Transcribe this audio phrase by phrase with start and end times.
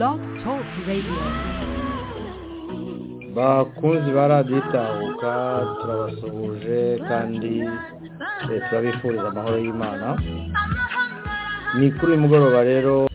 [0.00, 1.20] Blog Talk Radio.
[3.36, 5.32] bakunzi ba radiyo itahuka
[5.80, 7.68] turabasuhuje kandi
[8.48, 10.08] eh, turabifuriza amahoro y'imana
[11.76, 13.12] ni kuri uyu mugoroba rero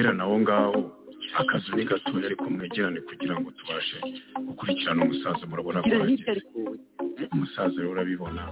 [0.00, 0.80] mwegerane aho ngaho
[1.40, 3.96] akazu ni gatoya ariko mwegerane kugira ngo tubashe
[4.48, 5.88] gukurikirana umusaza murabona ko
[7.32, 8.42] umusaza rero urabibona.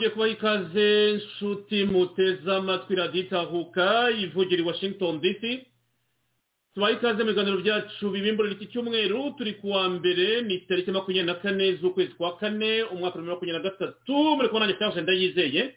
[0.00, 5.42] Twongeye kubaha ikaze nshuti muteze amatwi radiyo itahuka ivugira i washington dc
[6.74, 9.34] tubaha ikaze mu biganiro byacu bibimburira iki cyumweru.
[9.36, 13.52] Turi ku wa mbere ni tariki makumyabiri na kane z'ukwezi kwa kane umwaka wa makumyabiri
[13.52, 14.14] na gatatu.
[14.36, 15.74] Muri kubona nanjye cyangwa ndayizeye.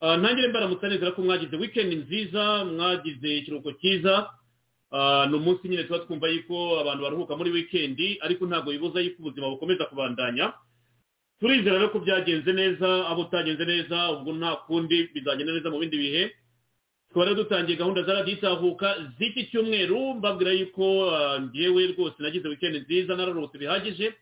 [0.00, 4.30] Ah, ntangire mbaramutsa neza ko mwagize weekend nziza mwagize ikiruhuko cyiza.
[4.92, 9.18] Ah, ni umunsi nyine tuba twumva yuko abantu baruhuka muri weekend ariko ntabwo bibuza yuko
[9.22, 10.52] ubuzima bukomeza kubandanya.
[11.40, 15.96] Turizera rero ko byagenze neza abo utagenze neza ubwo nta kundi bizagenda neza mu bindi
[15.98, 16.22] bihe.
[17.08, 22.48] Tukaba rero dutangiye gahunda za radiyo itahuka z'iki cyumweru mbabwira yuko ah, njyewe rwose nagize
[22.48, 24.14] weekend nziza nararuhutse bihagije.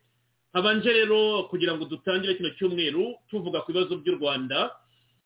[0.52, 4.70] Habanje rero kugira ngo dutangire kino cyumweru tuvuga ku bibazo by'u rwanda.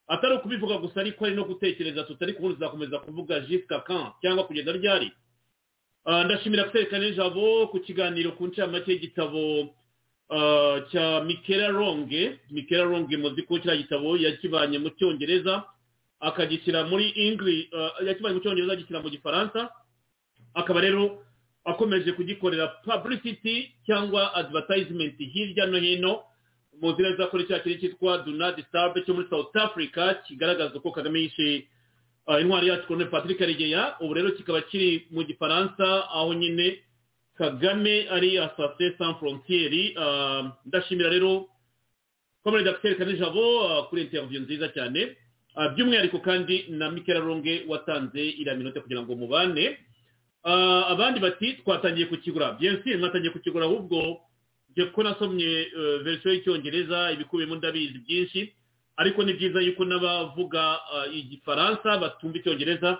[0.09, 4.73] Atari ukubivuga gusa ariko ari no gutekereza tutari kubona tuzakomeza kuvuga jisika kan cyangwa kugeza
[4.73, 5.13] ryari.
[6.05, 9.75] Ah, ndashimira kwerekana ijabo ku kiganiro ku ncamake y'igitabo.
[10.91, 15.65] Cya mikera ronge mikera ronge muzi ko kiriya gitabo yakivanye mu cyongereza
[16.21, 19.69] akagishyira muri ingli ah, yakivanye mu cyongereza agishyira mu gifaransa.
[20.55, 21.23] Akaba rero
[21.65, 26.23] akomeje kugikorera publicity cyangwa advertisement hirya no hino
[26.81, 30.91] muzi neza ko cya kiri cyitwa do not disturb cyo muri south africa kigaragaza ko
[30.91, 31.67] kagame yishe
[32.27, 33.97] uh, intwari yacu colonel patrick karegeya.
[34.01, 36.79] Ubu rero kikaba kiri mu gifaransa aho nyine
[37.39, 41.49] kagame ari asase sans frontiere uh, ndashimira rero
[42.45, 42.95] komere dr.
[42.99, 45.17] Kanijabo uh, kuri interview nziza cyane.
[45.57, 49.79] Uh, by'umwihariko kandi na mikera ronge watanze iriya minota kugira ngo mubane.
[50.45, 52.53] Abandi bati twatangiye kukigura.
[52.53, 54.21] Bien sûr mwatangiye kukigura ahubwo
[54.71, 55.67] njye ko nasomye
[56.05, 58.53] verisiyo y'icyongereza ibikubiyemo ndabizi byinshi.
[58.97, 60.81] Ariko ni byiza yuko n'abavuga
[61.15, 62.99] igifaransa batumva icyongereza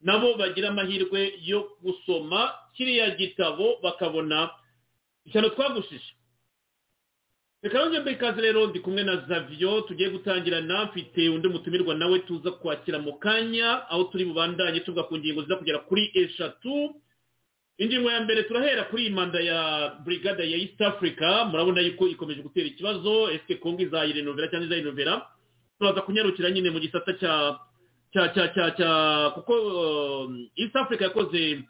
[0.00, 4.50] nabo bagira amahirwe yo gusoma kiriya gitabo bakabona
[5.24, 6.14] ishyano twagushije.
[7.62, 12.18] Reka nongere mbe ikaze rero ndi kumwe na zavio tugiye gutangirana mfite undi mutumirwa nawe
[12.18, 16.94] tuza kwakira mu kanya aho turi bubandanye tuvuga ku ngingo ziza kugera kuri eshatu.
[17.78, 21.44] Ingingo ya mbere turahera kuri iyi manda ya brigade ya east africa.
[21.52, 23.28] Murabona yuko ikomeje gutera ikibazo.
[23.30, 25.26] Ese kongo izayirenovera cyangwa izayinovera?
[25.78, 27.60] Turaza kunyarukira nyine mu gisata cya
[28.12, 28.90] cya cya cya cya
[29.34, 31.62] kuko um, east africa yakoze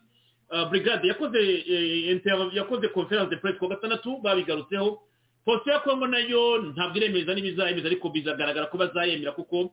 [0.50, 2.20] uh, brigade yakoze eh,
[2.54, 4.98] yakoze conference de presse ku wa gatandatu babigarutseho.
[5.44, 9.72] Polisi ya kongo na yo ntabwo iremeza n'ibizayemeza ariko bizagaragara ko bazayemera kuko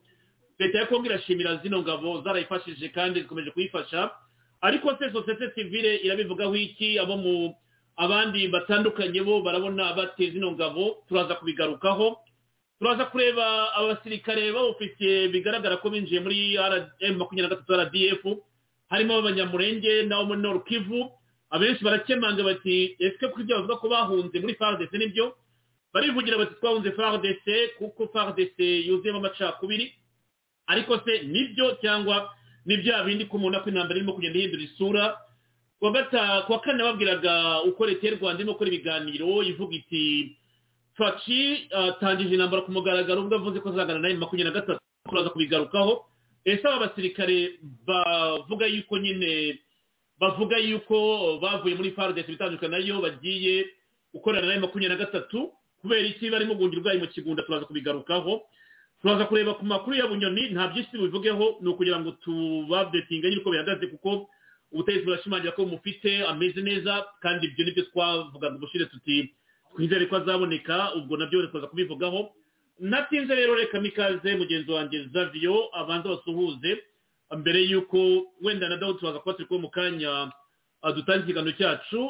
[0.58, 4.10] leta ya kongo irashimira zino ngabo zarayifashije kandi zikomeje kuyifasha.
[4.60, 6.98] Ariko se sosiyete sivile irabivugaho iki?
[6.98, 7.54] Abo mu
[7.96, 11.04] abandi batandukanye bo barabona bateza zino ngabo?
[11.08, 12.16] Turaza kubigarukaho.
[12.78, 18.22] Turaza kureba abasirikare b'abofisiye bigaragara ko binjiye muri rm makumyabiri na gatatu rdf
[18.90, 21.10] harimo abanyamurenge n'abo muri nord kivu
[21.50, 25.34] abenshi barakemanga bati ese ko ibyo bavuga ko bahunze muri fardc ni byo?
[25.92, 27.46] Barivugira bati twahunze fardc
[27.78, 29.92] kuko fardc yuzuyemo amacakubiri
[30.70, 32.30] ariko se ni byo cyangwa
[32.66, 35.04] ni bya bindi ko umuntu ko intambara irimo kugenda ihindura isura?
[36.46, 40.36] Kuwa kane babwiraga uko leta y'u rwanda irimo gukora ibiganiro ivuga iti
[40.98, 44.80] faci atangije intambara ku mugaragaro ubwo avuze ko azagana na yo makumyabiri na gatatu.
[45.08, 46.04] Turaza kubigarukaho.
[46.44, 49.58] Ese aba basirikare bavuga yuko nyine
[50.20, 53.66] bavuga yuko bavuye muri fardc bitandukanye na yo bagiye
[54.12, 56.30] gukorana na yo makumyabiri na gatatu kubera iki?
[56.30, 58.42] Barimo guhungira ubwayi mu kigunda turaza kubigarukaho.
[59.00, 63.50] Turaza kureba ku makuru ya bunyoni nta byinshi tubivugeho ni ukugira ngo tubabetinge nyine uko
[63.54, 64.26] bihagaze kuko
[64.74, 69.30] ubutegetsi burashimangira ko mufite ameze neza kandi ibyo ni byo twavugaga ubushize tuti
[69.74, 72.30] twizere ko azaboneka ubwo na byo turaza kubivugaho.
[72.80, 76.82] Natinze rero reka mikaze mugenzi wanjye zavio abanza basuhuze
[77.36, 77.98] mbere y'uko
[78.42, 80.30] wenda na dawo turaza kuba turi kumwe mu kanya
[80.94, 82.00] dutange ikiganiro cyacu.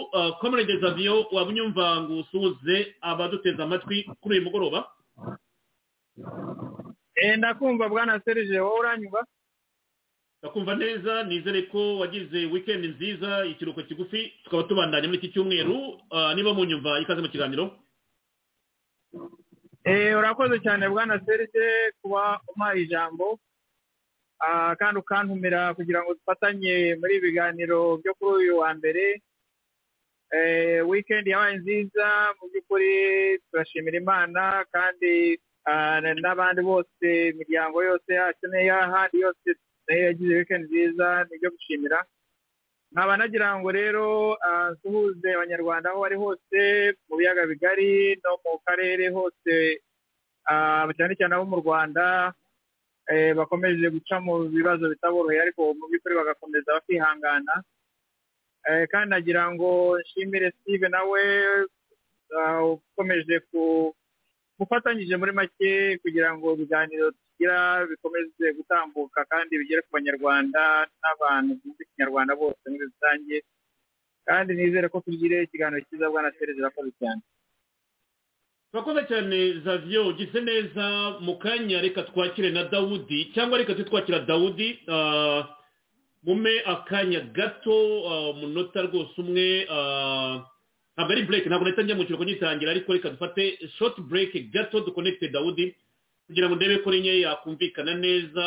[0.41, 4.85] Komerede zavio waba unyumva ngo usuhuze abaduteze amatwi kuri uyu mugoroba?
[7.15, 9.25] Eh, ndakumva bwana serge wowe uranyumva?
[10.39, 15.99] Ndakumva neza nizere ko wagize weekend nziza ikiruhuko kigufi tukaba tubandanya muri iki cyumweru.
[16.11, 17.65] Ah, niba munyumva ikaze mu kiganiro.
[19.85, 21.67] Eh, urakoze cyane bwana serge
[22.03, 23.39] kuba umpaye ijambo.
[24.41, 29.23] Ah, kandi ukantumira kugira ngo dufatanye muri ibi biganiro byo kuri uyu wa mbere.
[30.31, 32.07] Eh, weekend yabaye nziza
[32.39, 32.93] mu by'ukuri
[33.51, 39.49] turashimira imana kandi ah, n'abandi bose imiryango yose yacu n'iy'ahandi yose
[39.89, 42.05] na yo yagize weekend nziza ni ibyo gushimira.
[42.93, 46.61] Nkaba nagira ngo rero ah, nsuhuze abanyarwanda aho bari hose
[47.09, 49.81] mu biyaga bigari no mu karere hose
[50.49, 52.33] ah, cyane cyane abo mu rwanda
[53.09, 57.55] eh, bakomeje guca mu bibazo bitaboroheye ariko mu by'ukuri bagakomeza bakihangana.
[58.69, 61.23] Eh, kandi nagira ngo nshimire steve nawe
[62.37, 63.93] ah, ukomeje ku
[64.59, 71.83] ufatanyije muri make kugira ngo ibiganiro tugira bikomeze gutambuka kandi bigere ku banyarwanda n'abantu bumva
[71.87, 73.37] ikinyarwanda bose muri rusange
[74.27, 77.23] kandi nizere ko tugire ikiganiro cyiza bwana sereze urakoze cyane.
[78.71, 80.85] Turakoze cyane zavio ugize neza
[81.23, 85.47] mu kanya reka twakire na dawudi cyangwa reka twakira dawudi ah,
[86.27, 87.79] mume akanya gato
[88.11, 90.43] ah, umunota rwose umwe ah,
[90.99, 94.81] ntabwo ari break ntabwo nahita njya mu kiruhuko ngitangira ariko reka dufate short break gato
[94.83, 95.71] duconnecte dawudi.
[96.29, 98.45] Kugira ngo ndebe ko rinye yakumvikana neza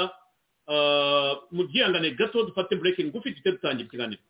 [0.71, 4.21] Ah, mu gihangane gato dufate break ngufi duhite dutangira ikiganiro.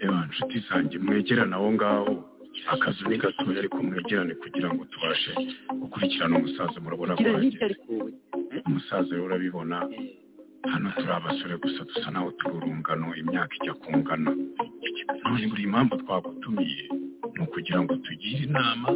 [0.00, 2.24] Eba nshuti zanjye mwegerane aho ngaho.
[2.72, 5.32] Akazu ni gatoya ariko mwegerane kugira ngo tubashe
[5.80, 7.76] gukurikirana umusaza murabona ko hageze
[8.66, 9.76] umusaza rero urabibona.
[10.72, 14.30] Hano turi abasore gusa dusa naho turi urungano imyaka ijya kungana.
[15.24, 16.84] None buri impamvu twagutumiye.
[17.36, 18.88] Ni ukugira ngo tugire inama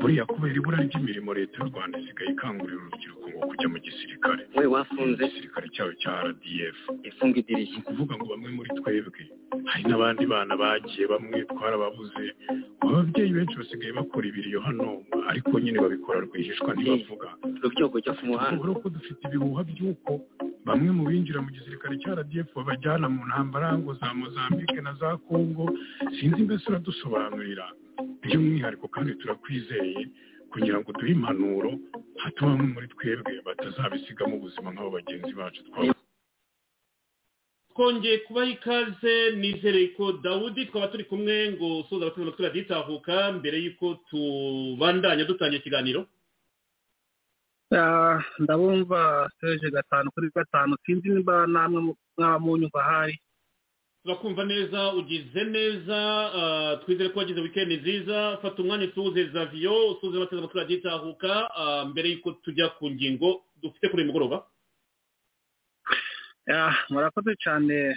[0.00, 4.42] buriya kubera ibura ry'imirimo leta y'u rwanda isigaye ikangurira urubyiruko ngo kujya mu gisirikare.
[4.58, 5.22] We wafunze.
[5.24, 6.76] Igisirikare cyayo cya rdf
[7.08, 9.22] ifunga ni idirishya ukuvuga ngo bamwe muri twebwe
[9.70, 12.24] hari n'abandi bana bagiye bamwe twarababuze
[12.82, 17.28] ababyeyi benshi basigaye bakora ibiriyo hano ariko nyine babikora rwihishwa ntibavuga.
[17.62, 18.56] Urubyiruko rujya ku muhanda.
[18.58, 20.12] Tuvuga ko dufite ibihuha by'uko
[20.66, 25.14] bamwe mu binjira mu gisirikare cya rdf babajyana mu ntambara ngo za mozambique na za
[25.30, 25.70] congo
[26.18, 27.51] sinzi mbese uradusobanurira.
[28.22, 30.00] By'umwihariko kandi turakwizeye
[30.52, 31.70] kugira ngo duhe impanuro
[32.22, 35.94] hato bamwe muri twebwe batazabisigamo ubuzima nk'abo bagenzi bacu twaba
[37.72, 43.86] twongeye kubaha ikaze nizere ko dawudi twaba turi kumwe ngo usoza abaturage turaditahuka mbere y'uko
[44.12, 46.02] tubandanya dutangira ikiganiro.
[47.74, 50.76] Ah, ndabumva seje gatanu kuri gatanu.
[50.84, 51.80] Sinzi niba namwe
[52.16, 53.16] mwaba munyumva ahari.
[54.02, 55.98] Turakumva neza ugize neza
[56.40, 61.84] ah, twizere ko wagize wikendi nziza fata umwanya usuhuze zaviyo usuhuze abateze amatwi raditahuka ah,
[61.86, 64.46] mbere y'uko tujya ku ngingo dufite kuri uyu mugoroba.
[66.90, 67.94] Murakoze cyane.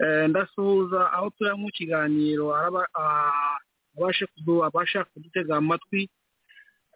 [0.00, 2.56] Eh, ndasuhuza aho turi mu kiganiro
[4.32, 6.08] kudu- abasha kudutega amatwi.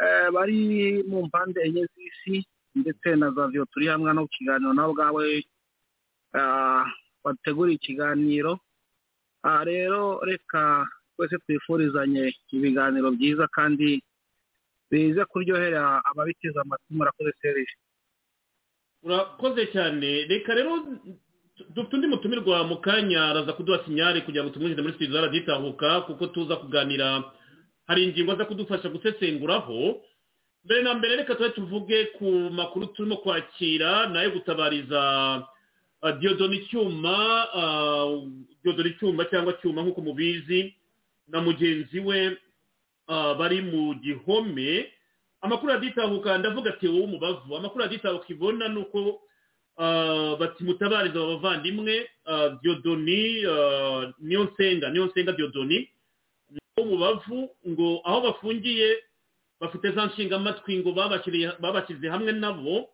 [0.01, 5.45] Eh, bari mu mpande enye z'isi ndetse na zaviyo turi hamwe no kiganiro nawe ubwawe
[7.27, 8.53] bateguriye ikiganiro.
[9.43, 10.87] Ah, rero reka
[11.19, 13.99] twese twifurizanye ibiganiro byiza kandi
[14.91, 17.75] bize kuryohera ababiteze amatwi murakoze serije
[19.03, 20.27] urakoze cyane.
[20.31, 20.73] Reka rero
[21.75, 26.27] dufite undi mutumirwa mu kanya araza kuduha sinyari kugira ngo tumwinjize muri studio araditahuka kuko
[26.27, 27.25] tuza kuganira.
[27.87, 30.03] Hari ingingo aza kudufasha gusesenguraho.
[30.67, 35.01] Mbere na mbere reka tube tuvuge ku makuru turimo kwakira na yo gutabariza
[36.03, 37.17] uh, diodoni cyuma
[37.55, 38.29] uh,
[38.65, 40.75] diodoni cyuma cyangwa cyuma nk'uko mubizi
[41.29, 42.37] na mugenzi we
[43.09, 44.93] uh, bari mu gihome.
[45.41, 47.57] Amakuru aditahuka ndavuga ati wowe umubavu.
[47.57, 49.21] Amakuru aditahuka ibona ni uko
[50.41, 52.09] bati mutabariza aba bavandimwe.
[52.63, 55.89] Diodoni ah, niyo nsenga niyo nsenga diodoni
[56.77, 58.97] wo mubavu ngo aho bafungiye
[59.61, 60.93] bafite za nshingamatwi ngo
[61.61, 62.89] babashyize hamwe nabo.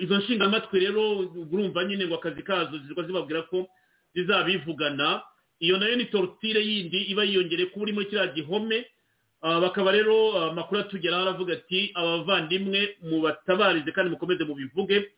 [0.00, 1.18] Izo nshingamatwi rero
[1.52, 3.68] urumva nyine ngo akazi kazo zirwa zibabwira ko
[4.14, 5.22] zizabivugana.
[5.60, 8.86] Iyo na yo ni torutire yindi iba yiyongereye kuba uri muri kiriya gihome.
[9.42, 15.10] Ah, bakaba rero ah, amakuru atugeraho aravuga ati abavandimwe mubatabarize kandi mukomeze mubivuge.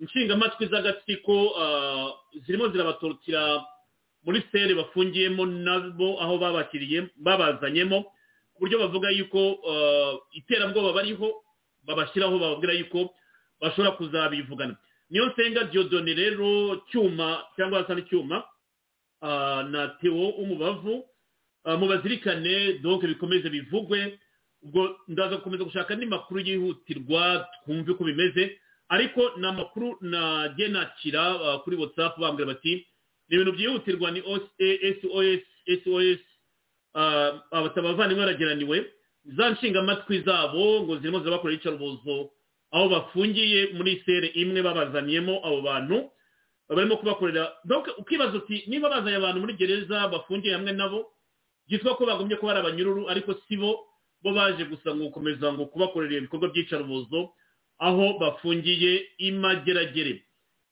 [0.00, 2.10] Inshingamatwi z'agatsiko ah,
[2.46, 3.64] zirimo zirabatorotira
[4.24, 8.02] muri sere bafungiyemo nabo aho babakiriye babazanyemo
[8.54, 11.28] ku buryo bavuga yuko ah, iterabwoba bariho
[11.86, 13.14] babashyiraho bababwira yuko
[13.60, 14.76] bashobora kuzabivugana.
[15.10, 18.44] Niyo nsenga diodone rero cyuma cyangwa hasa n'icyuma
[19.22, 21.04] ah, na teo umubavu
[21.66, 24.18] Ah, mubazirikane donc bikomeze bivugwe.
[24.62, 28.60] Ubwo ndaza gukomeza gushaka andi makuru yihutirwa twumve uko bimeze.
[28.88, 32.86] Ariko ni amakuru nagiye nakira ah, kuri whatsapp bambwira bati
[33.28, 34.20] ni ibintu byihutirwa ni
[35.84, 36.20] sos
[37.50, 38.92] abavandimwe barageraniwe
[39.24, 42.30] za nshingamatwi zabo ngo zirimo zirabakorera iyicarubozo
[42.74, 46.10] aho bafungiye muri sere imwe babazaniyemo abo bantu
[46.68, 47.52] barimo kubakorera.
[47.98, 51.06] Ukibaza uti niba bazanye abantu muri gereza bafungiye hamwe nabo?
[51.68, 53.78] Byitwa ko bagombye kuba ari abanyururu ariko si bo
[54.22, 57.30] bo baje gusa ngo gukomeza ngo kubakorera ibikorwa by'icarubozo
[57.78, 60.24] aho bafungiye imageragere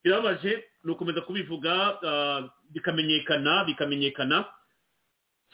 [0.04, 4.44] birababaje ni ukomeza kubivuga ah, bikamenyekana bikamenyekana.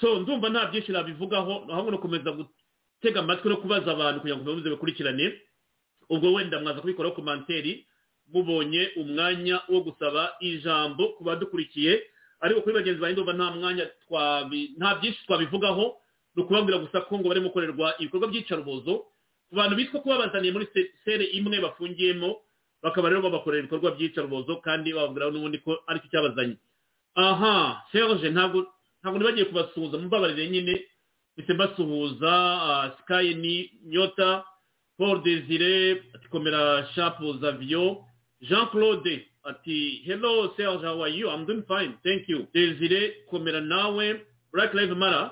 [0.00, 4.45] So ndumva nta byinshi nabivugaho ahubwo ni ukomeza gutega amatwi no kubaza abantu kugira ngo
[4.47, 5.26] babuze bakurikirane
[6.11, 7.87] ubwo wenda mwaza kubikoraho komanteri
[8.33, 12.03] mubonye umwanya wo gusaba ijambo ku badukurikiye
[12.41, 13.85] ariko kuri bagenzi banjye ndumva nta mwanya
[14.79, 15.97] nta byinshi twabivugaho
[16.37, 18.95] ni ukubabwira gusa ko ngo barimo gukorerwa ibikorwa by'icarubozo.
[19.49, 22.37] Ku bantu bitwa ko babazaniye muri se- sere imwe bafungiyemo
[22.85, 26.57] bakaba rero babakorera ibikorwa by'icarubozo kandi bababwira n'ubundi ko ari cyo cyabazanye
[27.19, 28.67] aha serge ntabwo
[29.03, 30.75] ntabwo nibagiye kubasuhuza mubabarire nyine.
[31.37, 34.45] Mpise mbasuhuza ah, sky ni nyota.
[34.99, 38.05] Paul desire ati komera shapu zavio
[38.43, 41.31] jean claude ati hello serge how are you?
[41.31, 42.47] I'm doing fine thank you.
[42.55, 44.21] Desire komera nawe
[44.52, 45.31] black live matter.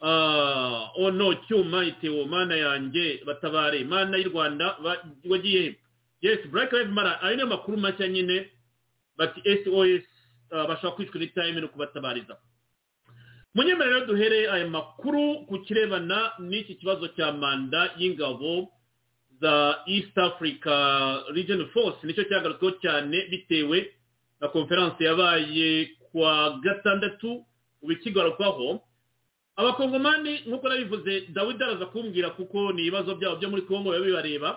[0.00, 4.76] Ah, oh no cyuma itewo mana yanjye batabare mana y'u rwanda
[5.28, 5.76] wagiye
[6.20, 8.50] yes black live matter ayo niyo makuru mashya nyine
[9.16, 10.02] bati sos
[10.52, 12.36] ah, bashobora kwicwa n'itime no kubatabariza.
[13.54, 18.68] Munyemerero duhere aya makuru ku kirebana n'iki kibazo cya manda y'ingabo
[19.40, 20.74] za east africa
[21.34, 23.92] region force ni cyo cyagarutsweho cyane bitewe
[24.40, 27.44] na konferanse yabaye kwa gatandatu
[27.82, 28.80] ubu ikigarukwaho
[29.56, 34.50] abakongomani nk'uko nabivuze dawidi araza kumbwira kuko ni ibibazo byabo byo muri kongo biba bibareba.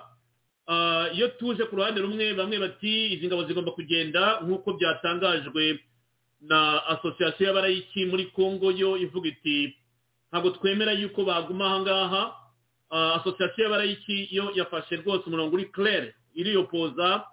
[0.68, 5.80] Ah, iyo tuje ku ruhande rumwe bamwe bati izi ngabo zigomba kugenda nk'uko byatangajwe
[6.42, 9.74] na asosiyasiyo y'abarayiki muri kongo yo ivuga iti
[10.32, 12.40] ntabwo twemera yuko baguma aha ngaha Ah,
[12.90, 17.24] asosiyasiyo y'abarayiki yo yafashe rwose umurongo uri claire iriyopoza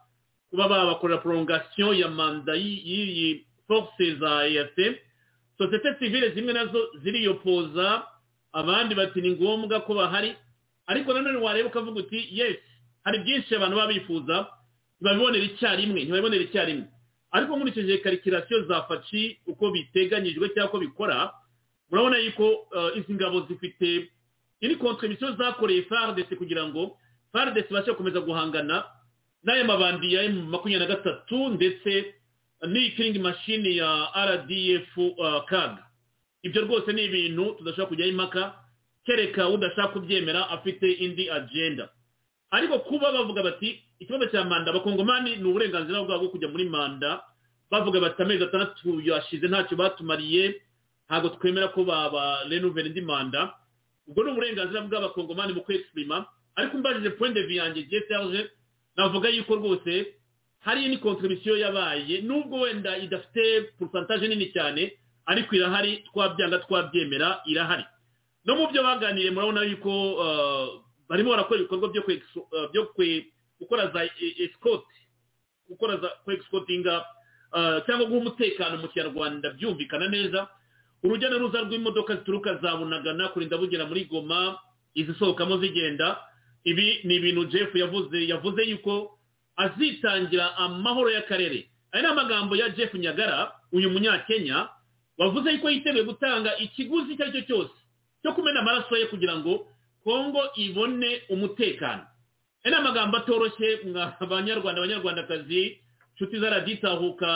[0.50, 4.76] kuba babakorera prolongation ya manda y'i- y'iyi force za EAC
[5.58, 8.06] sosiyete sivile zimwe na zo ziriyopoza
[8.52, 10.34] abandi bati ni ngombwa ko bahari.
[10.86, 12.56] Ariko nanone wareba ukavuga uti yes
[13.04, 14.46] hari byinshi abantu baba bifuza
[15.00, 16.86] ntibabibonera icyarimwe ntibabibonera icyarimwe.
[17.30, 21.32] Ariko nkurikije karikirasiyo za faci uko biteganyijwe cyangwa uko bikora
[21.90, 24.10] murabona yuko eh, izi ngabo zifite
[24.60, 26.98] iri kontribisiyo zakoreye fardesi kugira ngo
[27.32, 28.84] fardesi ibashe gukomeza guhangana
[29.44, 32.14] n'aya mabandi ya emu makumyabiri na gatatu ndetse
[32.66, 35.84] n'iyi kiringi mashini ya rdf uh, kaga
[36.42, 38.42] ibyo rwose ni ibintu tudashobora kujyaho impaka
[39.06, 41.88] kereka udashaka kubyemera afite indi agenda.
[42.50, 47.22] Ariko kuba bavuga bati ikibazo cya manda abakongomani ni uburenganzira bwabo bwo kujya muri manda
[47.70, 50.62] bavuga bati amezi atandatu yashize ntacyo batumariye
[51.06, 53.54] ntabwo twemera ko baba renuvera indi manda.
[54.06, 58.50] Ubwo ni uburenganzira bw'abakongomani mu kwexprima ariko mbajije point de vue yanjye serge
[58.96, 60.14] navuga yuko rwose
[60.60, 64.92] hari ni contribution yabaye nubwo wenda idafite pourcentage nini cyane
[65.26, 67.84] ariko irahari twabyanga twabyemera irahari.
[68.44, 70.68] No mu byo baganiriye murabona yuko uh,
[71.08, 73.24] barimo barakora ibikorwa byo uh,
[73.58, 74.04] gukora za
[74.38, 74.84] escort
[75.68, 77.04] gukora za kwexcotinga
[77.52, 80.48] uh, cyangwa guha umutekano mu kinyarwanda byumvikana neza.
[81.06, 84.58] Urujya n'uruza rw'imodoka zituruka za bunagana kurinda bugera muri goma
[84.94, 86.18] izisohokamo zigenda.
[86.66, 89.18] Ibi ni ibintu jeff yavuze yavuze yuko
[89.56, 91.70] azitangira amahoro y'akarere.
[91.92, 94.68] Aya ni amagambo ya jeff nyagara uyu munyakenya
[95.18, 97.74] wavuze yuko yiteguye gutanga ikiguzi icyo ari cyo cyose
[98.22, 99.66] cyo kumena amaraso ye kugira ngo
[100.04, 102.02] kongo ibone umutekano.
[102.64, 105.78] Aya ni amagambo atoroshye mwa banyarwanda abanyarwandakazi
[106.12, 107.30] inshuti zaraditahuka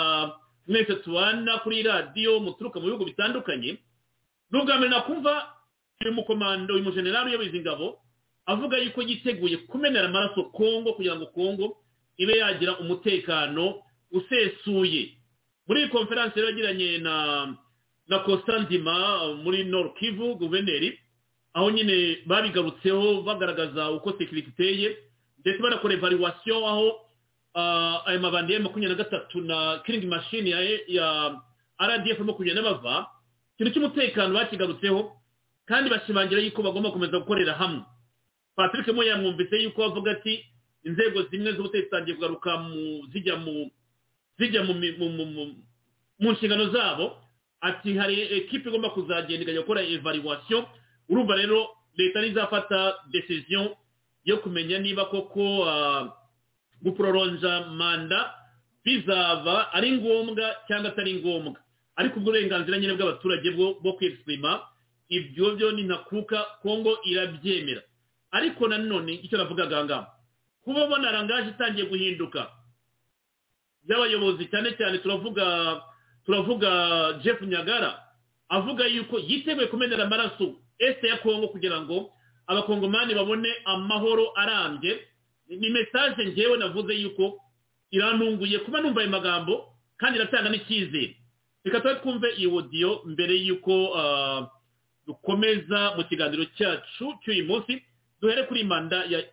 [0.70, 3.78] mwese tubana kuri radiyo muturuka mu bihugu bitandukanye.
[4.50, 5.52] Ni ubwa mbere nakumva
[6.02, 7.98] uyu mukomando uyu mujenerali uyoboye izi ngabo
[8.46, 11.76] avuga yuko yiteguye kumenera amaraso kongo kugira ngo kongo
[12.18, 15.14] ibe yagira umutekano usesuye.
[15.66, 17.14] Muri iyi konferansi rero yagiranye na
[18.08, 20.98] na Constantima muri Nord Kivu guverineri
[21.54, 24.97] aho nyine babigarutseho bagaragaza uko sekiriti iteye
[25.38, 26.95] ndetse banakora evaluation aho ah,
[27.54, 30.50] aya mabandi ya makumyabiri na gatatu na kiringi mashini
[30.89, 31.41] ya,
[31.82, 33.06] rdf makumyabiri n'abava
[33.58, 35.13] ikintu cy'umutekano bakigarutseho
[35.67, 37.82] kandi bashimangira yuko bagomba gukomeza gukorera hamwe.
[38.56, 40.45] Patrick mo yamwumvise yuko avuga ati
[40.84, 43.71] inzego zimwe z'ubutegetsi zitangiye kugaruka mu zijya mu
[44.39, 45.54] zijya mu mu- mu-
[46.21, 47.17] mu- nshingano zabo.
[47.60, 50.65] Ati hari ekipe igomba kuzagenda ikajya gukora evaluation.
[51.08, 53.69] Urumva rero leta ntizafata decision
[54.25, 55.65] yo kumenya niba koko
[56.82, 58.34] guproronja manda
[58.84, 61.60] bizaba ari ngombwa cyangwa atari ngombwa.
[61.97, 64.60] Ariko uburenganzira nyine bw'abaturage bwo kwexprima
[65.08, 67.82] ibyo byo ni ntakuka kongo irabyemera.
[68.30, 70.06] Ariko nanone icyo navugaga aha
[70.64, 72.47] kuba ubona rangaje itangiye guhinduka
[73.84, 75.47] by'abayobozi cyane cyane turavuga
[76.26, 76.71] turavuga
[77.25, 77.99] jeff nyagara
[78.49, 82.12] avuga yuko yiteguye kumenera amaraso este ya kongo kugira ngo
[82.47, 85.00] abakongomani babone amahoro arambye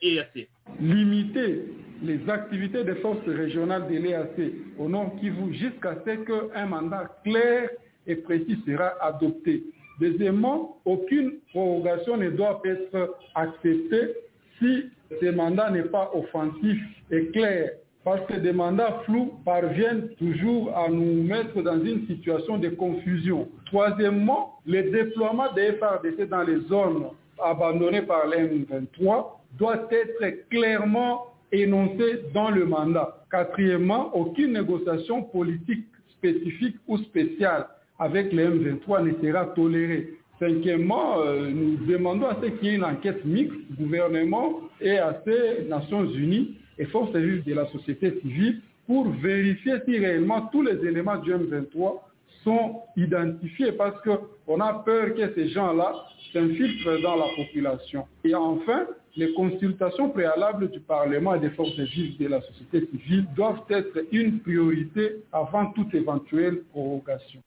[0.02, 0.48] eac
[0.80, 1.66] limiter
[2.04, 7.70] les activités des forces régionales de l'EAC au Nord Kivu jusqu'à ce qu'un mandat clair
[8.06, 9.64] et précis sera adopté.
[10.00, 14.14] Deuxièmement, aucune prorogation ne doit être acceptée
[14.60, 14.86] si
[15.20, 16.78] ce mandat n'est pas offensif
[17.12, 17.72] et clair.
[18.04, 23.50] Parce que des mandats flous parviennent toujours à nous mettre dans une situation de confusion.
[23.66, 27.08] Troisièmement, le déploiement des FRDC dans les zones
[27.44, 29.26] abandonnées par l'M23
[29.58, 33.26] doit être clairement énoncé dans le mandat.
[33.30, 37.68] Quatrièmement, aucune négociation politique spécifique ou spéciale
[38.00, 40.17] avec le M23 ne sera tolérée.
[40.40, 45.20] Cinquièmement, euh, nous demandons à ce qu'il y ait une enquête mixte, gouvernement et à
[45.26, 50.62] ces Nations Unies et forces vives de la société civile pour vérifier si réellement tous
[50.62, 52.02] les éléments du M23
[52.44, 55.94] sont identifiés parce qu'on a peur que ces gens-là
[56.32, 58.06] s'infiltrent dans la population.
[58.24, 63.26] Et enfin, les consultations préalables du Parlement et des forces vives de la société civile
[63.36, 67.42] doivent être une priorité avant toute éventuelle prorogation.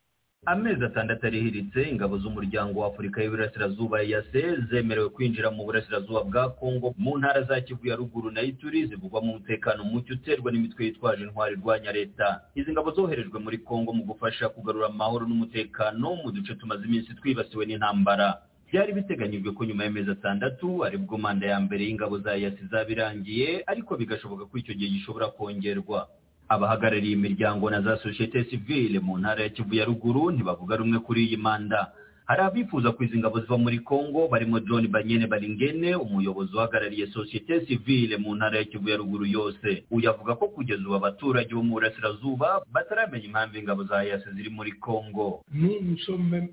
[0.47, 6.95] Amezi atandatu arihiritse ingabo z'umuryango wa afurika y'iburasirazuba yase zemerewe kwinjira mu burasirazuba bwa kongo
[6.99, 11.55] mu ntara za kivu ya ruguru na ituri zivugwamo umutekano muke uterwa n'imitwe yitwaje intwari
[11.55, 16.85] irwanya leta izi ngabo zoherejwe muri kongo mu gufasha kugarura amahoro n'umutekano mu duce tumaze
[16.89, 18.41] iminsi twibasiwe n'intambara.
[18.73, 22.89] Byari biteganyijwe ko nyuma y'amezi atandatu ari bwo manda ya mbere y'ingabo za yasi izaba
[22.91, 26.09] irangiye ariko bigashoboka ko icyo gihe gishobora kongerwa.
[26.55, 31.25] Abahagarariye imiryango na za sosiyete sivile mu ntara ya kivu ya ruguru ntibavuga rumwe kuri
[31.25, 31.93] iyi manda.
[32.27, 37.67] Hari abifuza kwiza ingabo ngabo ziva muri congo barimo john banyene baringene umuyobozi uhagarariye sosiyete
[37.67, 39.85] sivile mu ntara ya kivu ya ruguru yose.
[39.91, 44.51] Uyu avuga ko kugeza ubu abaturage bo mu burasirazuba bataramenya impamvu ingabo za yase ziri
[44.51, 45.43] muri congo.
[45.55, 46.49] Nous, nous sommes même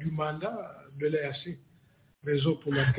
[0.00, 0.56] du mandat
[1.00, 1.56] de l'EAC.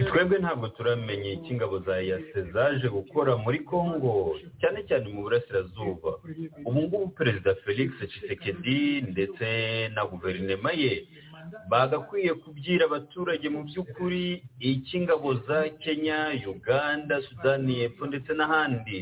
[0.10, 4.14] Twebwe ntabwo turamenya icyo ingabo za yase zaje gukora muri congo
[4.62, 6.12] cyane cyane mu burasirazuba.
[6.68, 9.46] Ubu ngubu perezida felix tshisekedi ndetse
[9.94, 10.94] na guverinoma ye
[11.72, 14.24] bagakwiye kubwira abaturage mu by'ukuri
[14.72, 16.20] icyo ingabo za kenya
[16.54, 19.00] uganda sudani y'epfo ndetse n'ahandi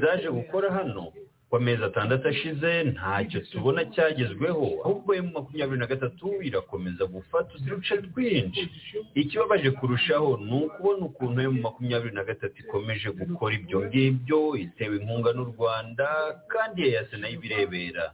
[0.00, 1.04] zaje gukora hano.
[1.50, 7.96] Ku amezi atandatu ashize ntacyo tubona cyagezweho ahubwo emu makumyabiri na gatatu irakomeza gufata uduce
[8.02, 8.64] twinshi.
[9.14, 15.30] Ikibabaje kurushaho ni ukubona ukuntu emu makumyabiri na gatatu ikomeje gukora ibyo ngibyo itewe inkunga
[15.32, 16.06] n'u rwanda
[16.52, 18.04] kandi yayase na yo ibirebera.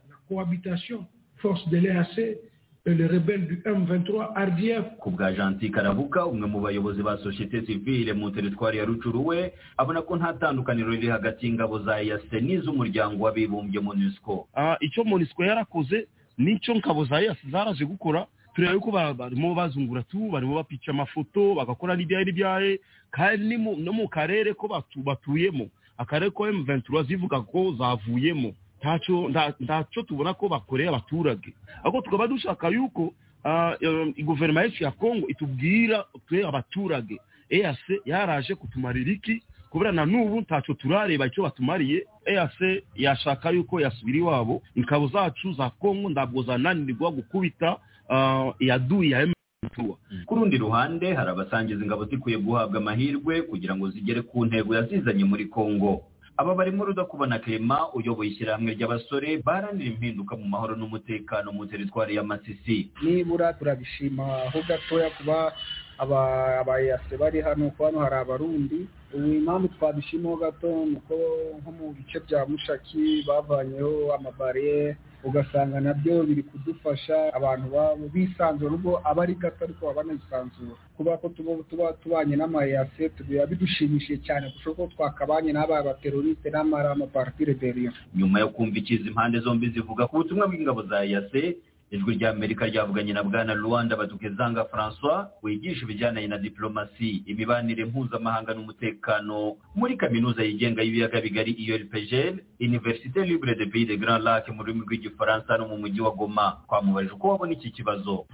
[2.84, 6.46] Cohabitation force de l'EAC et les rebelles du M23 RDF ku bwa janti karabuka umwe
[6.48, 11.08] mu bayobozi ba sosiyete sivile mu teritwari ya rucuru we abona ko nta tandukaniro riri
[11.08, 14.48] hagati y'ingabo za yase n'iz'umuryango w'abibumbye monusco.
[14.54, 16.06] Ah, icyo monisco yarakoze
[16.38, 21.54] n'icyo ngabo za yasi zaraje gukora tureba yuko ba- barimo bazungura tu barimo bapica amafoto
[21.54, 25.68] bagakora n'ibyaye n'ibyaye kandi no mu karere ko batu- batuyemo.
[25.98, 28.52] Akarere ko M23 zivuga ko zavuyemo.
[28.82, 31.54] Ntacyo nta- ntacyo tubona ko bakoreye abaturage.
[31.86, 33.14] Ahubwo tukaba dushaka yuko
[33.44, 37.18] ah, eh, guverinoma yacu ya kongo itubwira twe abaturage.
[37.50, 39.42] EAC yaraje kutumarira iki?
[39.70, 42.06] Kubera na n'ubu ntacyo turareba icyo batumariye.
[42.26, 44.62] EAC yashaka yuko yasubira iwabo.
[44.74, 47.76] Ingabo zacu za kongo ntabwo zananirwa gukubita
[48.10, 49.94] ah, iyaduyi ya M23
[50.26, 55.24] ku rundi ruhande hari abasangiza ingabo zikwiye guhabwa amahirwe kugira ngo zigere ku ntego yazizanye
[55.24, 56.02] muri congo
[56.36, 62.22] aba barimo rudakubona clement uyoboye ishyirahamwe ry'abasore baharanira impinduka mu mahoro n'umutekano mu teritwari ya
[62.24, 62.88] masisi.
[63.02, 65.52] Nibura turabishima aho gatoya kuba
[65.98, 71.14] aba- abayase bari hano kuko hano hari abarundi impamvu twabishimaho gato ni uko
[71.60, 78.70] nko mu bice bya mushaki bavanyeho amabariyeri ugasanga na byo biri kudufasha abantu babo bisanzura
[78.70, 84.18] nubwo aba ari gato ariko baba banisanzura kuba ko tuba tuba tubanye n'amayase biba bidushimishije
[84.26, 87.92] cyane kurusha uko twakabanye n'aba bateroriste n'amara amaparti rebellion.
[88.14, 91.56] Nyuma yo kumva ikizi impande zombi zivuga ku butumwa bw'ingabo za yase
[91.92, 98.54] ijwi rya amerika ryavuganye na bwana rwanda batukezanga francois wigisha ibijyanye na diplomasi imibanire mpuzamahanga
[98.54, 104.62] n'umutekano muri kaminuza yigenga y'ibiyaga bigari urpgl université libre de pays de grand lac mu
[104.64, 106.46] rurimi rw'igifaransa no mu mujyi wa goma.
[106.66, 108.24] Twamubajije uko wabona iki kibazo.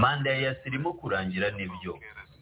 [0.00, 1.98] Manda ya yasi irimo kurangira ni byo.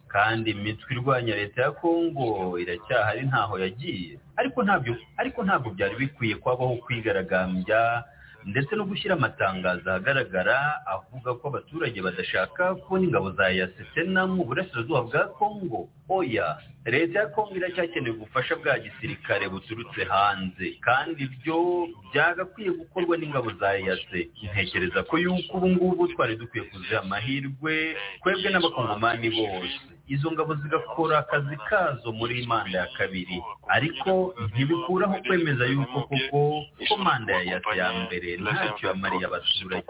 [0.07, 4.19] Kandi imitwe irwanya leta ya kongo iracyahari ntaho yagiye.
[4.39, 8.03] Ariko ntabyo ariko ntabwo byari bikwiye kwabaho kwigaragambya
[8.45, 15.01] ndetse no gushyira amatangazo ahagaragara avuga ko abaturage badashaka kubona ingabo za yasesena mu burasirazuba
[15.07, 22.71] bwa kongo oya leta ya kongo iracyakeneye ubufasha bwa gisirikare buturutse hanze kandi ibyo byagakwiye
[22.83, 24.19] gukorwa n'ingabo za yase.
[24.43, 29.79] Ntekereza ko yuko ubu ngubu twari dukwiye kuziha amahirwe twebwe n'abakongomani bose.
[30.07, 33.41] Izo ngabo zigakora akazi kazo muri manda ya kabiri.
[33.67, 39.85] Ariko ntibikuraho kwemeza yuko koko ko manda ya yase ya mbere ntacyo yamariye abaturage.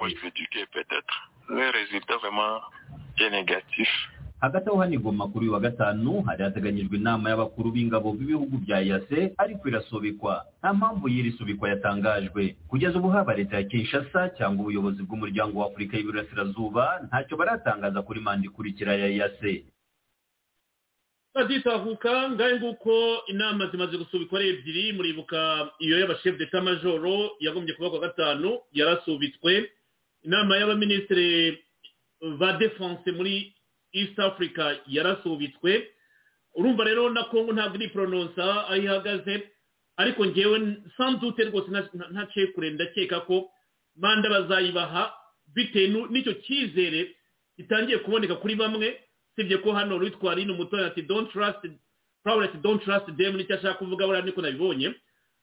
[4.43, 8.57] Hagati aho hano i Goma kuri uyu wa gatanu hari hateganyijwe inama y'abakuru b'ingabo b'ibihugu
[8.57, 10.45] bya yase ariko irasubikwa.
[10.59, 12.55] Nta mpamvu y'iri subikwa yatangajwe.
[12.67, 18.19] Kugeza ubu haba leta ya kinshasa cyangwa ubuyobozi bw'umuryango wa afurika y'iburasirazuba ntacyo baratangaza kuri
[18.19, 19.63] manda ikurikira ya yase
[21.33, 27.95] baditahuka ngahe nguko inama zimaze gusubikwa ebyiri muribuka iyo y'abashefu d'etat majoro yagombye kuba ku
[27.95, 29.69] wa gatanu yarasubitswe.
[30.23, 31.57] Inama y'abaminisitiri
[32.39, 33.53] ba defense muri
[33.93, 35.87] east africa yarasubitswe.
[36.55, 39.49] Urumva rero na kongo ntabwo iri porononsa aho ihagaze.
[39.97, 43.49] Ariko ngewe sandute rwose nta- ntaciye kure ndakeka ko
[43.97, 45.13] manda bazayibaha
[45.55, 47.15] bitewe n'icyo cyizere
[47.57, 48.99] gitangiye kuboneka kuri bamwe.
[49.35, 51.65] Sibye ko hano witwa rino umutoya ati don't trust
[52.25, 53.37] ati don't trust them.
[53.37, 54.95] Nicyo ashaka kuvuga buriya niko nabibonye.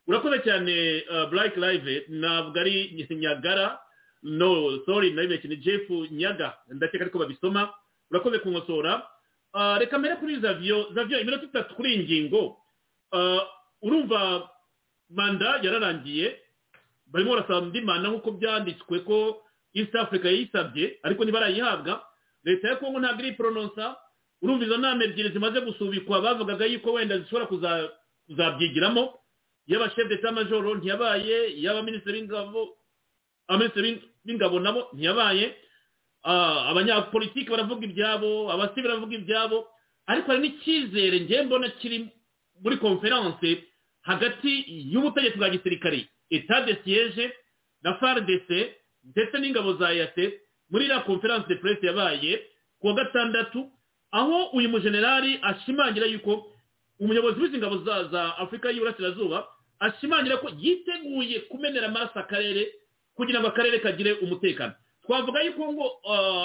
[0.06, 3.78] Urakoze cyane uh, black live ntabwo ari nyagara.
[4.22, 6.54] No sorry nabibeshye ni jeff nyaga.
[6.68, 7.74] Ndakeka ariko babisoma.
[8.10, 9.02] Urakoze kunkosora
[9.54, 12.56] uh, reka mbere kuri zavyo zavyo iminota itatu kuri iyi ngingo.
[13.12, 13.42] Uh,
[13.82, 14.48] urumva
[15.10, 16.40] manda yararangiye.
[17.06, 19.42] Barimo barasaba indi manda nk'uko byanditswe ko
[19.74, 22.02] east africa yayisabye ariko ntibarayihabwa.
[22.44, 23.96] Leta ya kongo ntabwo iri porononsa
[24.42, 27.90] urumva izo nama ebyiri zimaze gusubikwa bavugaga yuko wenda zishobora kuza-
[28.26, 29.16] kuzabyigiramo.
[29.70, 32.76] Y'abashefu d'etat majoro ntiyabaye y'abaminisitiri b'ingabo
[33.48, 33.90] abaminisitiri
[34.24, 35.46] b'ingabo nabo ntiyabaye.
[36.70, 39.58] Abanyapolitiki baravuga ibyabo abasivili baravuga ibyabo.
[40.06, 42.08] Ariko hari n'icyizere ngewe mbona kiri
[42.62, 43.64] muri konferanse
[44.02, 47.32] hagati y'ubutegetsi bwa gisirikare etade siyeje
[47.82, 48.74] na faridese
[49.04, 52.42] ndetse n'ingabo za yate muri iriya konferanse de puresi yabaye
[52.80, 53.70] ku wa gatandatu
[54.10, 56.46] aho uyu mujenerali ashimangira yuko
[57.00, 57.78] umuyobozi w'izi ngabo
[58.10, 59.46] za afurika y'iburasirazuba
[59.80, 62.72] ashimangira ko yiteguye kumenera amaraso akarere
[63.14, 64.72] kugira ngo akarere kagire umutekano.
[65.04, 65.86] Twavuga yuko ngo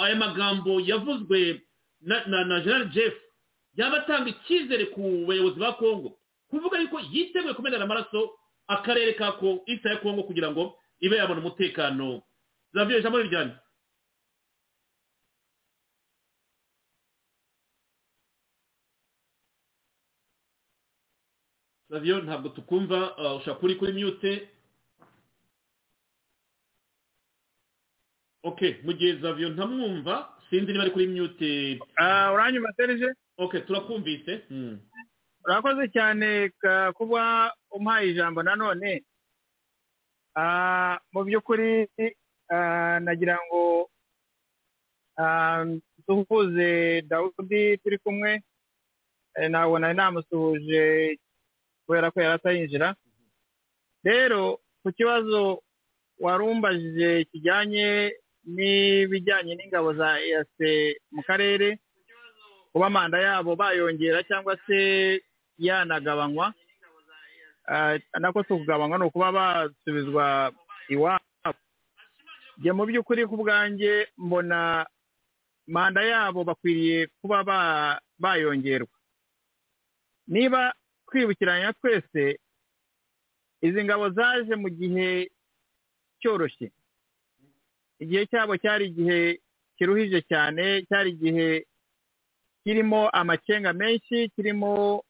[0.04, 1.60] aya magambo yavuzwe
[2.00, 3.14] na general jeff
[3.76, 6.18] yaba atanga icyizere ku bayobozi ba kongo
[6.50, 8.30] kuvuga yuko yiteguye kumenera amaraso
[8.68, 12.22] akarere ka ko isa ya kongo kugira ngo ibe yabona umutekano.
[12.74, 13.52] Zabyo ijambo rijyanye
[21.96, 24.32] savio ntabwo tukumva ushobora kuri kuri mute.
[28.44, 31.80] Ok mu gihe zavio ntamwumva sinzi niba ari kuri mute.
[32.34, 33.08] Uranyuma serije
[33.40, 34.44] ok turakumvise.
[35.44, 36.52] Urakoze cyane
[36.94, 39.02] kuba umpaye ijambo nanone
[41.12, 41.88] mu by'ukuri
[43.00, 43.88] nagira ngo
[46.06, 48.42] duhuze dawudi turi kumwe.
[49.50, 51.18] Ntabwo nari namusuhuje
[51.86, 52.88] kubera ko yari atayinjira
[54.04, 55.62] rero ku kibazo
[56.20, 58.12] warumbajije kijyanye
[58.46, 61.78] n'ibijyanye n'ingabo za eyase mu karere
[62.72, 64.78] kuba manda yabo bayongera cyangwa se
[65.58, 66.54] yanagabanywa
[68.20, 70.52] nako si ukugabanywa ni ukuba basubizwa
[70.88, 71.24] iwabo.
[72.58, 74.86] Njye mu by'ukuri ku bwanjye mbona
[75.66, 77.42] manda yabo bakwiriye kuba
[78.18, 78.94] bayongerwa.
[80.30, 80.74] Niba
[81.08, 82.38] twibukiranya twese
[83.62, 85.30] izi ngabo zaje mu gihe
[86.20, 86.70] cyoroshye.
[87.98, 89.40] Igihe cyabo cyari igihe
[89.76, 91.66] kiruhije cyane cyari igihe
[92.64, 95.02] kirimo amacenga menshi kirimo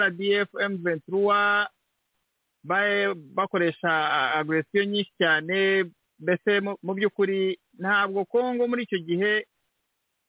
[0.00, 0.48] rdf
[0.82, 1.68] ventura
[3.34, 3.92] bakoresha
[4.38, 5.84] agresiyo nyinshi cyane
[6.18, 9.46] mbese mu by'ukuri ntabwo kongo muri icyo gihe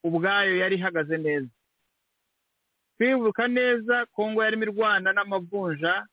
[0.06, 1.50] ubwayo yari ihagaze neza.
[3.00, 6.04] Twibuka neza kongo yarimo irwana n'amavunja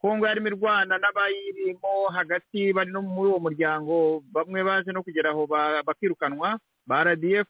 [0.00, 5.46] kongo yarimo irwana n'abayirimo hagati bari no muri uwo muryango bamwe baje no kugera aho
[5.86, 7.48] bakirukanwa ba rdf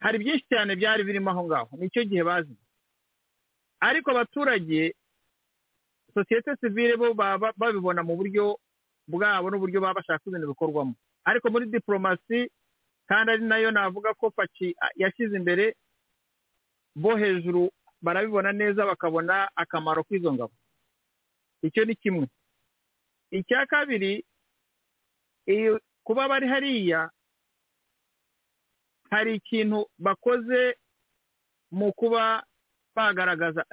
[0.00, 2.52] hari byinshi cyane byari birimo aho ngaho ni cyo gihe bazi.
[3.80, 4.92] Ariko abaturage
[6.14, 8.58] sosiyete sivire bo baba babibona mu buryo
[9.08, 10.92] bwabo n'uburyo baba bashaka ibintu bikorwamo.
[11.24, 12.50] Ariko muri diporomasi
[13.08, 15.76] kandi ari na yo navuga ko faci yashyize imbere
[16.96, 17.70] bo hejuru
[18.02, 20.52] barabibona neza bakabona akamaro k'izo ngabo.
[21.62, 22.26] Icyo ni kimwe.
[23.30, 24.24] Icya kabiri
[26.04, 27.10] kuba bari hariya
[29.10, 30.76] hari ikintu bakoze
[31.70, 32.42] mu kuba
[32.96, 33.64] bagaragaza.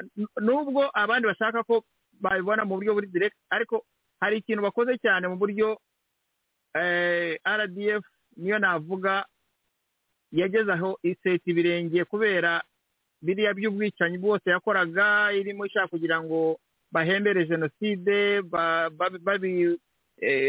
[0.42, 1.84] Nubwo abandi bashaka ko
[2.22, 3.86] babibona mu buryo buri direct ariko
[4.22, 5.78] hari ikintu bakoze cyane mu buryo
[7.58, 8.04] rdf
[8.38, 9.26] niyo navuga
[10.32, 12.62] yageze aho iseta ibirenge kubera
[13.22, 16.60] biriya by'ubwicanyi bwose yakoraga irimo ishaka kugira ngo
[16.92, 18.42] bahembere jenoside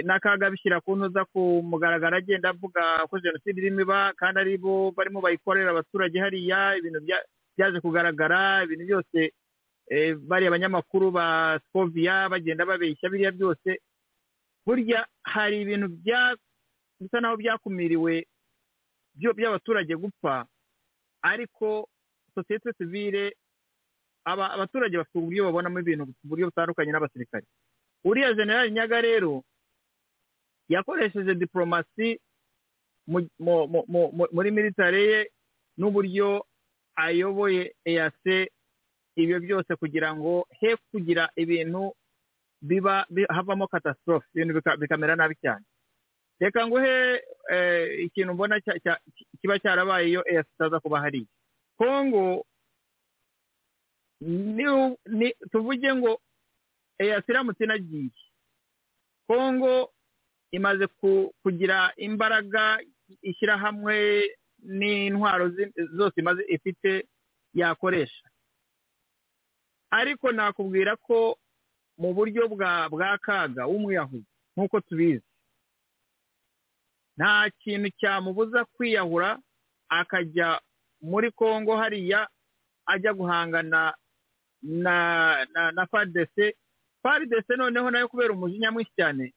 [0.04, 4.90] n'akaga bishyira ku ntuza ku mugaragaro agenda avuga ko jenoside irimo iba kandi ari bo
[4.96, 7.00] barimo bayikorera abaturage hariya ibintu
[7.57, 9.18] byaje kugaragara ibintu byose
[10.28, 13.81] bariya abanyamakuru ba sikoviya bagenda babeshya biriya byose.
[14.66, 15.88] Burya hari ibintu
[17.00, 18.24] bisa naho byakumiriwe
[19.16, 20.44] by'abaturage gupfa
[21.24, 21.88] ariko
[22.38, 23.35] sosiyete sivire
[24.24, 27.46] abaturage bafite uburyo babonamo ibintu ku buryo butandukanye n'abasirikare.
[28.05, 29.42] Uriya generali nyaga rero
[30.68, 32.20] yakoresheje diporomasi
[34.33, 35.20] muri militare ye
[35.79, 36.44] n'uburyo
[36.96, 38.51] ayoboye eyase
[39.16, 41.92] ibyo byose kugira ngo he kugira ibintu
[42.62, 45.64] biba havamo katasitorofe ibintu bikamera nabi cyane.
[46.40, 47.22] Reka nguhe
[48.07, 48.61] ikintu mbona
[49.40, 51.27] kiba cyarabaye iyo eyase itaza kuba hariya.
[51.79, 52.45] Kongo
[55.51, 56.21] tuvuge ngo
[56.99, 58.11] eyase iramutse inagiye
[59.27, 59.93] kongo
[60.51, 60.87] imaze
[61.43, 62.81] kugira imbaraga
[63.23, 63.97] ishyirahamwe
[64.62, 65.49] n'intwaro
[65.97, 67.07] zose imaze ifite
[67.55, 68.27] yakoresha.
[69.91, 71.38] Ariko nakubwira ko
[71.99, 75.25] mu buryo bwa kaga w'umwiyahuzi nk'uko tubizi.
[77.17, 79.38] Nta kintu cyamubuza kwiyahura
[79.88, 80.61] akajya
[81.00, 82.28] muri congo hariya
[82.87, 83.94] ajya guhangana
[84.62, 84.94] na
[85.54, 86.56] na na fadese
[87.02, 89.34] faridese noneho na yo kubera umujinya mwinshi cyane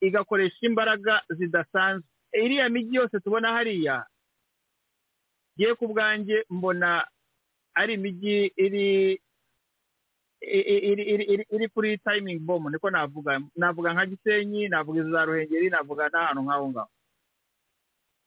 [0.00, 2.06] igakoresha imbaraga zidasanzwe.
[2.32, 4.06] Iriya mijyi yose tubona hariya
[5.58, 7.04] ngiye ku bwanjye mbona
[7.74, 9.18] ari imijyi iri
[10.40, 13.40] iri iri iri iri kuri tayimingi bomu niko navuga.
[13.56, 16.90] Navuga nka gisenyi navuga izo za ruhengeri navuga n'ahantu nk'aho ngaho.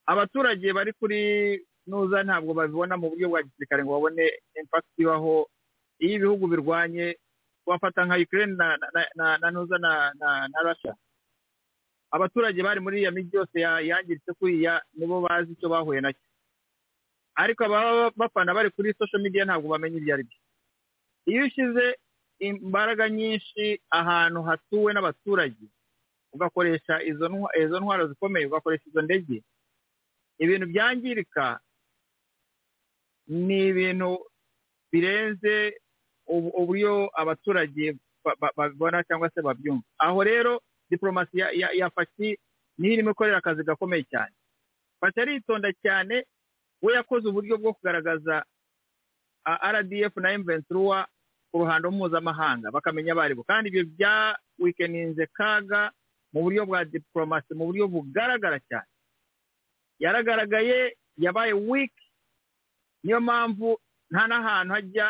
[0.05, 1.21] Abaturage bari kuri
[1.87, 4.23] nuza ntabwo babibona mu buryo bwa gisirikare ngo babone
[4.55, 5.49] impakiti ibaho.
[5.99, 7.17] Iyo ibihugu birwanye
[7.65, 8.55] wafata nka ukraine
[9.15, 10.95] na nuza na russia.
[12.11, 16.21] Abaturage bari muri iya mijyi yose ya- yangiritse kuriya nibo bazi icyo bahuye na cyo
[17.35, 20.37] ariko ababa bafana bari kuri social media ntabwo bamenya ibyo ari byo
[21.25, 21.97] iyo ushyize
[22.39, 25.65] imbaraga nyinshi ahantu hatuwe n'abaturage
[26.33, 29.41] ugakoresha izo ntwaro zikomeye ugakoresha izo ndege
[30.37, 31.59] ibintu byangirika
[33.33, 34.21] ni ibintu
[34.93, 35.81] birenze
[36.29, 39.83] ubu- uburyo abaturage ba- ba- babibona cyangwa se babyumva.
[39.97, 42.37] Aho rero diporomasi ya, faki
[42.77, 44.33] niyo irimo ikorera akazi gakomeye cyane.
[45.01, 46.23] Faki aritonda cyane
[46.81, 48.45] we yakoze uburyo bwo kugaragaza
[49.45, 51.07] rdf na mventura
[51.51, 52.71] ku ruhando mpuzamahanga.
[52.71, 53.43] Bakamenya abo ari bo.
[53.43, 55.91] Kandi ibyo bya wikeninze kaga
[56.33, 58.87] mu buryo bwa diporomasi mu buryo bugaragara cyane.
[59.99, 62.02] Yaragaragaye yabaye wiki
[63.03, 63.79] niyo mpamvu
[64.11, 65.07] nta n'ahantu hajya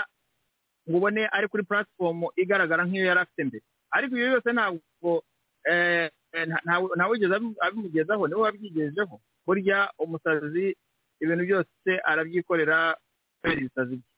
[0.90, 3.64] ngo ubone ari kuri puratifomu igaragara nk'iyo yari afite mbere.
[3.92, 5.24] Ariko ibyo byose ntabwo
[5.70, 10.76] eh, eh, nta- nta- ntawigeze abimu- abimugezaho ni we wabyigejeho burya umusazi
[11.22, 12.98] ibintu byose arabyikorera
[13.42, 14.10] kubera ibisazi bye.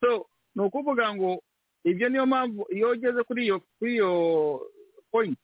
[0.00, 1.40] So ni ukuvuga ngo
[1.84, 4.10] ibyo niyo mpamvu iyo ugeze kuri iyo kuri iyo
[5.10, 5.38] point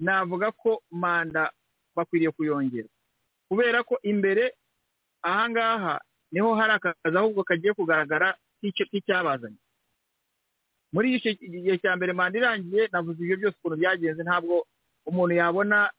[0.00, 1.52] navuga ko manda
[1.96, 2.88] bakwiriye kuyongera.
[3.48, 4.54] Kubera ko imbere
[5.22, 6.00] ahangaha
[6.32, 9.58] ni ho hari akazi ahubwo kagiye kugaragara k'icyabazanye
[10.92, 14.66] muri icyo gihe cya mbere manda irangiye navuze ibyo byose ukuntu byagenze ntabwo
[15.06, 15.90] umuntu yabona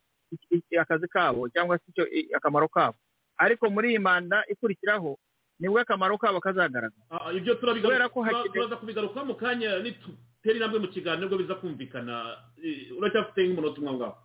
[0.82, 2.04] akazi kabo cyangwa se icyo
[2.38, 2.98] akamaro kabo.
[3.38, 5.18] Ariko muri iyi manda ikurikiraho
[5.60, 7.04] ni bwo akamaro kabo kazagaragara.
[7.10, 12.16] Ah, ibyo turaza kubigaruka mu kanya nitutera intambwe mu kiganiro ni bwo biza kumvikana
[12.64, 14.16] Eh, uracyafite nk'umunota umwe aho ngaho?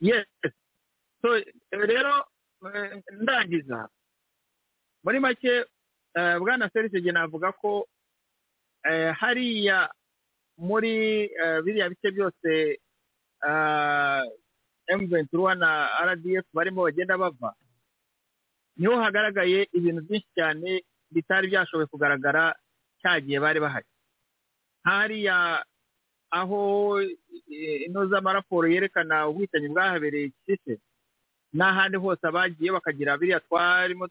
[0.00, 0.26] Yes.
[1.22, 2.24] So eh, rero
[2.74, 3.88] eh, ndangiza.
[5.04, 5.64] Muri make
[6.14, 7.86] eh, bwana serisege navuga ko
[8.84, 9.88] eh, hariya
[10.58, 12.78] muri eh, biriya bice byose
[14.90, 17.54] M23 na RDF barimo bagenda bava
[18.76, 20.82] ni ho hagaragaye ibintu byinshi cyane
[21.12, 22.54] bitari byashoboye kugaragara
[23.00, 23.86] cya gihe bari bahari.
[24.84, 25.64] Hariya
[26.30, 27.00] aho
[27.86, 30.78] ino z'amaraporo yerekana ubwicanyi bwahabereye kise
[31.52, 34.06] n'ahandi hose abagiye bakagira biriya twarimo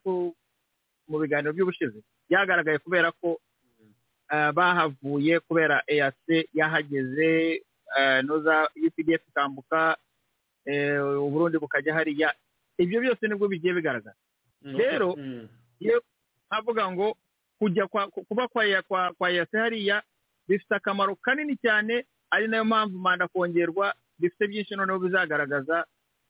[1.09, 1.99] mu biganiro by'ubushize.
[2.29, 3.39] Byagaragaye kubera ko
[4.31, 7.61] eh, bahavuye kubera EAC yahageze
[7.99, 9.97] eh, nuza UPDF ikambuka
[10.65, 12.33] eh, uburundi bukajya hariya.
[12.77, 14.15] Ibyo byose ni bwo bigiye bigaragara.
[14.77, 15.15] Rero
[15.79, 16.03] iyo
[16.51, 17.15] nkavuga ngo
[17.59, 17.87] kujya
[18.27, 20.03] kuba kwa ya- kwa kwa EAC hariya
[20.47, 25.85] bifite akamaro kanini cyane ari na yo mpamvu manda kongerwa bifite byinshi noneho bizagaragaza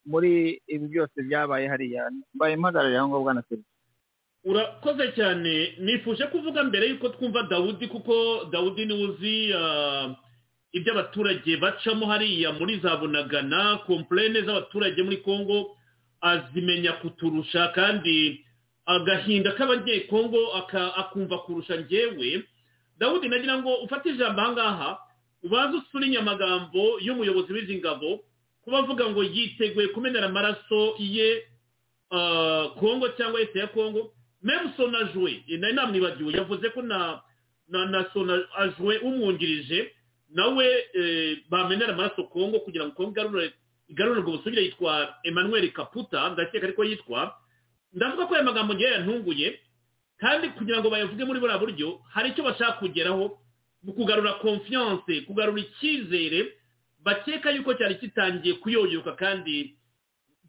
[0.06, 2.12] muri ibi byose byabaye hariya.
[2.34, 3.70] Mbaye mpagarariye aho ngaho bwana serivisi
[4.46, 5.74] urakoze cyane.
[5.80, 10.16] Nifuje kuvuga mbere y'uko twumva dawudi kuko dawudi ni we uzi ah,
[10.72, 13.78] ibyo abaturage bacamo hariya muri za bunagana.
[13.88, 15.76] Komplene z'abaturage muri congo
[16.22, 18.46] azimenya kuturusha kandi
[18.86, 20.54] agahinda k'abanyekongo
[20.96, 22.44] akumva kurusha njyewe.
[22.98, 24.90] Dawudi nagira ngo ufate ijambo aha ngaha
[25.44, 28.20] ubanze usurinye amagambo y'umuyobozi w'izi ngabo
[28.64, 31.44] kuba avuga ngo yiteguye kumenera amaraso ye
[32.80, 37.22] kongo cyangwa leta ya kongo meme sonajwe nari namwibagiwe yavuze ko na
[37.68, 39.92] na na sonajwe umwungirije
[40.30, 43.54] nawe eh, bamenera amaraso kongo kugira ngo kongo igarure
[43.90, 47.36] igarure ubwo busugire yitwa emmanuel kaputa ndakeka ariko yitwa
[47.94, 49.60] ndavuga ko aya magambo ngewe yantunguye
[50.18, 53.40] kandi kugira ngo bayavuge muri buriya buryo hari icyo bashaka kugeraho
[53.84, 56.54] mu kugarura confiance kugarura icyizere
[57.04, 59.76] bakeka yuko cyari kitangiye kuyoyoka kandi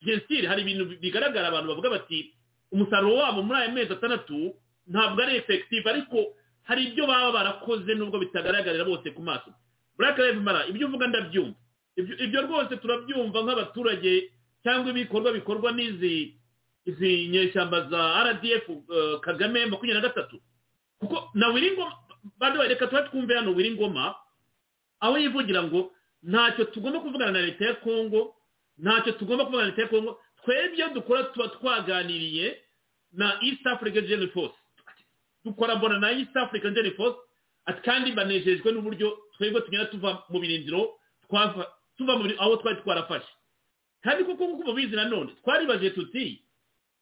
[0.03, 2.35] byensire hari ibintu bigaragara abantu bavuga bati
[2.73, 4.55] umusaruro wabo muri aya mezi atandatu
[4.87, 6.19] ntabwo ari effective ariko
[6.63, 9.51] hari ibyo baba barakoze nubwo bitagaragarira bose ku maso.
[9.99, 11.59] Black lives matter ibyo uvuga ndabyumva.
[11.97, 16.35] Ibyo rwose turabyumva nk'abaturage cyangwa ibikorwa bikorwa n'izi
[16.87, 20.41] izi nyeshyamba za rdf eh, kagame makumyabiri na gatatu.
[20.99, 21.93] Kuko na wiringoma
[22.39, 24.15] bado reka tuba twumve hano wiringoma
[25.01, 25.93] aho yivugira ngo
[26.23, 28.37] ntacyo tugomba kuvugana na leta ya kongo
[28.79, 32.63] ntacyo tugomba kuvugana na leta ya kongo twebwe ibyo dukora tuba twaganiriye
[33.13, 34.55] na east africa general force
[35.45, 37.19] dukora mbona na east africa general force
[37.85, 40.97] kandi banejejwe n'uburyo twebwe tugenda tuva mu birindiro
[41.97, 43.29] tuva mu aho twari twarafashe.
[44.03, 46.43] Kandi kuko nk'uko mubizi nanone twaribaje tuti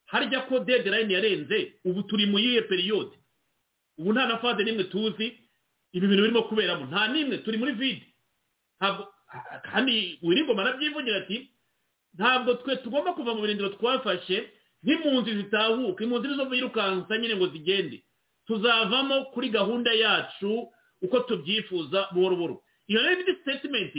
[0.05, 3.15] harya ko deadline yarenze ubu turi mu yihe periyode
[3.97, 5.39] ubu nta na fade n'imwe tuzi
[5.95, 8.05] ibi bintu birimo kuberamo nta n'imwe turi muri vide
[9.71, 11.49] kandi wiringoma arabyivugira ati
[12.17, 14.49] ntabwo twe tugomba kuva mu birindiro twafashe
[14.83, 18.03] nk'impunzi zitahuka impunzi nizo birukansa nyine ngo zigende.
[18.47, 22.55] Tuzavamo kuri gahunda yacu uko tubyifuza buhoro buhoro
[22.87, 23.93] iyo rero ni statement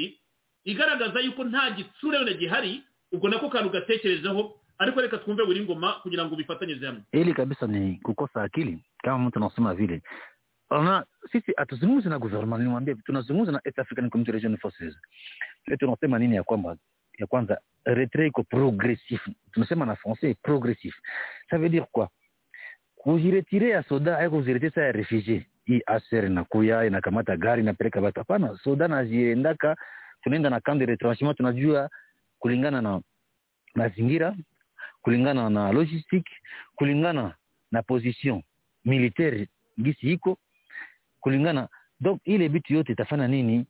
[0.65, 2.83] igaragaza yuko nta gitsure wenda gihari
[3.13, 7.67] ubwo nako kantu gatekerejeho ariko reka twumve buri ngoma kugira ngo bifatanyirize hamwe ili kabisa
[7.67, 10.03] ni kukosa akili kama mtu anasema vile.
[10.71, 14.95] Ona sisi hatuzungumzi na government niwaambie tunazungumza na East African Community Regional Forces.
[15.79, 16.77] Tunasema nini ya kwamba
[17.21, 19.21] ya kwanza retrait iko progressif.
[19.53, 20.95] Tunasema na français progressif.
[21.51, 22.09] Ça veut dire quoi?
[22.97, 28.21] Kujiretire ya soda aiko kujiretire sa ya refugie hii aser inakuya inakamata gari inapeleka watu
[28.21, 29.77] hapana soda naziendaka
[30.23, 31.91] tunaenda na camp retranchement tunajua
[32.39, 33.01] kulingana na
[33.75, 34.37] mazingira
[35.03, 36.31] kulingana na logistique
[36.77, 37.35] kulingana
[37.73, 38.43] na position
[38.85, 39.49] militaire
[39.83, 40.39] gisi iko
[41.21, 41.69] kulingana.
[42.01, 43.67] Donc ile bitu yote itafanya nini?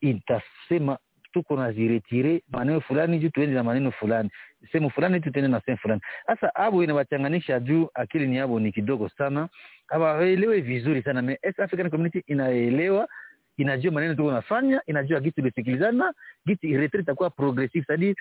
[0.00, 0.98] Itasema
[1.32, 4.30] tuko na ziretire maneno fulani juu tuende na maneno fulani.
[4.72, 6.00] Sehemu fulani tu na sehemu fulani.
[6.26, 9.48] Sasa abo inawachanganisha juu akili ni abo ni kidogo sana.
[9.86, 11.22] Hawaelewe vizuri sana.
[11.22, 13.08] Me East African Community inaelewa
[13.56, 16.14] inajua maneno tuko nafanya inajua gisi tulisikilizana
[16.46, 17.84] gisi retire itakuwa progressive.
[17.86, 18.14] Sadi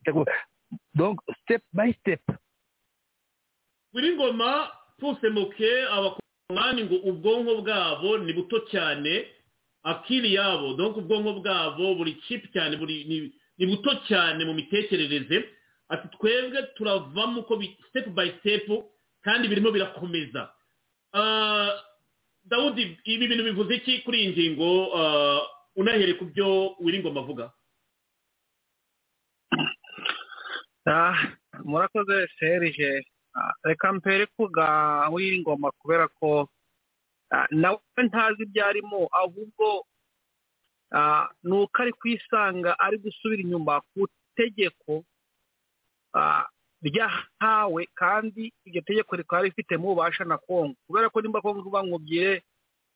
[0.00, 0.26] itakuwa
[0.94, 2.20] donc step by step.
[3.94, 9.26] Wiringoma tuse tusemuke abakongomani ngo ubwonko bwabo ni buto cyane
[9.82, 15.44] akili yabo donc ubwonko bwabo buri chip cyane buri ni, buto cyane mu mitekerereze.
[15.88, 18.66] Ati twebwe turavamo uko step by step
[19.22, 20.48] kandi birimo birakomeza.
[21.12, 21.72] Ah,
[22.44, 24.70] dawudi ibi bintu bivuze iki kuri iyi ngingo?
[24.96, 25.40] Ah,
[25.76, 27.52] unahere ku byo wiringoma avuga.
[30.86, 31.14] Ah,
[31.64, 33.02] murakoze serije
[33.64, 34.66] reka mpere kuga
[35.12, 36.48] w'ingoma kubera ko
[37.50, 39.86] nawe ntazi ibyo arimo ahubwo
[40.94, 45.04] ah, ni uko ari kwisanga ari gusubira inyuma ku tegeko
[46.14, 46.44] ah,
[46.82, 50.74] ryahawe kandi iryo tegeko rikaba rifitemo ububasha na kongo.
[50.86, 52.42] Kubera ko nimba kongo bamwubwiye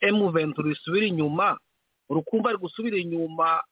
[0.00, 1.58] emuventi risubira inyuma
[2.10, 3.62] urukumva ari gusubira inyuma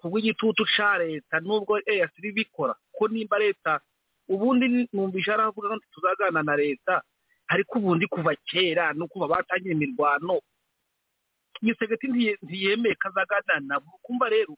[0.00, 3.80] kubw'igitutu ca leta nubwo eyasiri bikora ko nimba leta
[4.28, 7.02] ubundi numvisha aravuga ngo tuzaganira na leta
[7.52, 10.38] ariko ubundi kuva kera no kuva batangira imirwano
[11.62, 14.54] gisegeti ntiye- ntiyemeye ko azaganira nabo kumva rero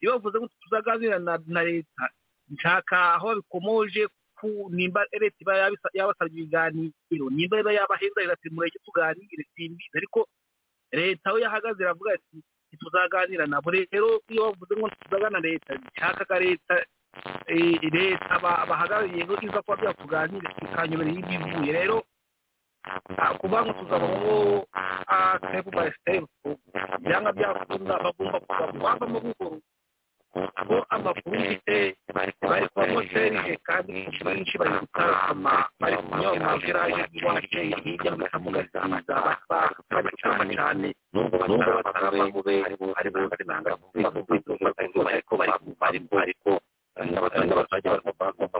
[0.00, 2.04] iyo bavuze ngo tuzaganira na, leta
[2.50, 4.08] nshaka aho babikomoje
[4.38, 5.54] ku nimba leta iba
[5.98, 10.20] yabasabye ibiganiro nimba iba yabaheza ati mureke tuganire simbizi ariko
[10.92, 12.36] leta aho yahagaze iravuga ati
[12.72, 16.74] ntituzaganira nabo rero iyo bavuze ngo tuzaganira leta nshakaga leta
[17.52, 21.96] eh, leta ba- bahagarariyeho iza kuba byakuganira ikanyobera y'ibivuye rero
[22.88, 24.34] ah, kuvuga ngo tuzabaho
[25.38, 26.24] step by step
[27.04, 29.58] byanga byakunda bagomba kubavamo buhoro
[30.66, 31.76] ko amakuru mfite
[32.14, 38.78] bari kubamo serije kandi benshi benshi bari gutarama bari kunywa amagaraje iwacu hirya mukamugasiza
[39.90, 42.54] babicana cyane nubwo batarama bube
[42.98, 43.74] ari bose nanga
[45.10, 45.52] ariko bari
[45.82, 46.50] bari ariko
[47.04, 47.52] n'abaturage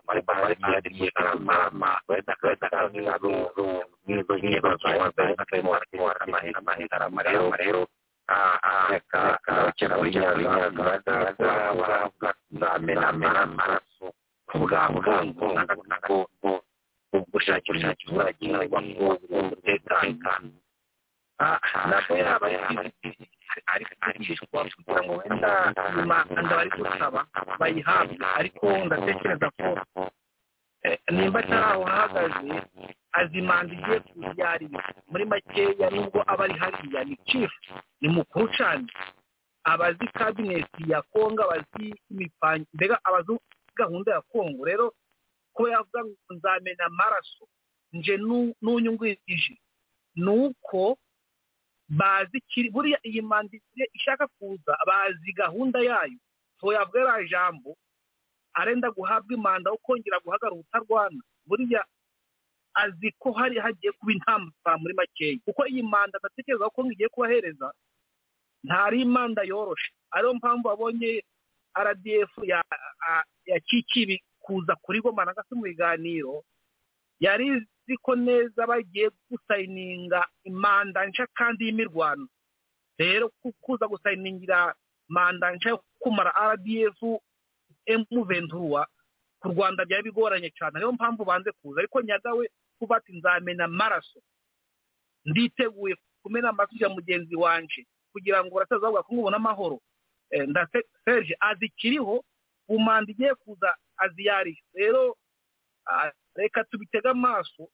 [0.07, 2.67] bari bari bari karama wenda wenda
[4.07, 5.71] n'izo nk'izo zawaza akarimo
[6.25, 6.97] amahera amahera
[7.29, 7.81] rero rero
[9.45, 9.95] kakera
[12.51, 13.07] nzamena
[13.45, 14.07] amaraso
[14.49, 15.47] ku bwangu bwangu
[17.33, 18.25] gushakira ubushakira
[19.41, 20.51] umutekano
[21.89, 22.47] ntabwo yaba
[23.73, 25.51] ari kwigishwa kugira ngo wenda
[26.03, 27.21] imanda bari gusaba
[27.61, 29.67] bayihabwe ariko ndatekereza ko
[31.13, 32.57] nimba atari aho ahagaze
[33.19, 37.53] azi imanda igiye kubyarira muri makeya nubwo aba ari hariya ni chief
[38.01, 38.87] ni mukuru cyane
[39.65, 43.33] abazi kabineti ya kongo abazi imipangi mbega abazi
[43.77, 44.95] gahunda ya kongo rero
[45.53, 47.45] kuba yavuga ngo nzamena amaraso
[47.93, 49.55] nje nu- n'unyungwirije
[50.17, 50.97] ni uko
[51.91, 52.39] bazi
[52.73, 53.59] buriya iyi manda
[53.93, 56.19] ishaka kuza bazi gahunda yayo.
[56.61, 57.77] So yavuga iriya jambo
[58.55, 61.85] arenda guhabwa imanda wo kongera guhagarara ubutarwana buriya
[62.75, 65.39] azi ko hari hagiye kuba intambara muri makeya.
[65.45, 67.73] Kuko iyi manda ndatekereza ko ngiye kubahereza
[68.65, 69.91] ntari imanda yoroshe.
[70.11, 71.23] Ariyo mpamvu wabonye
[71.75, 72.63] rdf ya
[73.09, 76.45] a- ya kikibi kuza kuri goma na gase mu biganiro.
[77.21, 82.29] Yari izi ko neza bagiye gusayininga imanda nshya kandi y'imirwano.
[82.99, 84.75] Rero ku- kuza gusayiningira
[85.11, 87.01] manda nshya yo kumara rdf
[87.87, 88.87] emuventura
[89.43, 90.79] ku rwanda byari bigoranye cyane.
[90.79, 91.81] Niyo mpamvu banze kuza.
[91.81, 92.47] Ariko nyagawe
[92.79, 94.21] kuba ati nzamena amaraso
[95.25, 99.81] nditeguye kumena amaraso ya mugenzi wanje kugira ngo barasaza bavuga ko nkubona amahoro.
[100.31, 102.23] Eh, ndase serge azikiriho
[102.69, 105.17] umanda igiye kuza aziyariye rero
[105.87, 107.67] ah, reka tubitege amaso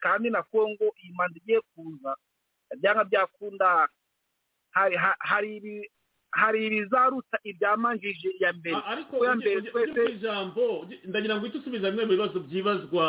[0.00, 2.16] kandi na kongo iyi manda igiye kuza
[2.80, 3.88] byanga byakunda
[4.70, 5.90] hari ha- hari ibi-
[6.34, 8.76] hari ibizaruta ibyamanjije iya mbere.
[8.86, 10.64] Ariko ujye ku ijambo
[11.06, 13.04] ndagira ngo uhite usubiza bimwe mu bibazo byibazwa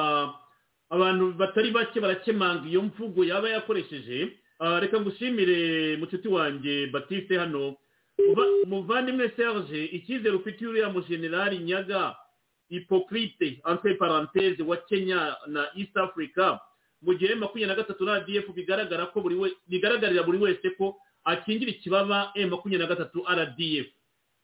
[0.93, 4.37] abantu batari bake barakemanga iyo mvugo yaba yakoresheje.
[4.81, 7.75] Reka ngushimire mucuti wanjye batiste hano.
[8.29, 12.15] Uva- umuvandimwe serge icyizere ufitiye uriya mujenerali nyaga.
[12.69, 16.59] Hipokrite entre parenthese wa kenya na east africa
[17.01, 22.31] mu gihe makumyabiri na gatatu rdf bigaragara ko buri bigaragarira buri wese ko akingira ikibaba
[22.35, 23.87] m makumyabiri na gatatu rdf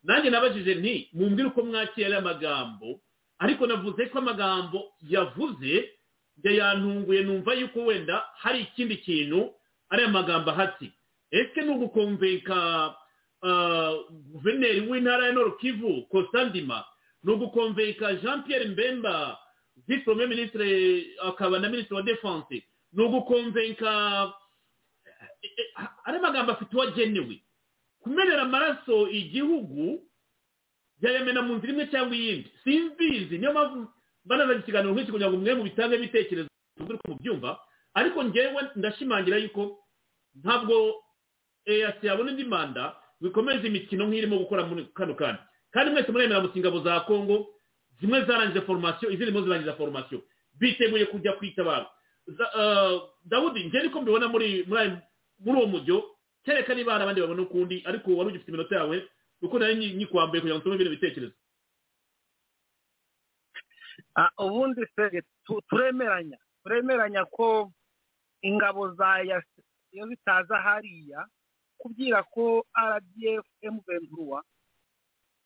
[0.03, 2.99] nanjye nabajije nti mumbwire uko mwakira ariya magambo
[3.39, 5.89] ariko navuze ko amagambo yavuze
[6.38, 9.53] njye yantunguye numva yuko wenda hari ikindi kintu
[9.89, 10.91] ariya magambo ahatse
[11.32, 12.55] ese ni ugukomveka
[13.43, 13.93] ah,
[14.32, 16.84] guverineri w'intara ya nord kivu kosandima
[17.24, 19.38] ni ugukomveka jean pierre mbemba
[19.88, 20.65] vice premier ministre
[21.24, 22.63] akaba na minisitiri wa defense.
[22.93, 24.34] Ni ugukomveka
[25.41, 27.43] eh, eh, ariya magambo afite uwo agenewe
[27.99, 30.03] kumenera amaraso igihugu
[31.01, 32.51] yayamena mu nzira imwe cyangwa iyindi.
[32.63, 33.88] Simbizi niyo mpamvu
[34.26, 37.59] banazanye ikiganiro nk'iki kugira ngo mwe mu bitange ibitekerezo tubwire uko mubyumva
[37.93, 39.80] ariko ngewe ndashimangira yuko
[40.36, 41.03] ntabwo
[41.65, 45.41] eyasi yabona indi manda bikomeza imikino nk'irimo gukora muri kano kanya.
[45.72, 47.47] Kandi mwese muremera mu ingabo za kongo
[48.01, 50.22] zimwe zarangije foromasiyo izindi mo zirangiza foromasiyo
[50.59, 51.88] biteguye kujya kwitabara
[52.55, 55.97] ah, dawudi njye niko mbibona muri muri uwo mujyo
[56.43, 59.07] kereka niba hari abandi babona ukundi ariko wari ugifite iminota yawe
[59.39, 61.34] kuko nyi- nyikwambaye kugira ngo nsome bino bitekerezo.
[64.15, 66.38] Ah, ubundi se tu- turemeranya.
[66.63, 67.72] Turemeranya ko
[68.41, 69.61] ingabo za yasi
[69.91, 71.26] iyo zitaza hariya
[71.78, 74.43] kubwira ko rdf emuventura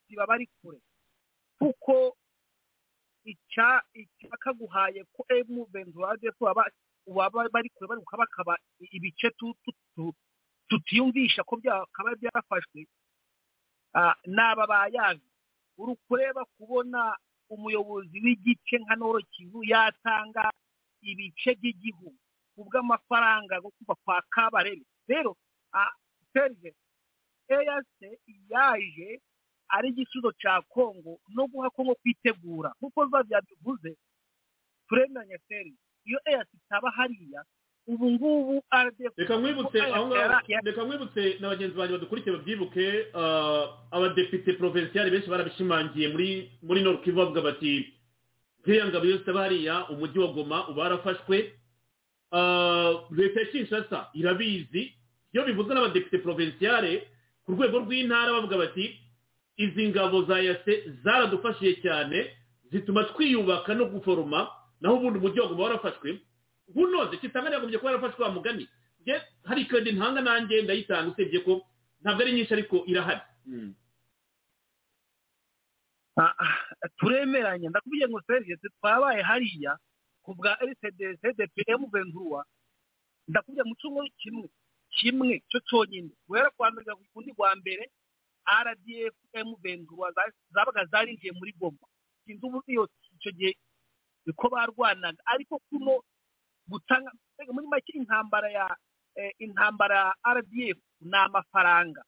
[0.08, 0.80] ziba bari kure.
[1.60, 2.16] Kuko
[3.26, 8.54] icya icyakaguhaye ko emuventura rdf baba bari kure bari bakaba
[8.92, 10.16] ibice tu- tu- tu-
[10.70, 12.86] tutiyumvisha ko byakaba byarafashwe
[14.36, 15.26] n'aba bayazi
[15.78, 17.18] uri kureba kubona
[17.50, 20.52] umuyobozi w'igice nka noro kivu yatanga
[21.02, 22.18] ibice by'igihugu
[22.56, 24.86] kubw'amafaranga yo kuva kwa kabarebe.
[25.08, 25.36] Rero
[26.34, 26.74] serge
[27.50, 28.10] eyase
[28.50, 29.22] yaje
[29.76, 32.70] ari igisubizo cya kongo no guha kongo kwitegura.
[32.80, 33.92] Nk'uko za byabivuze
[34.90, 35.74] turemeranya serge
[36.06, 37.42] iyo eyase itaba hariya
[37.88, 43.66] ubu ngubu rdf reka nkwibutse aho ngaho reka nkwibutse na bagenzi banjye badukurikiye babyibuke ah,
[43.92, 46.30] abadepite provincial benshi barabishimangiye muri
[46.66, 47.94] muri nord kivu bavuga bati
[48.66, 51.54] ziriya ngabo iyo zitaba hariya umujyi wa goma uba warafashwe
[52.32, 54.94] Ah, leta ya kinshasa irabizi
[55.34, 57.08] iyo bivuzwe n'abadepite provinciale
[57.46, 58.98] ku rwego rw'intara bavuga bati
[59.58, 62.38] izi ngabo za yase zaradufashije cyane
[62.72, 64.50] zituma twiyubaka no guforoma
[64.82, 66.20] naho ubundi umujyi wa goma warafashwe
[66.76, 68.68] unoze kitanga yagombye kuba yarafashwe wa mugani.
[69.02, 70.62] Nge hari kredi ntanga nanjye?
[70.62, 71.12] Ndayitanga.
[71.12, 71.62] Usibye ko
[72.02, 73.22] ntabwo ari nyinshi ariko irahari.
[76.18, 76.56] Ah, ah,
[76.98, 77.70] turemeranya.
[77.70, 79.78] Ndakubwiye ngo serge twabaye hariya
[80.24, 82.44] ku bwa rcd cdpm ventura
[83.28, 84.48] ndakubwiye mu cyumweru kimwe
[84.96, 86.10] kimwe cyo cyonyine.
[86.28, 87.92] Guhera kwa mbere kundi rwa mbere
[88.66, 89.16] rdf
[89.62, 91.86] ventura za- zabaga zarinjiye muri goma.
[92.26, 93.54] Sinzi ubu iyo icyo gihe
[94.26, 95.22] niko barwanaga.
[95.26, 96.02] Ariko kuno
[96.68, 97.12] gutanga
[97.54, 98.66] muri make intambara ya
[99.16, 102.04] eh, intambara ya rdf ni amafaranga.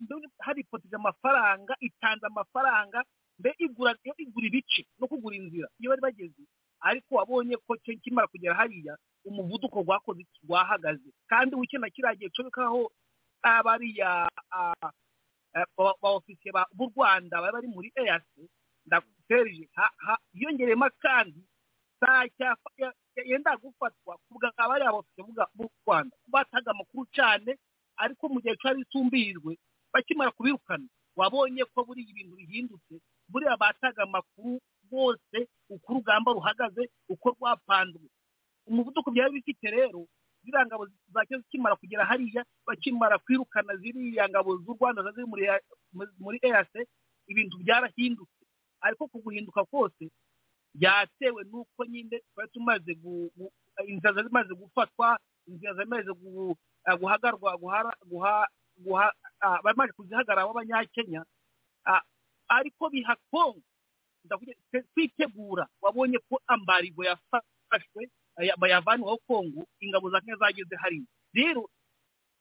[0.00, 3.04] Mbega hari ipoteje amafaranga itanze amafaranga
[3.38, 6.42] mbe igura igura ibice no kugura inzira iyo bari bageze.
[6.80, 12.44] Ariko wabonye ko cyo kimara kugera hariya umuvuduko rwakoze rwahagaze kandi wikenda kiriya gihe cyo
[13.42, 14.90] bikaho abariya ah,
[15.54, 18.48] eh, ba ba ofisiye ba- b'u rwanda bari bari muri eyasi
[18.86, 19.68] ndakuterije
[20.32, 21.40] hiyongereyemo kandi
[23.26, 26.16] yenda gufatwa ku bwa abariya bofisiye b'u- rwanda.
[26.26, 27.58] Bataga amakuru cyane
[27.96, 29.58] ariko mu gihe cyari isumbirwe
[29.92, 30.86] bakimara kubirukana.
[31.16, 32.94] Wabonye ko buriya ibintu bihindutse
[33.28, 34.58] buriya bataga amakuru
[34.90, 35.38] bose
[35.68, 38.08] uko urugamba ruhagaze uko rwapanzwe
[38.66, 40.06] umuvuduko byari bifite rero
[40.44, 40.84] ziriya ngabo
[41.14, 45.26] zacyo zikimara kugera hariya bakimara kwirukana ziriya ngabo z'u rwanda ziri
[46.18, 46.86] muri eyase
[47.30, 48.42] ibintu byarahindutse.
[48.82, 50.10] Ariko ku guhinduka kose
[50.74, 52.92] byatewe n'uko nyine twari tumaze
[53.86, 56.10] inzira zari zimaze gufatwa inzira zari zimaze
[56.84, 57.58] ah, guhagarwa
[59.40, 61.22] ah, bamaze kuzihagarara b'abanyakenya
[61.86, 62.02] ah,
[62.48, 63.62] ariko biha kongo.
[64.24, 71.06] Ndavuga twe- twitegura wabonye ko ambarigo yafashwe aya- bayavaniweho kongo ingabo za kenya zageze hariya
[71.34, 71.68] rero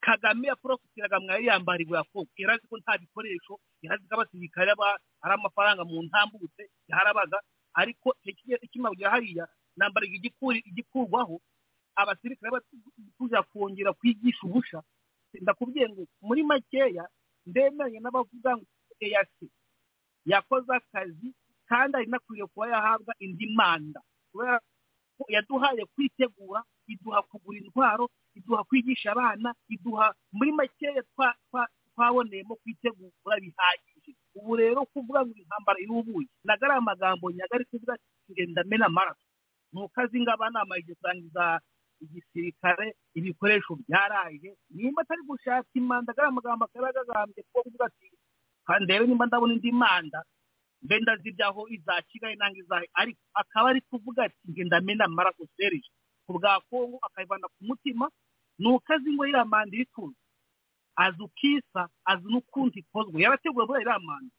[0.01, 2.29] kagame yaporofitiraga mwa iriya mbarigo ya kongo.
[2.37, 7.37] Yari azi ko nta bikoresho yari azi ko abasirikare aba- hari amafaranga mu ntambutse yarabaga
[7.73, 8.15] ariko
[8.61, 9.45] ikimabwira hariya
[10.17, 11.37] igikuri- igikurwaho
[11.95, 14.81] abasirikare batuja kongera kwigisha ubusha
[15.41, 17.05] ndakubwiye ngo muri makeya
[17.45, 18.65] ndemeranye n'abavuga ngo
[18.99, 19.47] eyasi
[20.25, 21.29] yakoze akazi
[21.69, 24.01] kandi ari nakwiriye kuba yahabwa indi manda.
[24.31, 24.59] Kubera
[25.29, 33.35] yaduhaye kwitegura iduha kugura intwaro iduha kwigisha abana iduha muri makeya twa- twa- twaboneyemo kwitegura
[33.43, 34.11] bihagije.
[34.35, 37.95] Ubu rero kuvuga ngo intambara irubuye nagari ari amagambo nyagari kuvuga
[38.31, 39.25] ngenda mena amaraso
[39.73, 41.59] nuko azi ngo abanama igisangiza
[42.01, 48.07] igisirikare ibikoresho byaraje nimba atari gushaka imanda agari amagambo akaba yagagambye kuko kuvuga ati
[48.65, 50.23] kandi rero nimba ndabona indi manda
[50.81, 55.89] mbe ndazibyaho iza kigali nanga izahe ariko akaba ari kuvuga ati ngenda mena amaraso serije
[56.25, 58.05] ku bwa kongo akayivana ku mutima
[58.59, 60.17] nuko azi ngo iriya manda iri tuzi
[60.95, 63.21] azi ukisa azi n'ukundi ikozwe.
[63.21, 64.33] Yarateguye buriya iriya manda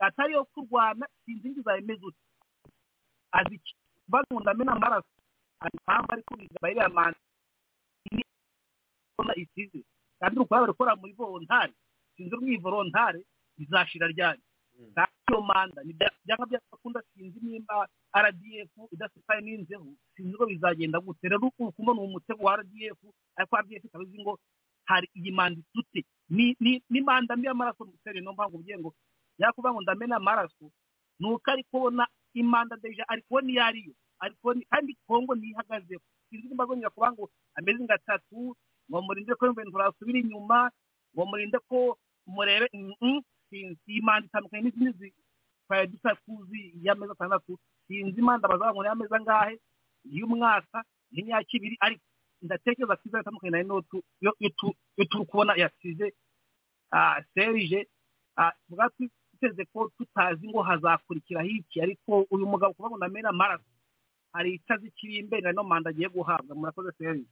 [0.00, 2.22] atari iyo kurwana sinzi ngo izabimeze ute.
[3.32, 3.72] Azi iki?
[4.08, 5.08] Bagunda amena amaraso.
[5.60, 7.18] Hari impamvu ari kubiga iriya manda
[9.36, 9.84] isize.
[10.20, 11.72] Kandi uri kubabara gukora muri volontari
[12.16, 13.20] sinzi volontari
[13.58, 14.40] izashira ryari?
[14.94, 15.80] Kandi iyo manda.
[15.84, 19.86] Ni bya- byanga byakunda sinzi nimba rdf idasitaye n'inzeho.
[20.16, 21.28] Sinzi ngo bizagenda gute.
[21.28, 22.98] Rero uri kubona uwo mutego wa rdf
[23.36, 24.38] ariko rdf ikaba izi ngo
[24.90, 28.94] hari iyi manda isute ni manda mbi y'amaraso musere no mpamvu ugiye ngo
[29.38, 30.66] yakuvuga ngo ndamena amaraso
[31.18, 33.94] ni uko ari kubona imanda deja ari kubona iyo ariyo.
[34.18, 38.56] Ari kubona kandi kongo ntihagazeho sinzi nimba azongera kuvuga ngo ameze nka tatu
[38.90, 40.70] ngo murinde ko yumva nturasubira inyuma
[41.14, 45.14] ngo murinde ko murebe mm, sinzi iyi manda itandukanye n'izindi zi-
[45.66, 49.54] twari dusa tuzi y'amezi atandatu sinzi imanda bazavuga ngo ni amezi angahe
[50.06, 50.78] iy'umwaka
[51.12, 52.04] n'imyaka ibiri ariko
[52.42, 56.06] ndatekereza ko izaba itandukanye na ino tu- yo yo tu- yo turi kubona yasize
[56.92, 57.86] ah, serije
[58.36, 63.64] ah, tuvuga tuteze ko tutazi ngo hazakurikiraho iki ariko uyu mugabo kuvuga ngo ndamena amaraso
[64.32, 67.28] hari itazi kiri imbere na manda agiye guhabwa murakoze serije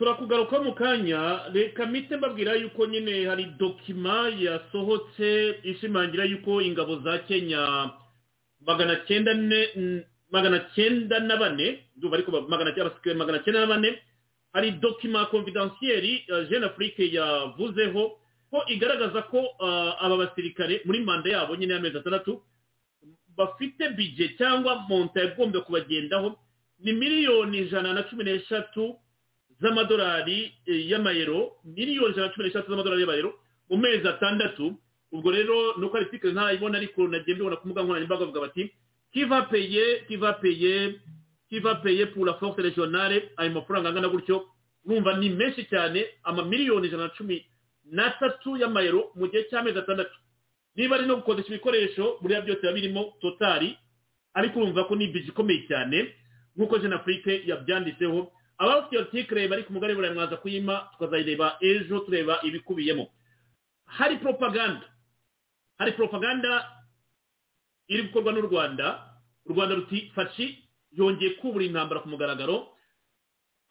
[0.00, 7.18] turakugaruka mu kanya reka mpite mbabwira yuko nyine hari dokima yasohotse ishimangira yuko ingabo za
[7.28, 7.90] kenya
[8.66, 9.60] magana cyenda ne
[10.32, 12.72] magana cyenda na bane ndumva ariko magana
[13.44, 13.98] cyenda na bane
[14.52, 18.16] hari dokima confidentielle uh, jeune afrique yavuzeho
[18.50, 22.40] ko igaragaza ko uh, aba basirikare muri manda yabo nyine y'amezi atandatu
[23.36, 26.38] bafite bije cyangwa monta yagombye kubagendaho
[26.80, 28.96] ni miliyoni ijana na cumi n'eshatu
[29.60, 33.34] z'amadolari eh, y'amayero miliyoni ijana na cumi n'eshatu z'amadolari y'amayero
[33.70, 34.74] mu mezi atandatu.
[35.12, 38.70] Ubwo rero nuko ari sikire ntayibona ariko nagiye mbibona ku mbuga nkoranyambaga bavuga bati
[39.12, 40.94] kiva peye kiva peye
[41.50, 44.46] kiva peye pour la force regionale ayo mafaranga angana gutyo
[44.86, 47.42] numva ni menshi cyane amamiliyoni ijana na cumi
[47.92, 50.14] n'atatu y'amayero mu gihe cy'amezi atandatu.
[50.76, 53.76] Niba ari no gukodesha ibikoresho buriya byose biba birimo totari
[54.34, 56.14] ariko urumva ko ni biji ikomeye cyane
[56.56, 58.30] nk'uko jeune afrique yabyanditseho
[58.60, 63.08] abafite iyo tikire bari ku mugari burayi mwaza kuyima tukazayireba ejo tureba ibikubiyemo.
[63.86, 64.84] Hari propaganda.
[65.78, 66.68] Hari propaganda
[67.88, 68.86] iri gukorwa n'u rwanda.
[69.46, 70.60] U rwanda ruti fashi
[70.92, 72.68] yongeye kubura intambara ku mugaragaro.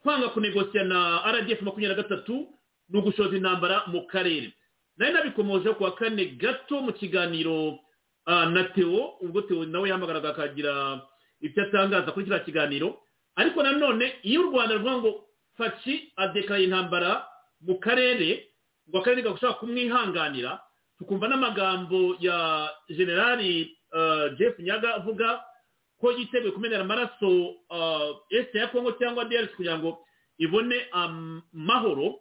[0.01, 2.47] Kwanga kunegosiya na rdf makumyabiri na gatatu
[2.89, 4.53] ni ugushoza intambara mu karere.
[4.97, 7.79] Nari nabikomoje ku wa kane gato mu kiganiro
[8.25, 11.01] ah, na teo ubwo teo nawe yahamagaraga akagira
[11.41, 12.97] ibyo atangaza kuri kiriya kiganiro.
[13.39, 15.11] Ariko nanone iyo u rwanda ruvuga ngo
[15.57, 17.23] faci adekaraye intambara
[17.63, 18.51] mu karere
[18.89, 20.59] ngo akarere gashobora kumwihanganira
[20.99, 25.39] tukumva n'amagambo ya generali uh, jeff nyaga avuga
[25.99, 27.29] ko yiteguye kumenera amaraso
[27.69, 29.99] uh, este ya kongo cyangwa drc kugira ngo
[30.37, 32.19] ibone amahoro.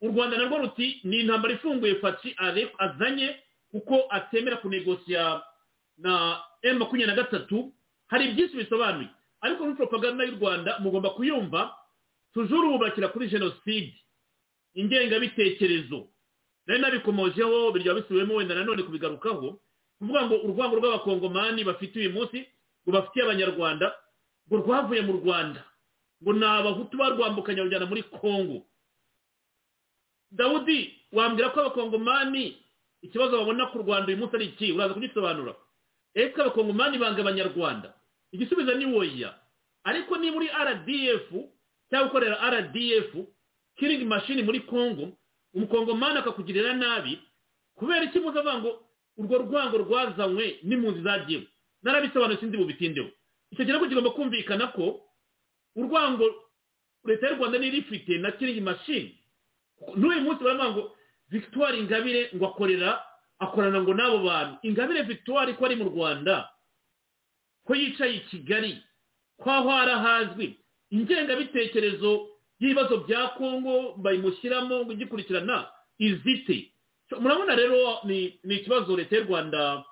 [0.00, 2.34] U rwanda narwo ruti ni intambara ifunguye faci
[2.78, 3.36] azanye
[3.70, 5.42] kuko atemera kunegosiya
[5.98, 7.72] na m makumyabiri na gatatu.
[8.06, 9.08] Hari byinshi bisobanuye.
[9.40, 11.74] Ariko muri propaganda y'u rwanda mugomba kuyumva
[12.34, 13.94] tujuru bubakira kuri jenoside.
[14.74, 16.08] Ingengabitekerezo.
[16.66, 19.60] Nari nabikomojeho birya bisubiwemo wenda nanone kubigarukaho
[19.98, 22.46] kuvuga ngo urwango rw'abakongomani bafite uyu munsi
[22.84, 23.94] ngo bafitiye abanyarwanda
[24.48, 25.64] ngo rwavuye mu rwanda.
[26.22, 28.66] Ngo ni abahutu barwambukanya rujyana muri kongo
[30.30, 32.58] dawudi wambwira ko abakongomani
[33.02, 34.72] ikibazo babona ku rwanda uyu munsi ari iki?
[34.72, 35.54] Uraza kugisobanura.
[36.14, 37.94] Ese abakongomani banga abanyarwanda.
[38.32, 39.34] Igisubizo ni woya.
[39.84, 41.28] Ariko niba uri rdf
[41.90, 43.10] cyangwa ukorera rdf
[43.76, 45.12] kiringi mashini muri congo
[45.54, 47.18] umukongomani akakugirira nabi
[47.74, 48.70] kubera iki muza avuga ngo
[49.18, 51.46] urwo rwango rwazanywe n'impunzi zagiyeho?
[51.82, 53.08] Narabisobanuye sinzi bubitindeho
[53.50, 55.00] icyo kintu kigomba kumvikana ko
[55.76, 56.26] urwango
[57.04, 59.14] leta y'u rwanda niyo ifite na kiringi mashini
[59.96, 60.82] n'uyu munsi baravuga ngo
[61.30, 63.00] victoire ingabire ngo akorera
[63.38, 64.58] akorana ngo n'abo bantu.
[64.62, 66.50] Ingabire victoire ko ari mu rwanda
[67.68, 68.80] ko yicaye i kigali
[69.36, 70.56] ko aho harahazwi
[70.90, 72.28] ingengabitekerezo
[72.60, 75.68] y'ibibazo bya kongo bayimushyiramo ngo igikurikirana
[76.00, 76.72] izite.
[77.20, 79.84] Murabona rero ni ikibazo leta y'u rwanda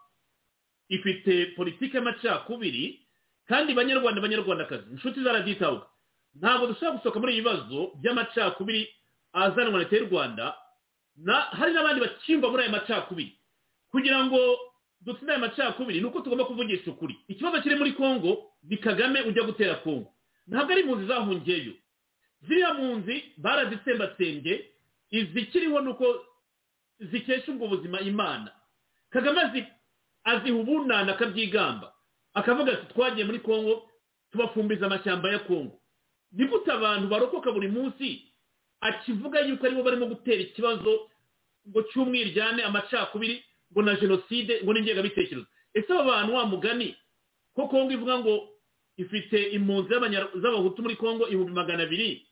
[0.88, 3.00] ifite politiki y'amacakubiri
[3.48, 5.86] kandi banyarwanda banyarwandakazi inshuti zarabyitaho
[6.40, 8.82] ntabwo dushobora gusohoka muri ibi bibazo by'amacakubiri
[9.32, 10.54] azanwa leta y'u rwanda
[11.58, 13.32] hari n'abandi bakimba muri aya macakubiri.
[13.90, 14.40] Kugira ngo
[15.00, 17.16] dutsinde aya macakubiri ni uko tugomba kuvugisha ukuri.
[17.28, 20.12] Ikibazo kiri muri congo ni kagame ujya gutera congo
[20.46, 21.72] ntabwo ari impunzi zahungiyeyo
[22.42, 24.70] ziriya mpunzi barazitsembatsembye
[25.10, 26.24] izikiriho ni uko
[27.00, 28.52] zikesha ubwo buzima imana.
[29.10, 29.40] Kagame
[30.24, 31.92] aziha ubunana akabyigamba.
[32.34, 33.88] Akavuga ati twagiye muri congo
[34.32, 35.80] tubafumbiza amashyamba ya congo
[36.32, 38.22] ni gute abantu barokoka buri munsi
[38.80, 41.08] akivuga yuko ari bo barimo gutera ikibazo
[41.68, 43.44] ngo cy'umwiryane amacakubiri?
[43.72, 45.46] Ngo na jenoside ngo n'ingengabitekerezo.
[45.74, 46.96] Ese aba bantu wa mugani
[47.54, 48.34] ko kongo ivuga ngo
[48.96, 49.88] ifite impunzi
[50.42, 52.26] z'abahutu muri kongo ibihumbi magana abiri?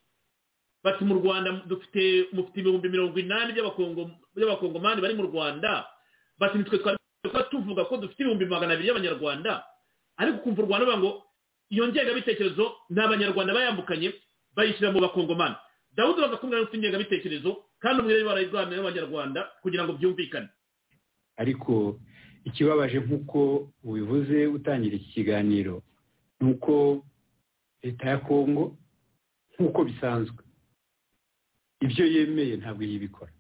[0.85, 5.87] Bati mu rwanda dufite mufite ibihumbi mirongo inani by'abakongomani bari mu rwanda.
[6.39, 6.99] Bati nitwe twari
[7.51, 9.64] tuvuga ko dufite ibihumbi magana abiri y'abanyarwanda.
[10.16, 11.11] Ariko ukumva u rwanda ngo
[11.70, 14.12] iyo ngengabitekerezo ni abanyarwanda bayambukanye
[14.57, 15.57] bayishyira mu bakongomani.
[15.97, 20.49] Dawudi baza kumwe n'ufite ingengabitekerezo kandi umwe barayirwanira n'abanyarwanda kugira ngo byumvikane.
[21.37, 21.99] Ariko
[22.45, 25.82] ikibabaje nk'uko ubivuze utangira iki kiganiro
[26.41, 27.05] ni uko
[27.82, 28.76] leta ya kongo
[29.59, 30.43] nk'uko bisanzwe
[31.85, 33.32] ibyo yemeye ntabwo yibikora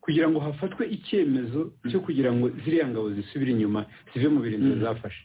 [0.00, 5.24] kugira ngo hafatwe icyemezo cyo kugira ngo ziriya ngabo zisubire inyuma zive mu birindiro zafashe.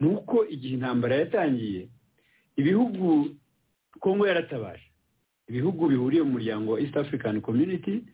[0.00, 1.88] Ni uko igihe intambara yatangiye
[2.56, 3.36] ibihugu
[4.00, 4.88] kongo yaratabaje.
[5.48, 8.04] Ibihugu bihuriye mu muryango wa east african community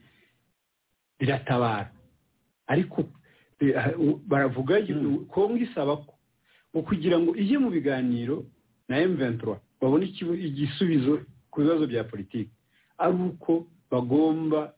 [1.19, 1.91] biratabara.
[2.71, 3.03] Ariko
[4.31, 4.79] baravuga
[5.29, 6.13] kongo isaba ko
[6.71, 8.45] ngo kugira ngo ijye mu biganiro
[8.87, 10.05] na M23 babone
[10.47, 12.49] igisubizo ku bibazo bya politiki.
[12.97, 14.71] Ari uko bagomba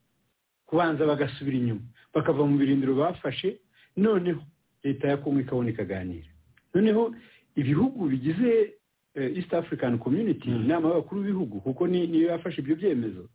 [0.66, 1.82] kubanza bagasubira inyuma.
[2.14, 3.60] Bakava mu birindiro bafashe
[3.98, 4.42] noneho
[4.84, 6.28] leta ya kongo ikabona ikaganira.
[6.74, 7.14] Noneho
[7.56, 8.74] ibihugu bigize
[9.16, 13.30] east african community inama y'abakuru b'ibihugu kuko niyo yafashe ibyo byemezo.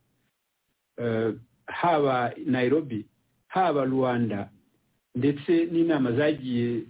[1.67, 3.07] Haba nairobi
[3.49, 4.49] haba rwanda
[5.15, 6.83] ndetse n'inama zagiye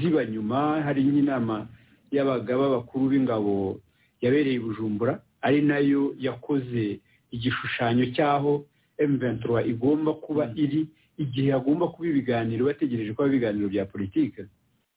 [0.00, 1.66] ziba nyuma hari nk'inama
[2.12, 3.80] y'abagaba bakuru b'ingabo
[4.22, 7.00] yabereye i bujumbura ari na yo yakoze
[7.34, 8.64] igishushanyo cy'aho
[8.98, 10.86] M23 igomba kuba iri
[11.18, 14.42] igihe hagomba kuba ibiganiro bategereje ko ibiganiro bya politiki.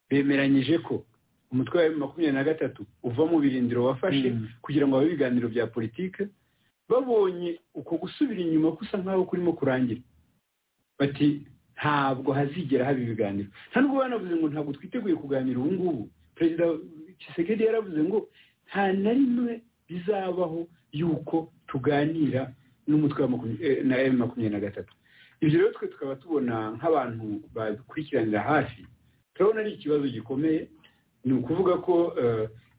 [0.10, 1.04] Bemeranyije ko
[1.52, 6.24] umutwe wa makumyabiri na gatatu uva mu birindiro wafashe kugira ngo habe ibiganiro bya politiki
[6.90, 10.02] babonye uko gusubira inyuma gusa nk'aho kurimo kurangira.
[11.00, 11.42] Bati
[11.78, 13.50] ntabwo hazigera haba ibiganiro.
[13.72, 16.04] Nta nubwo banavuze ngo ntabwo twiteguye kuganira ubu ngubu.
[16.36, 16.66] Perezida
[17.20, 18.28] Tshisekedi yaravuze ngo
[18.68, 22.52] nta na rimwe bizabaho yuko tuganira
[22.88, 23.28] n'umutwe
[23.84, 24.94] na emu makumyabiri na gatatu.
[25.42, 28.88] Ibyo rero twe tukaba tubona nk'abantu babikurikiranira hafi.
[29.34, 30.70] Turabona ari ikibazo gikomeye
[31.26, 32.16] ni ukuvuga ko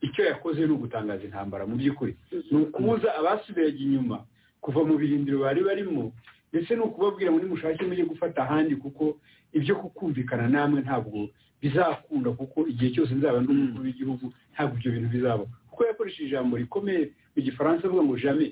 [0.00, 2.16] icyo yakoze ni ugutangaza intambara mu by'ukuri.
[2.50, 4.24] Ni ukubuza abasubiraga inyuma
[4.60, 6.12] kuva mu birindiro bari barimo
[6.56, 9.18] ndetse ni ukubabwira ngo nimushake mujye gufata ahandi kuko
[9.52, 11.28] ibyo kukumvikana namwe ntabwo
[11.62, 15.44] bizakunda kuko igihe cyose nzaba n'umukuru w'igihugu ntabwo ibyo bintu bizaba.
[15.70, 18.46] Kuko yakoresheje ijambo rikomeye mu gifaransa avuga ngo jame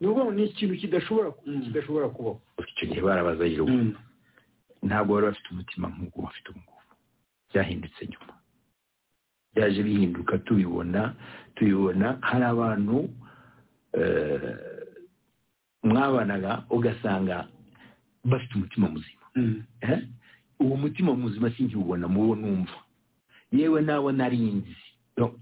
[0.00, 1.28] ni ukuvuga ngo ni ikintu kidashobora
[1.64, 2.40] kidashobora kubaho.
[2.68, 3.72] Icyo gihe barabaza yiruka
[4.82, 6.92] ntabwo bari bafite umutima nk'uko bafite ubu ngubu.
[7.50, 8.32] Byahindutse nyuma.
[9.54, 11.14] Byaje bihinduka tubibona
[11.56, 12.96] tubibona hari abantu
[15.82, 17.48] mwabanaga ugasanga
[18.24, 19.22] bafite umutima muzima.
[20.60, 22.78] Uwo mutima muzima sinkiwubona mu wo numva.
[23.52, 24.76] Yewe nabo narinzi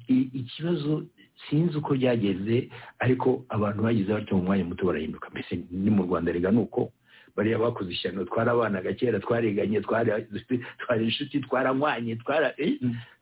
[0.09, 1.05] ikibazo
[1.51, 2.68] sinzi uko byageze
[2.99, 5.30] ariko abantu bagize batyo mu mwanya muto barahinduka.
[5.30, 6.93] Mbese ni mu rwanda rega ni uko
[7.36, 12.16] bariya bakoze ishyano twarabanaga kera twariganye twari inshuti twaranywanye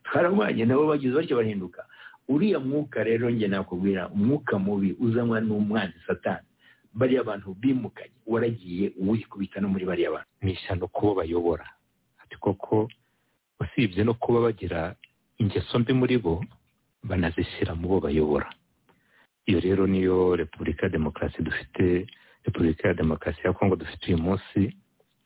[0.04, 1.84] twaranywanye nabo bagize batyo barahinduka.
[2.28, 6.46] Uriya mwuka rero njye nakubwira umwuka mubi uzanwa n'umwanzi satani.
[6.98, 10.28] Bariya bantu bimukanye waragiye wikubita no muri bariya bantu.
[10.42, 11.66] Ni ishyano kubo bayobora.
[12.22, 12.88] Ati koko
[13.60, 14.94] usibye no kuba bagira
[15.38, 16.42] ingeso mbi muri bo
[17.02, 18.50] banazishyira mu bo bayobora.
[19.46, 22.06] Iyo rero niyo repubulika ya demokarasi dufite
[22.44, 24.76] repubulika ya demokarasi ya kongo dufite uyu munsi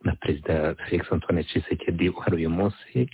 [0.04, 3.08] na perezida felix antoine tshisekedi uhari uyu munsi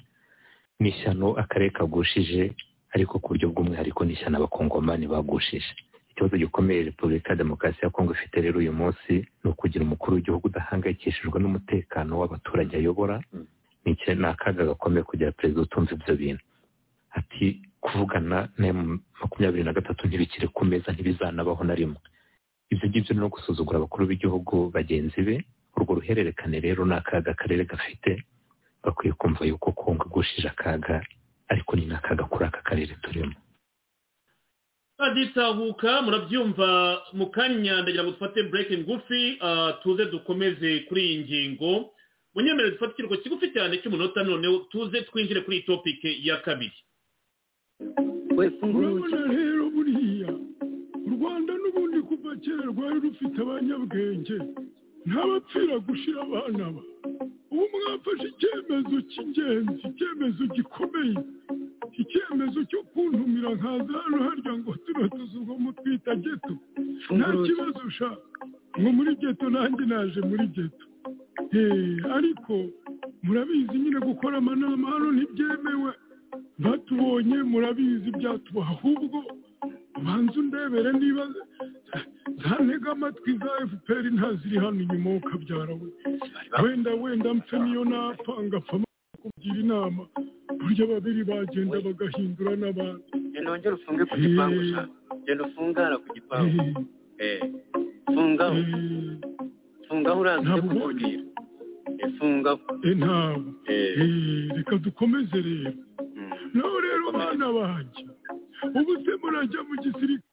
[0.81, 2.53] ni ishyano akarere kagushije
[2.95, 5.73] ariko ku buryo bw'umwihariko ni ishyano abakongomani bagushije.
[6.19, 9.13] Ikibazo gikomeye repubulika ya demokarasi ya kongo ifite rero uyu munsi
[9.45, 13.23] ni ukugira umukuru w'igihugu udahangayikishijwe n'umutekano w'abaturage ayobora
[13.85, 16.43] ni akaga gakomeye kugira perezida utumva ibyo bintu.
[17.15, 18.73] Ati kuvugana na
[19.21, 22.01] makumyabiri na gatatu ntibikiri ku meza ntibizanabaho na rimwe.
[22.71, 25.37] Ibyo ngibyo ni no gusuzugura abakuru b'igihugu bagenzi be
[25.77, 28.25] urwo ruhererekane rero ni akaga akarere gafite
[28.83, 30.99] bakwiye kumva yuko kongo igushije akaga
[31.49, 33.35] ariko ni n'akaga kuri aka karere turimo.
[34.99, 36.69] Aditahuka murabyumva
[37.13, 41.91] mu kanya ndagira ngo dufate bureke ngufi ah, tuze dukomeze kuri iyi ngingo.
[42.35, 46.75] Munyemerere dufate ikiruhuko kigufi cyane cy'umunota noneho tuze twinjire kuri iyi topike ya kabiri.
[48.63, 50.31] Urabona rero buriya.
[51.07, 54.37] U rwanda n'ubundi kuva kera rwari rufite abanyabwenge.
[55.07, 56.83] Ntabapfira gushira abana ba.
[57.51, 61.17] Ubu mwafashe icyemezo cy'ingenzi icyemezo gikomeye.
[62.03, 66.53] Icyemezo cyo kuntumira nkaza hano harya ngo tuno tuzu ngo mutwita geto
[67.17, 68.11] nta kibazo sha
[68.81, 70.85] ngo muri geto nanjye naje muri geto
[71.53, 72.55] Eh, ariko
[73.23, 75.93] murabizi nyine gukora amanama hano ntibyemewe.
[76.59, 79.19] Batubonye murabizi byatuba ahubwo
[79.99, 81.25] ubanza undebere niba
[82.43, 85.89] zantega amatwi za fpr ntaziri hano inyuma ukabyara we.
[86.63, 88.79] Wenda wenda mpfe niyo napfa ngapfa
[89.23, 90.07] kugira inama.
[90.59, 93.03] Burya babiri bagenda bagahindura n'abandi.
[93.33, 94.61] Genda wongere ufunge ku gipangu
[95.27, 96.87] genda ufungara ku gipangu.
[97.19, 97.41] Eh.
[98.07, 98.63] Fungaho.
[99.89, 101.23] Fungaho uraza ujye kumubwira
[101.99, 102.61] Eh, fungaho.
[102.85, 103.51] Eh, ntabwo.
[103.67, 104.01] Eh.
[104.01, 105.73] Eh, reka dukomeze rero.
[106.55, 108.05] Naho rero bana banjye
[108.63, 110.27] ubu se murajya mu gisirikare.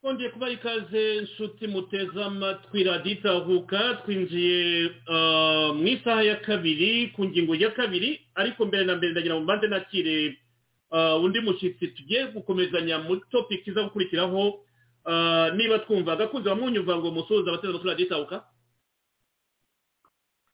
[0.00, 7.24] Twongeye kubaha ikaze inshuti muteze amatwi radiyo itahuka twinjiye ah, mu isaha ya kabiri ku
[7.24, 10.38] ngingo ya kabiri ariko mbere na mbere ndagira ngo mbanze nakire
[10.90, 14.64] ah, undi mushyitsi tugiye gukomezanya muri topiki iza gukurikiraho
[15.08, 16.12] Ah, niba twumva.
[16.12, 18.44] Agakunze bamunyumva ngo musuhuze abateze amatwi radiyo itahuka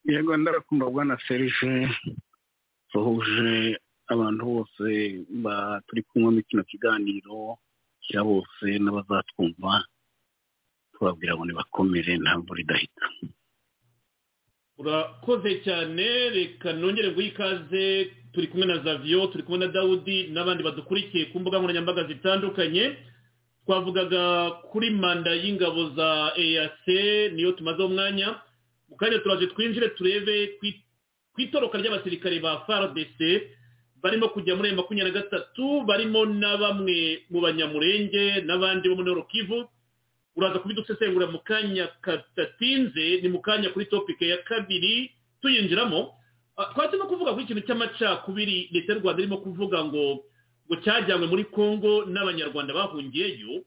[0.05, 1.89] yego ndarakumva bwana serije
[2.93, 3.79] suhuje
[4.13, 4.85] abantu bose
[5.87, 7.59] turi muri kino kiganiro
[8.05, 9.85] kira bose n'abazatwumva
[10.95, 13.05] tubabwira ngo nibakomere nta mvura idahita.
[14.79, 20.63] Urakoze cyane reka nongere guha ikaze turi kumwe na zaviyo turi kumwe na dawudi n'abandi
[20.63, 22.97] badukurikiye ku mbuga nkoranyambaga zitandukanye.
[23.65, 26.85] Twavugaga kuri manda y'ingabo za eac
[27.33, 28.35] niyo tumazeho umwanya.
[28.89, 30.83] Mu kanya turaje twinjire turebe ku-
[31.41, 33.19] itoroka ry'abasirikare ba fardc
[34.05, 39.59] barimo kujya muri makumyabiri na gatatu barimo na bamwe mu banyamurenge n'abandi bo muri Nord-Kivu
[40.37, 45.09] uraza kubidusesengura mu kanya kadatinze ni mu kanya kuri topike ya kabiri
[45.41, 46.13] tuyinjiramo.
[46.57, 50.05] Ah, twatse no kuvuga kuri ikintu cy'amacakubiri leta y'u rwanda irimo kuvuga ngo
[50.69, 53.65] ngo cyajyanywe muri congo n'abanyarwanda bahungiyeyo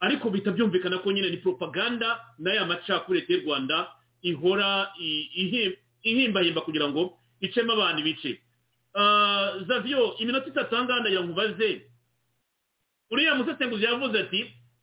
[0.00, 3.76] ariko bihita byumvikana ko nyine ni propaganda n'aya macakubiri leta y'u rwanda
[4.22, 4.94] ihora
[6.06, 8.40] ihimbahimba kugira ngo icemo abantu ibice
[8.94, 11.70] Ah, zavio iminota itatu ahangaha ndagira ngo ubaze
[13.10, 14.40] uriya musesenguzi yavuze ati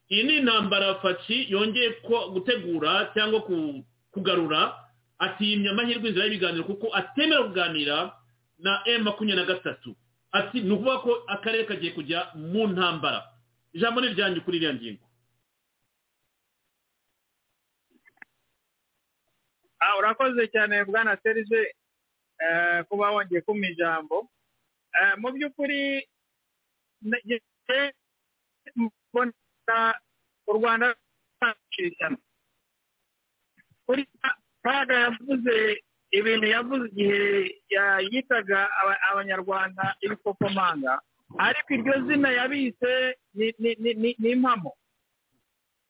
[0.09, 1.89] iyi ni intambara faci yongeye
[2.33, 4.73] gutegura cyangwa ku- kugarura.
[5.19, 8.15] Atiyimye amahirwe inzira y'ibiganiro kuko atemera kuganira
[8.57, 9.91] na m makumyabiri na gatatu.
[10.31, 13.23] Ati ni ukuvuga ko akarere kagiye kujya mu ntambara.
[13.75, 15.05] Ijambo ni iryanyu kuri iriya ngingo.
[19.79, 21.75] Ah, urakoze cyane bwana serije
[22.89, 24.27] kuba wongeye kumpa ijambo
[25.01, 26.01] Eh, mu by'ukuri
[28.75, 29.93] mbona
[30.49, 30.95] u rwanda
[33.85, 34.07] kuri
[34.63, 35.55] kaga yavuze
[36.11, 37.21] ibintu yavuze igihe
[38.11, 40.99] yitaga aba- abanyarwanda ibikomanga
[41.37, 44.73] ariko iryo zina yabise ni- impamo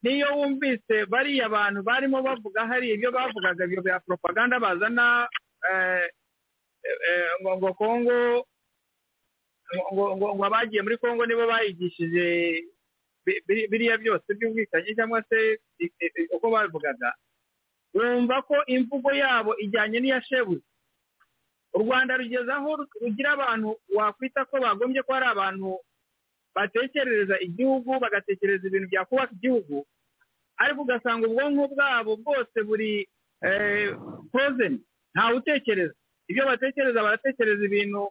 [0.04, 5.28] niyo wumvise bariya bantu barimo bavuga hari ibyo bavugaga bya propaganda bazana
[5.72, 6.10] eh, eh,
[7.42, 8.18] ngo ngo kongo
[9.94, 12.26] ngo ngo ngo abagiye muri kongo nibo bayigishije
[13.26, 15.60] bi- biri- biriya byose by'ubwicanyi cyangwa se
[16.34, 17.14] uko babivugaga.
[17.94, 20.62] Wumva ko imvugo yabo ijyanye n'iya shebuze
[21.74, 25.78] u rwanda rugeze aho rugira abantu wakwita ko bagombye ko ari abantu
[26.56, 29.86] batekerereza igihugu bagatekereza ibintu byakubaka igihugu
[30.58, 33.06] ariko ugasanga ubwonko bwabo bwose buri
[34.34, 34.82] pozeni
[35.14, 35.94] ntawe utekereza
[36.30, 38.02] ibyo batekereza baratekereza ibintu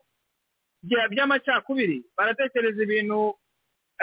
[0.86, 3.34] bya- by'amacakubiri baratekereza ibintu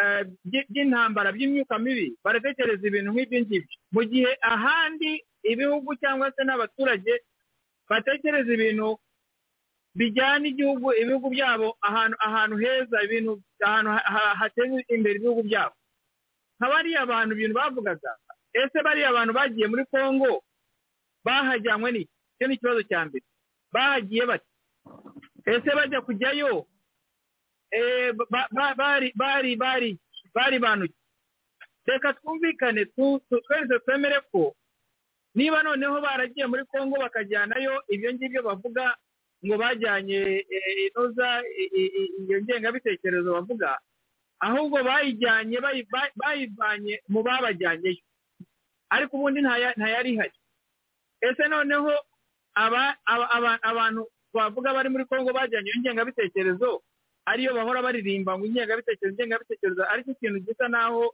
[0.02, 3.76] eh, by- by'intambara by'imyuka mibi baratekereza ibintu nk'ibyo ngibyo.
[3.96, 5.12] Mu gihe ahandi
[5.52, 7.14] ibihugu cyangwa se n'abaturage
[7.90, 9.00] batekereza ibintu
[9.96, 13.32] bijyana igihugu ibihugu byabo ahantu ahantu heza ibintu
[13.64, 15.76] ahantu ha- ha- hateza imbere ibihugu byabo.
[16.60, 18.12] Nka bariya bantu ibintu bavugaga
[18.56, 20.44] ese bariya bantu bagiye muri congo
[21.26, 23.24] bahajyanywe n'iki icyo ni ikibazo cya mbere.
[23.76, 24.48] Bahagiye bati
[25.46, 26.66] ese bajya kujyayo?
[27.72, 29.92] Eh, ba- ba- bari bari bari
[30.34, 30.96] bari banuki
[31.86, 34.56] reka twumvikane twese twemere ko
[35.36, 38.96] niba noneho baragiye muri congo bakajyanayo ibyo ngibyo bavuga
[39.46, 41.44] ngo bajyanye eh, inoza
[42.24, 43.78] iyo ngengabitekerezo bavuga
[44.40, 48.02] ahubwo bayijyanye bayi- bayi- bayivanye mu babajyanyeyo.
[48.90, 50.38] Ariko ubundi ntaya- ntayari ihari.
[51.22, 51.92] Ese noneho
[52.56, 56.82] abantu bavuga bari muri congo bajyanye iyo ngengabitekerezo
[57.26, 61.14] ariyo bahora baririmba ngo ingengabitekerezo ingengabitekerezo ariko ikintu gisa naho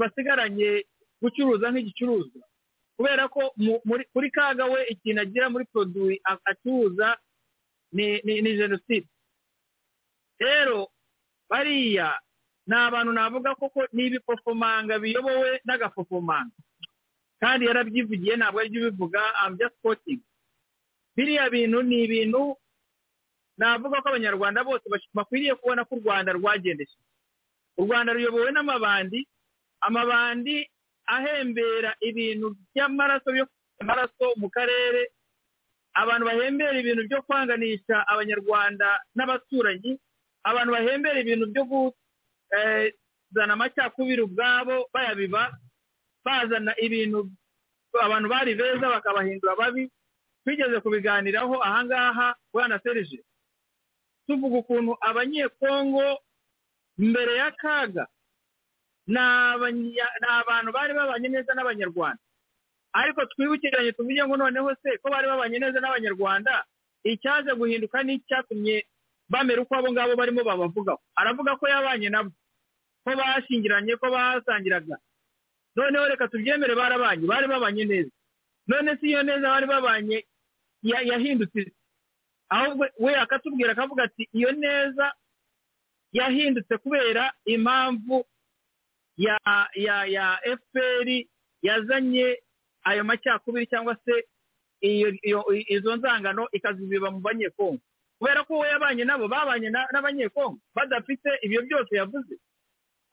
[0.00, 0.84] basigaranye
[1.22, 2.44] gucuruza nk'igicuruzwa.
[2.96, 3.52] Kubera ko
[4.12, 7.16] kuri kaga we ikintu agira muri produwi a- acuruza
[7.92, 9.08] ni jenoside
[10.40, 10.88] rero
[11.50, 12.16] bariya
[12.66, 16.56] ni abantu navuga koko ni ibipofomanga biyobowe n'agapofomanga.
[17.40, 20.20] Kandi yarabyivugiye ntabwo ari byo ubivuga I'm just quoting.
[21.16, 22.56] Biriya bintu ni ibintu
[23.58, 27.04] navuga ko abanyarwanda bose bakwiriye kubona ko u rwanda rwagendesheje
[27.80, 29.24] u rwanda ruyobowe n'amabandi
[29.80, 30.56] amabandi
[31.06, 33.44] ahembera ibintu by'amaraso byo
[33.80, 35.08] amaraso mu karere
[35.96, 39.92] abantu bahembera ibintu byo kwanganisha abanyarwanda n'abaturanyi
[40.44, 45.42] abantu bahembera ibintu byo kuzana amacakubiri ubwabo bayabiba
[46.24, 47.30] bazana ibintu
[48.02, 49.88] abantu bari beza bakabahindura babi
[50.46, 53.18] twigeze kubiganiraho ahangaha bwana serije
[54.30, 56.06] tuvuga ukuntu abanyekongo
[56.98, 58.06] mbere y'akaga
[59.06, 59.18] ni
[60.38, 62.22] abantu bari babanye neza n'abanyarwanda.
[62.92, 66.64] Ariko twibukiranye tuvuge ngo noneho se ko bari babanye neza n'abanyarwanda
[67.04, 68.86] icyaje guhinduka n'icyatumye
[69.30, 70.98] bamera uko abo ngabo barimo babavugaho.
[71.14, 72.30] Aravuga ko yabanye nabo
[73.04, 74.96] ko bashingiranye ko basangiraga.
[75.76, 78.10] Noneho reka tubyemere barabanye bari babanye neza.
[78.66, 80.26] None si iyo neza bari babanye
[80.86, 81.72] yahindutse.
[82.48, 85.12] Ahubwo we akatubwira akavuga ati iyo neza
[86.12, 88.24] yahindutse kubera impamvu
[89.16, 89.38] ya
[89.74, 91.08] ya ya fpr
[91.62, 92.38] yazanye
[92.84, 94.14] ayo macakubiri cyangwa se
[95.68, 97.80] izo nzangano ikazibiba mu banyekongo.
[98.18, 102.34] Kubera ko we yabanye nabo babanye na- n'abanyekongo badafite ibyo byose yavuze.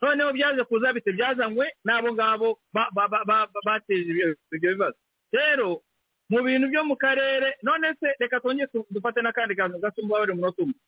[0.02, 4.12] Noneho byaje kuza bite byazanywe n'abo ngabo ba- ba- ba- ba- ba- bateje
[4.52, 4.98] ibyo bibazo.
[5.32, 5.82] Rero
[6.34, 10.62] mu bintu byo mu karere none se reka twongere dufate n'akandi kantu gasumba buri munota
[10.66, 10.80] umwe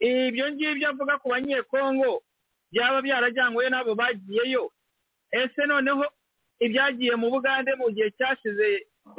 [0.00, 2.22] ibyo ngibyo avuga ku banyekongo
[2.72, 4.72] byaba byarajyanywe n'abo bagiyeyo.
[5.30, 6.04] Ese noneho
[6.64, 8.66] ibyagiye mu bugande mu gihe cyashize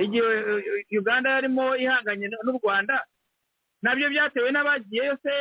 [0.04, 2.96] igihe eh, uganda yarimo ihanganye n'u rwanda
[3.84, 5.34] na byo byatewe n'abagiyeyo se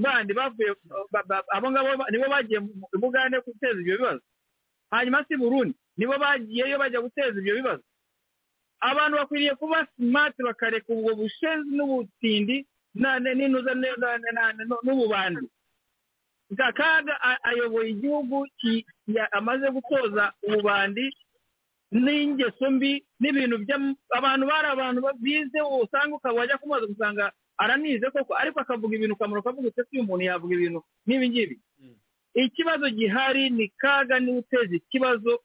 [0.00, 0.72] bandi bavuye
[1.12, 2.72] ba- ba- abo ngabo nibo bagiye mu
[3.02, 4.22] bugande guteza ibyo bibazo.
[4.90, 7.84] Hanyuma si burundi nibo bagiyeyo bajya guteza ibyo bibazo.
[8.82, 13.18] Abantu bakwiriye kuba smart bakareka ubwo bushenzi n'ubutindi na-
[14.84, 15.46] n'ububandi.
[16.76, 18.44] Kaga a- ayoboye igihugu
[19.32, 21.08] amaze gutoza ububandi
[21.92, 23.56] n'ingeso mbi n'ibintu
[24.12, 29.14] abantu bari abantu ba- bize usanga ukaba wajya kumubaza ugasanga aranize koko ariko akavuga ibintu
[29.16, 31.56] ukamura ukavuga uti ese uyu muntu yavuga ibintu nk'ibi ngibi?
[32.34, 35.40] Ikibazo gihari ni kaga ni we uteza ikibazo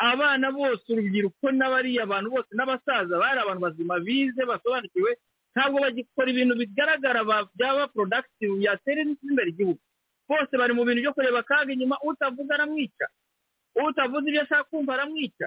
[0.00, 5.10] abana bose urubyiruko n'abariya abantu bose n'abasaza bari abantu bazima bize basobanukiwe
[5.54, 9.80] ntabwo bagikora ibintu bigaragara ba- byaba productive byatera imbere igihugu
[10.28, 13.06] bose bari mu bintu byo kureba kaga inyuma utavuga aramwica
[13.76, 15.46] utavuze ibyo ashaka kumva aramwica.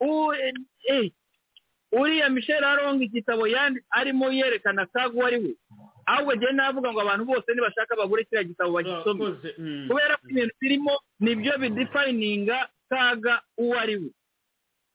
[0.00, 0.52] Eh,
[0.92, 1.10] eh,
[1.92, 3.42] uriya michel aronga igitabo
[3.90, 5.52] arimo yerekana kaga uwo ari we.
[6.06, 9.24] Ahubwo njyewe navuga ngo abantu bose nibashaka bagure kiriya gitabo bagisome.
[9.88, 14.10] Kubera ko ibintu birimo ni byo bidefininga kaga uwo ari we.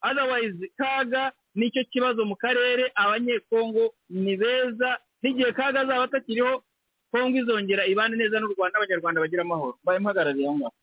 [0.03, 6.63] Otherwise kaga ni cyo kibazo mu karere abanyekongo ni beza n'igihe kaga azaba atakiriho
[7.11, 9.77] kongo izongera ibane neza n'u rwanda abanyarwanda bagira amahoro.
[9.83, 10.73] Mbaye mpagarariye aho ngaho.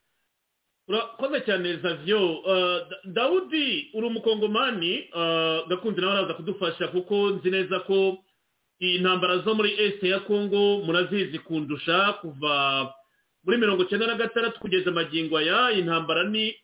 [0.89, 7.49] Urakoze cyane zavyo Uh, Da- dawudi uri umukongomani uh, gakunze nawe araza kudufasha kuko nzi
[7.51, 8.17] neza ko
[8.79, 12.89] intambara zo muri este ya kongo murazizi kundusha kuva
[13.43, 15.71] muri mirongo icyenda na gatandatu kugeza magingo aya.
[15.77, 16.55] Intambara ni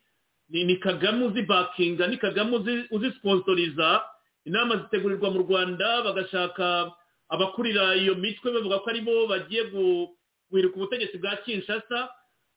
[0.50, 4.04] ni, kagame uzi bakinga ni kagame uzi uzisiponsoriza
[4.46, 6.92] inama zitegurirwa mu rwanda bagashaka
[7.30, 10.10] abakurira iyo mitwe bavuga ko ari bo bagiye gu-
[10.52, 12.10] guhirika ubutegetsi bwa kinshasa.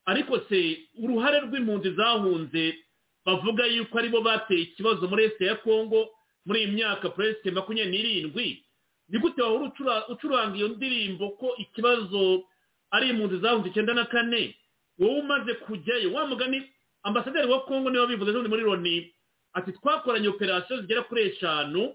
[0.04, 2.76] Ariko se uruhare rw'impunzi zahunze
[3.24, 6.08] bavuga yuko ari bo bateye ikibazo muri esite ya kongo
[6.46, 8.64] muri iyi myaka puresite makumyabiri n'irindwi.
[9.08, 12.44] Ni gute wahora ucuranga iyo ndirimbo ko ikibazo
[12.92, 14.52] ari impunzi zahunze icyenda na kane?
[15.00, 16.62] Wowe umaze kujyayo wa mugani
[17.02, 19.14] ambasaderi wa kongo ni we wabivuze ejo muri loni
[19.52, 21.94] ati twakoranye operasiyo zigera kuri eshanu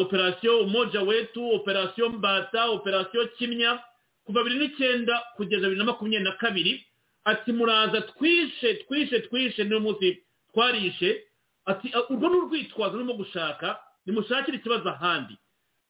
[0.00, 3.80] operasiyo umoja wetu operasiyo mbata operasiyo kimya
[4.24, 6.84] kuva bibiri n'icyenda kugeza bibiri na makumyabiri na kabiri.
[7.24, 11.24] Ati muraza twishe twishe twishe niyo munsi twarishe.
[11.64, 15.38] Ati urwo ni urwitwazo rurimo gushaka nimushakire ikibazo ahandi.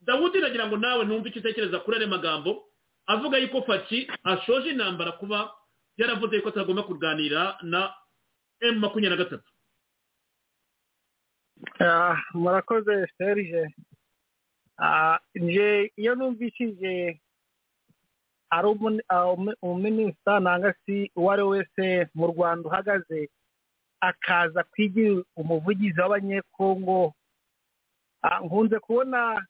[0.00, 2.64] Dawudi iragira ngo nawe numve icyo utekereza kuri ayo magambo.
[3.06, 5.50] Avuga yuko faci ashoje intambara kuba
[5.96, 7.94] yaravuze yuko atagomba kuganira na
[8.60, 9.48] emu makumyabiri na gatatu.
[12.34, 13.68] Murakoze serije
[15.34, 17.20] nje iyo numvishije
[18.50, 18.66] ari
[19.62, 23.28] umuminisita nanga si uwo ari we wese mu rwanda uhagaze
[24.00, 27.12] akaza kwigira umuvugizi w'abanyekongo.
[28.44, 29.46] Nkunze kubona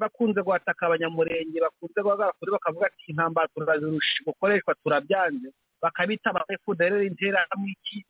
[0.00, 5.50] bakunze guhataka abanyamurenge bakunze guhagarara kuri bakavuga ati intambara turazirusha gukoreshwa turabyanze.
[5.82, 8.04] Bakabita abarefuderere interahamwe iki?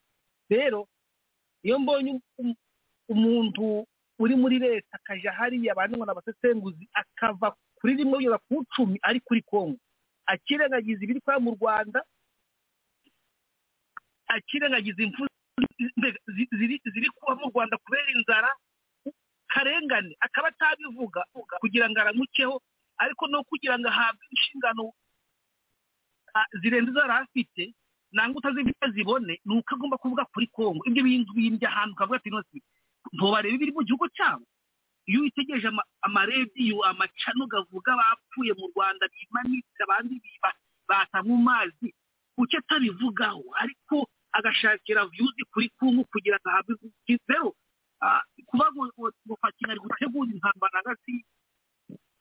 [0.51, 0.89] Rero
[1.63, 2.21] iyo mbonye
[3.09, 3.87] umuntu
[4.19, 9.43] uri muri leta akajya hariya ni abasesenguzi akava kuri rimwe kugeza ku icumi ari kuri
[9.43, 9.79] kongo.
[10.27, 12.05] Akirengagiza ibiri kuba mu rwanda
[14.29, 15.27] akirengagiza impfu
[16.93, 18.51] ziri kuba mu rwanda kubera inzara
[19.49, 20.17] karengane.
[20.21, 21.25] Akaba atabivuga
[21.61, 22.63] kugira ngo aramukeho
[22.99, 24.93] ariko no kugira ngo ahabwe inshingano
[26.63, 27.65] zirenze izo yari afite
[28.13, 32.31] nangwa utazifite zibone ni uko agomba kuvuga kuri kongo ibyo bintu bimbye ahantu ukavuga ati
[32.31, 32.57] nose
[33.13, 34.45] ntubarebe ibiri mu gihugu cyabo.
[35.09, 35.69] Iyo witegereje
[36.07, 40.15] amarediyo amacano gavuga bapfuye mu rwanda bimanitse abandi
[40.89, 41.89] bata mu mazi
[42.37, 43.43] kuki atabivugaho.
[43.63, 46.73] Ariko agashakira viyuzi kuri kongo kugira ngo ahabwe
[47.31, 47.51] rero
[48.47, 51.25] kuba ngo fakinga ari gutegura intambara hagati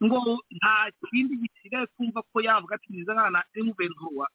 [0.04, 0.18] ngo
[0.58, 4.28] nta kindi gisigaye kumva ko yavuga ati nziza nkana emuventuruwa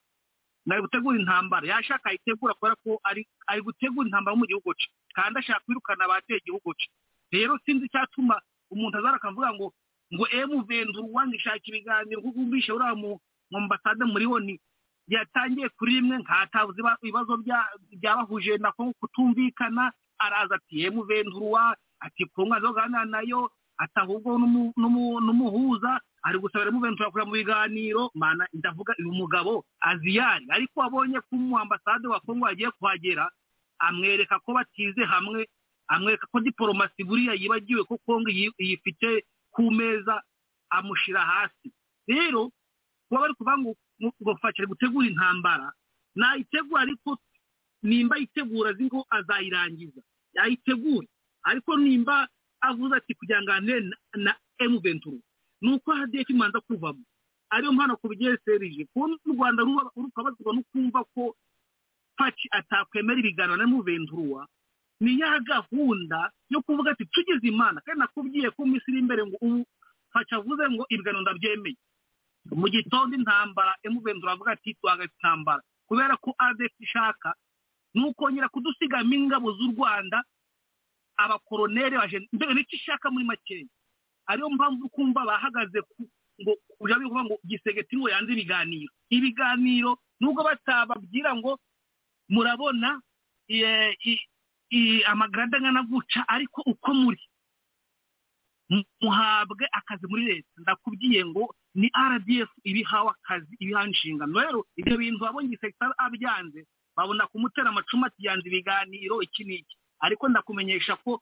[0.67, 1.65] ngari gutegura intambara.
[1.67, 4.87] Yashaka ayitegura kubera ko ari gutegura intambara mu gihugu cye.
[5.15, 6.87] Kandi ashaka kwirukana abateye igihugu cye.
[7.31, 8.41] Rero sinzi icyatuma
[8.73, 9.73] umuntu azara akavuga ngo
[10.13, 13.17] ngo emuventuruwa ngishaka ibiganiro kuko wumvishe uriya mu
[13.57, 14.55] ambasade muri oni
[15.07, 17.33] yatangiye kuri rimwe nkatabuze ibibazo
[17.93, 19.93] byabahuje na kongo kutumvikana.
[20.17, 24.37] Araza ati emuventuruwa ati kongo azoganira na yo ati ahubwo
[24.77, 31.31] n'umuhuza ari gusabira emuventuruwa kureba mu biganiro mana ndavuga uyu mugabo aziyari ariko abonye ko
[31.37, 33.29] umu ambasade wa kongo yagiye kuhagera
[33.79, 35.45] amwereka ko batize hamwe
[35.87, 40.23] amwereka ko diporomasi buriya yibagiwe ko kongo yifite ku meza
[40.69, 41.69] amushyira hasi.
[42.07, 42.51] Rero
[43.07, 45.71] kuba bari kuvuga ngo fakire gutegura intambara
[46.15, 47.17] nayitegura ariko
[47.83, 50.01] nimba yitegura azi ngo azayirangiza.
[50.33, 51.07] Yayitegura
[51.43, 52.27] ariko nimba
[52.71, 53.81] avuze ati kugira ngo ahanire
[54.15, 55.19] na emu venturu.
[55.61, 57.03] Ni uko hadiye kimanza kuvamo
[57.49, 59.63] ariyo mpano ku bigeserije kubona u rwanda
[59.95, 61.35] rukabazwa no kumva ko
[62.17, 64.47] faci atakwemera ibiganiro na emu venturuwa
[64.99, 67.81] ni ya gahunda yo kuvuga ati tugeze imana.
[67.81, 69.65] Kandi nakubwiye ko mu isi iri imbere ngo ubu
[70.13, 71.77] faci avuze ngo ibiganiro ndabyemeye.
[72.55, 75.61] Mu gitondo intambara emu venturuwa avuga ati tuhagaze intambara.
[75.87, 77.35] Kubera ko adef ishaka
[77.93, 80.23] ni ukongera kudusigamo ingabo z'u rwanda
[81.17, 81.95] abakoroneri
[82.33, 83.65] mbere ni cyo ishaka muri makeya
[84.27, 85.79] ariyo mpamvu kumva bahagaze
[86.41, 88.91] ngo ujya bivuga ngo gisegeti ngo yanze ibiganiro.
[89.09, 91.59] Ibiganiro nubwo batababwira ngo
[92.29, 92.99] murabona
[95.07, 97.21] amagarada angana guca ariko uko muri?
[99.01, 100.49] Muhabwe akazi muri leta.
[100.57, 104.33] Ndakubwiye ngo ni rdf ibihawe akazi ibihawe inshingano.
[104.41, 106.65] Rero ibyo bintu babonye igisegita abyanze
[106.97, 111.21] babona kumutera amacumu ati yanze ibiganiro iki n'iki ariko ndakumenyesha ko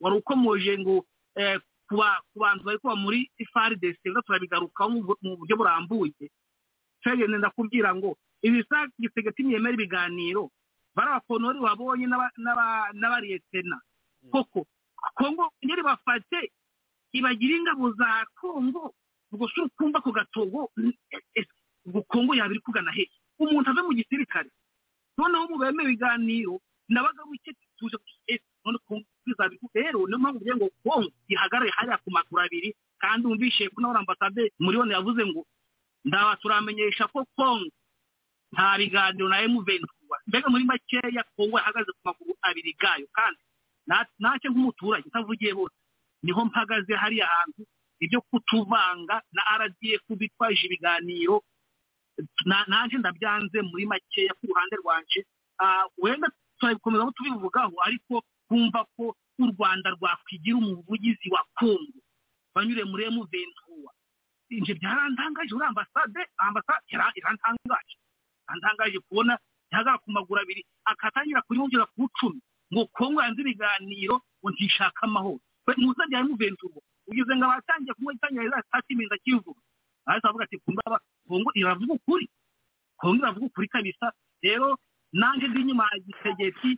[0.00, 1.04] wari ukomoje ngo
[1.88, 1.94] ku
[2.40, 4.90] bantu bari kuba muri ifaridesi rero turabigarukaho
[5.22, 6.30] mu buryo burambuye.
[7.04, 10.48] Twegende ndakubwira ngo ibisa gisegeti ntiyemera ibiganiro
[10.96, 12.06] bari abakonori wabonye
[12.94, 13.76] n'abariyetena
[14.32, 14.66] koko
[15.14, 16.52] kongo ngeri bafate
[17.12, 18.94] ibagira ingabo za kongo
[19.32, 20.70] ubwo si ukumva ku gatogo
[21.86, 23.04] ubwo kongo yaba iri kugana he?
[23.38, 24.48] Umuntu ave mu gisirikare.
[25.18, 27.96] Noneho mu bemeye ibiganiro nabaga wike tuje
[28.64, 29.04] none kongo
[29.74, 32.70] rero niyo mpamvu ugiye ngo kongo ihagarare hariya ku maguru abiri.
[33.00, 35.42] Kandi wumvishe ko nawe ambasade muri one yavuze ngo
[36.04, 37.68] ndaba turamenyesha ko kongo
[38.52, 43.06] nta biganiro na emuventura mbega muri makeya kongo yahagaze ku maguru abiri gayo.
[43.12, 43.40] Kandi
[44.20, 45.76] ntacyo nk'umuturage utavugiye bose
[46.22, 47.62] ni ho mpagaze hariya hantu
[48.00, 51.42] ibyo kutuvanga na rdf bitwaje ibiganiro
[52.48, 55.20] na- nanjye ndabyanze muri makeya ku ruhande rwanje.
[55.58, 56.28] Ah, wenda
[56.58, 61.98] turabikomeza tubivugaho ariko kumva ko u rwanda rwakwigira umuvugizi wa kongo
[62.54, 63.90] banyuriye muri emu ventura
[64.50, 66.84] ibyo byarantangaje uri ambasade ambasade
[67.18, 67.94] irantangaje
[68.46, 69.38] irantangaje kubona
[69.72, 72.40] ihagaze ku maguru abiri akatangira kuyongera ku icumi
[72.72, 75.40] ngo kongo yanze ibiganiro ngo ntishaka amahoro.
[75.66, 79.60] We muza bya emu ventura ugeze ngo abatangiye kunywa itangira za sitatimenti akivuga
[80.06, 80.56] ahita avuga ati
[80.86, 82.26] aba- kongo iravuga ukuri.
[83.00, 84.06] Kongo iravuga ukuri kabisa.
[84.42, 84.78] Rero
[85.12, 86.70] nanjye ndi inyuma ya gisegeti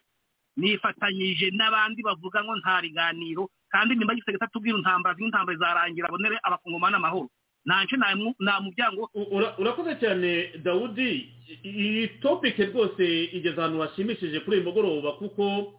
[0.56, 6.96] nifatanyije n'abandi bavuga ngo nta riganiro kandi nimba gisegeti atubwira intambara intambara zarangira abonere abakongomani
[6.96, 7.28] amahoro.
[7.66, 9.10] Nanjye nta muryango.
[9.14, 11.28] Ura- urakoze cyane dawudi.
[11.64, 13.04] Iyi topike rwose
[13.36, 15.74] igeze ahantu hashimishije kuri uyu mugoroba kuko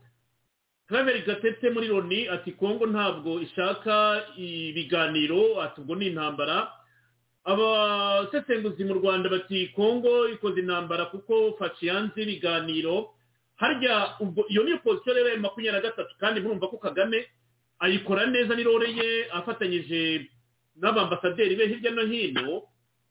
[0.87, 6.71] Claver gatete muri loni ati kongo ntabwo ishaka ibiganiro ati ubwo ni intambara.
[7.43, 13.13] Abasesenguzi mu rwanda bati kongo ikoze intambara kuko faci yanze ibiganiro.
[13.57, 17.25] Harya ubwo iyo niyo pozisiyo rero ya makumyabiri na gatatu kandi murumva ko kagame
[17.79, 20.29] ayikora neza n'irore ye afatanyije
[20.75, 22.63] n'abambasaderi be hirya no hino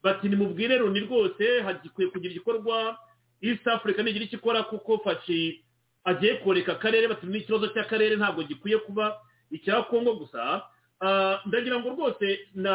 [0.02, 2.98] bati nimubwire runi rwose hagikwiye kugira igikorwa
[3.43, 5.64] east africa nigira icyo ikora kuko faci
[6.05, 9.18] agiye koreka akarere bati n'ikibazo cy'akarere ntabwo gikwiye kuba
[9.51, 10.62] icya kongo gusa.
[11.01, 12.74] Ah, ndagira ngo rwose na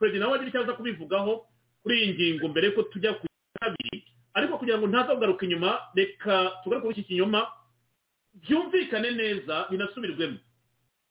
[0.00, 1.46] perezida nawe agira icyo aza kubivugaho
[1.82, 3.26] kuri iyi ngingo mbere ko tujya ku
[3.60, 4.04] kabiri
[4.36, 7.48] ariko kugira ngo ntaza kugaruka inyuma reka tugaruke iki kinyoma.
[8.34, 10.38] Byumvikane neza binasubirwemo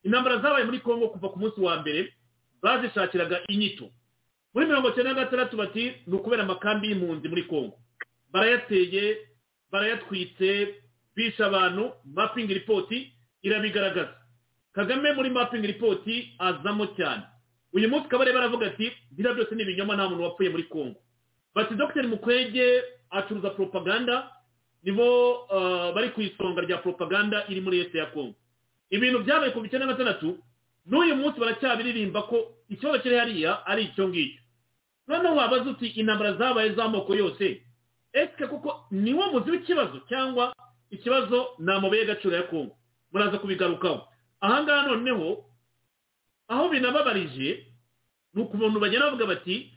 [0.06, 2.14] intambara zabaye muri kongo kuva ku munsi wa mbere
[2.62, 3.90] bazishakiraga inyito.
[4.54, 7.76] Muri mirongo icyenda na gatandatu bati ni ukubera amakambi y'impunzi muri kongo.
[8.32, 9.18] Barayateye
[9.72, 10.76] barayatwitse
[11.16, 13.10] bishe abantu mapingi ripoti
[13.42, 14.14] irabigaragaza.
[14.74, 17.24] Kagame muri mapingi ripoti azamo cyane.
[17.74, 21.00] Uyu munsi kabare baravuga ati biriya byose ni ibinyoma nta muntu wapfuye muri kongo.
[21.56, 24.32] Bati dr mukwege acuruza propaganda
[24.84, 25.06] nibo
[25.52, 28.36] ah, bari ku isonga rya propaganda iri muri leta ya kongo
[28.90, 30.38] ibintu byabaye ku na gatandatu
[30.86, 32.38] n'uyu munsi baracyabiririmba ko
[32.70, 34.42] ikibazo kiri hariya ari icyo ngicyo.
[35.08, 37.62] Noneho wabaza uti intambara zabaye z'amoko yose
[38.14, 40.54] ese kuko niwo muzi w'ikibazo cyangwa
[40.90, 42.78] ikibazo ni amabuye y'agaciro ya kongo
[43.12, 44.08] muraza kubigarukaho.
[44.42, 45.46] Ahangaha noneho
[46.48, 47.66] aho binababarije
[48.34, 49.74] ni ukuntu bagenda bavuga bati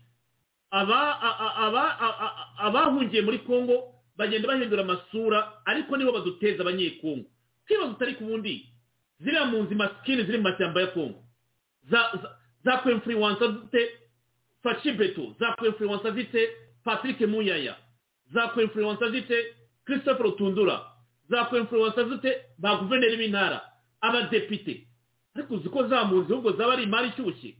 [2.58, 7.24] abahungiye muri kongo bagenda bahindura amasura ariko nibo baduteza abanyekongo.
[7.64, 8.66] Ikibazo utari ku bundi
[9.20, 11.22] ziriya mpunzi masikini ziri mu mashyamba ya kongo.
[11.90, 13.90] Za- za- zakwemfuriwansa zite
[14.62, 16.48] faci beto zakwemfuriwansa zite
[16.84, 17.76] patrick muyaya
[18.32, 19.54] zakwemfuriwansa zite
[19.86, 20.80] christophe rutundura.
[21.30, 23.60] Zakwemfuriwansa zite ba guverineri b'intara.
[24.00, 24.86] Abadepite.
[25.36, 27.54] Ariko uzi ko za mpunzi ahubwo zaba ari imari ishyushye.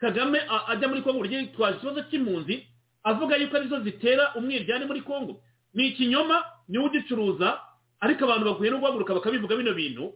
[0.00, 0.38] Kagame
[0.68, 2.66] ajya muri kongo buryo yitwaje ikibazo cy'impunzi
[3.04, 5.40] avuga yuko ari zo zitera umwiryane muri kongo.
[5.74, 7.58] Ni ikinyoma ni we ugicuruza
[8.00, 10.12] ariko abantu bakwiye no guhaguruka bakabivuga bino bintu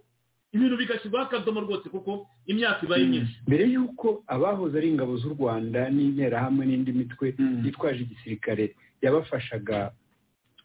[0.52, 3.36] ibintu bigashyirwaho akadomo rwose kuko imyaka ibaye myinshi.
[3.46, 7.34] Mbere y'uko abahoze ari ingabo z'u rwanda n'interahamwe n'indi mitwe
[7.64, 9.92] yitwaje igisirikare yabafashaga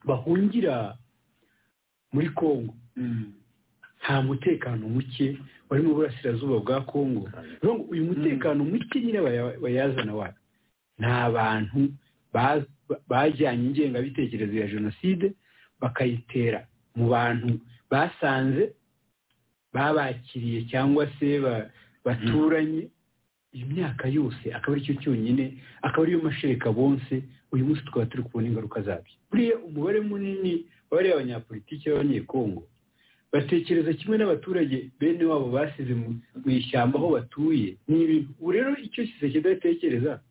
[0.06, 0.98] bahungira
[2.14, 2.74] muri kongo.
[4.04, 5.38] Nta mutekano muke
[5.70, 7.30] wari mu burasirazuba bwa kongo
[7.92, 10.34] uyu mutekano muke nyine baya- bayazana wa?
[11.00, 11.80] Ni abantu
[12.34, 15.34] ba- ba- bajyanye ingengabitekerezo ya jenoside
[15.82, 17.60] bakayitera mu bantu
[17.92, 18.74] basanze
[19.74, 21.70] babakiriye cyangwa se ba-
[22.06, 22.88] baturanye
[23.54, 24.54] iyi myaka yose.
[24.54, 27.24] Akaba ari cyo cyonyine akaba ariyo mashereka bonse.
[27.52, 29.14] Uyu munsi tukaba turi kubona ingaruka zabyo.
[29.32, 32.64] Buriya umubare munini w'abariya abanyapolitiki b'abanyekongo
[33.32, 36.22] batekereza kimwe n'abaturage bene wabo basize mu
[36.52, 37.78] ishyamba aho batuye.
[37.88, 40.22] Ni ibintu ubu rero icyo kisekedi atekereza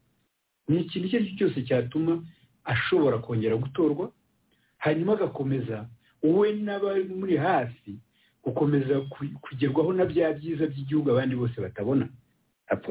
[0.69, 2.23] ni ikintu icyo ari cyo cyose cyatuma
[2.65, 4.13] ashobora kongera gutorwa
[4.79, 5.87] hanyuma agakomeza
[6.23, 7.93] wowe n'abamuri hafi
[8.45, 12.09] gukomeza ku- kugerwaho na bya byiza by'igihugu abandi bose batabona.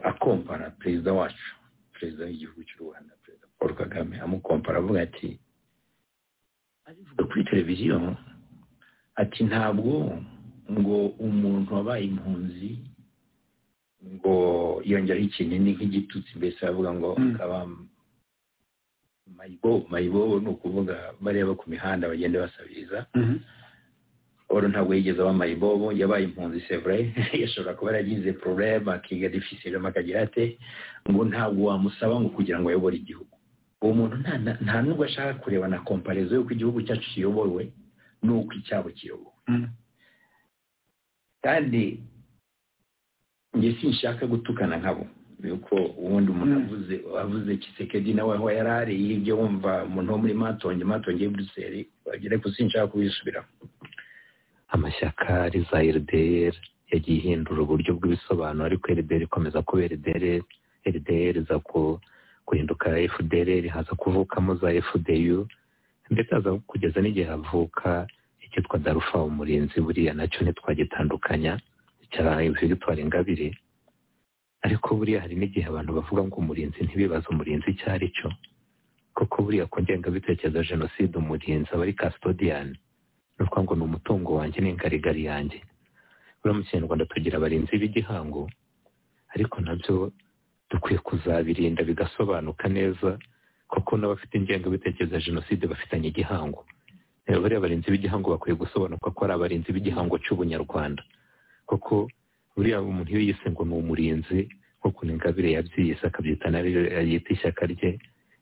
[0.03, 1.47] Akompara perezida wacu
[1.93, 5.39] perezida w'igihugu cy'u rwanda perezida paul kagame amukompara avuga ati
[6.85, 8.15] abivuga kuri televiziyo
[9.15, 10.19] ati ntabwo
[10.71, 10.97] ngo
[11.27, 12.69] umuntu wabaye impunzi
[14.13, 14.35] ngo
[14.89, 17.57] yongeraho ikinini nk'igitutsi mbese avuga ngo akaba
[19.37, 23.05] mayibobo mayibobo ni ukuvuga bareba ku mihanda bagenda basabiriza.
[24.49, 30.21] Oro ntabwo yigeze aba mayibobo yabaye impunzi sevure yashobora kuba yaragize pororeme akiga difficile akagira
[30.21, 30.57] ate?
[31.09, 33.33] Ngo ntabwo wamusaba ngo kugira ngo ayobore igihugu.
[33.81, 34.15] Uwo muntu
[34.65, 37.63] nta nubwo ashaka kureba na komparezo y'uko igihugu cyacu kiyobowe
[38.23, 39.33] n'uko icyabo kiyobowe.
[41.41, 42.03] Kandi
[43.53, 45.07] njye sinshaka gutukana nkabo
[45.43, 50.33] yuko ubundi umuntu avuze avuze kisekedi nawe aho yari ari yibyo wumva umuntu wo muri
[50.33, 53.47] matonge matonge y'i buruseli wagira ko sinshaka kubisubiramo
[54.73, 56.53] amashyaka ari za rdr
[56.91, 60.23] yagiye ihindura uburyo bw'ibisobanuro ariko rdr ikomeza kuba rdr
[60.95, 61.57] rdr iza
[62.47, 65.47] guhinduka fdr haza kuvukamo za fdu
[66.11, 68.07] ndetse haza kugeza n'igihe havuka
[68.45, 71.53] icyitwa darufa umurinzi buriya na cyo ntitwagitandukanya
[72.11, 73.49] cya victoire ingabire.
[74.65, 78.29] Ariko buriya hari n'igihe abantu bavuga ngo umurinzi ntibibaze umurinzi icyo ari cyo.
[79.17, 82.67] Kuko buriya ku ngengabitekerezo jenoside umurinzi aba ari custodian.
[83.37, 85.59] Ni ukuvuga ngo ni umutungo wanjye ni ingarigari yanjye.
[86.41, 88.49] Buriya mu kinyarwanda tugira abarinzi b'igihango
[89.35, 90.11] ariko na byo
[90.69, 93.19] dukwiye kuzabirinda bigasobanuka neza
[93.67, 96.65] kuko n'abafite ingengabitekerezo ya jenoside bafitanye igihango.
[97.25, 101.03] Rero bariya barinzi b'igihango bakwiye gusobanuka ko ari abarinzi b'igihango cy'ubunyarwanda.
[101.65, 102.07] Kuko
[102.55, 104.39] buriya umuntu iyo yise ngo ni umurinzi
[104.79, 106.47] nk'uko ingabire yabyiyise akabyita
[107.09, 107.97] yita ishyaka rye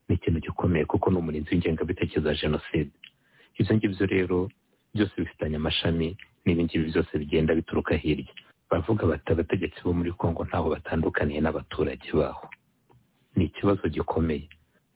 [0.10, 2.92] ni ikintu gikomeye kuko ni umurinzi w'ingengabitekerezo ya jenoside.
[3.60, 4.38] Ibyo ngibyo rero
[4.94, 8.34] byose bifitanye amashami n'ibi ngibi byose bigenda bituruka hirya.
[8.70, 12.50] Bavuga bati abategetsi bo muri kongo ntaho batandukaniye n'abaturage baho.
[13.40, 14.50] Ni ikibazo gikomeye.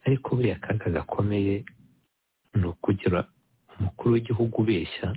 [0.07, 1.65] Ariko buriya akaga gakomeye
[2.55, 3.27] ni ukugira
[3.79, 5.07] umukuru w'igihugu ubeshya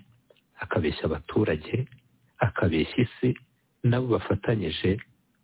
[0.63, 1.87] akabeshya abaturage
[2.39, 3.29] akabeshya isi
[3.87, 4.91] nabo bafatanyije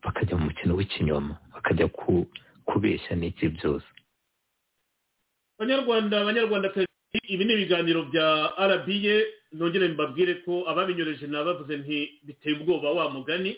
[0.05, 2.27] bakajya mu mukino w'ikinyoma bakajya ku-
[2.69, 3.87] kubeshya n'iki byose.
[5.59, 6.87] Banyarwanda banyarwandakazi
[7.29, 9.15] ibi ni ibiganiro bya rba
[9.57, 13.57] nongere mbabwire ko ababinyoreje nabavuze nti biteye ubwoba wa mugani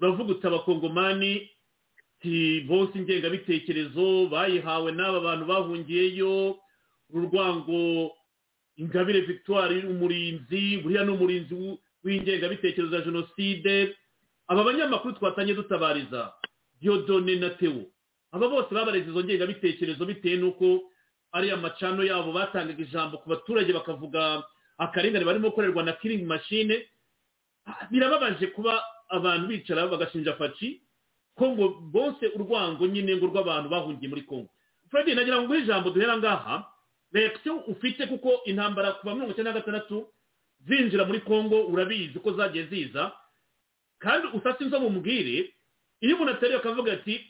[0.00, 1.50] uravuga uti abakongomani
[2.68, 6.56] bose ingengabitekerezo bayihawe n'aba bantu bahungiyeyo
[7.14, 8.12] urwango
[8.76, 11.54] ingabire victoire umurinzi buriya ni umurinzi
[12.04, 13.96] w'ingengabitekerezo ya jenoside.
[14.48, 16.32] Aba banyamakuru twatangiye dutabariza
[16.80, 17.82] diodone na tewo
[18.32, 20.82] aba bose babareze izo ngengabitekerezo bitewe n'uko
[21.32, 24.44] ariya macano yabo batangaga ijambo ku baturage bakavuga
[24.78, 26.86] akarengane barimo gukorerwa na kiringi mashine
[27.90, 30.80] birababaje kuba abantu bicara bagashinja faci
[31.36, 34.48] ko ngo bose urwango nyine ngo rw'abantu bahungiye muri kongo
[34.90, 36.64] fred nagira ngo ijambo duhera ngaha
[37.12, 40.06] reaction ufite kuko intambara kuva mirongo icyenda na gatandatu
[40.66, 43.12] zinjira muri kongo urabizi ko zagiye ziza.
[43.98, 45.54] Kandi usatse inzo mumubwire
[46.00, 47.20] iyo umuntu ateruye akavuga ati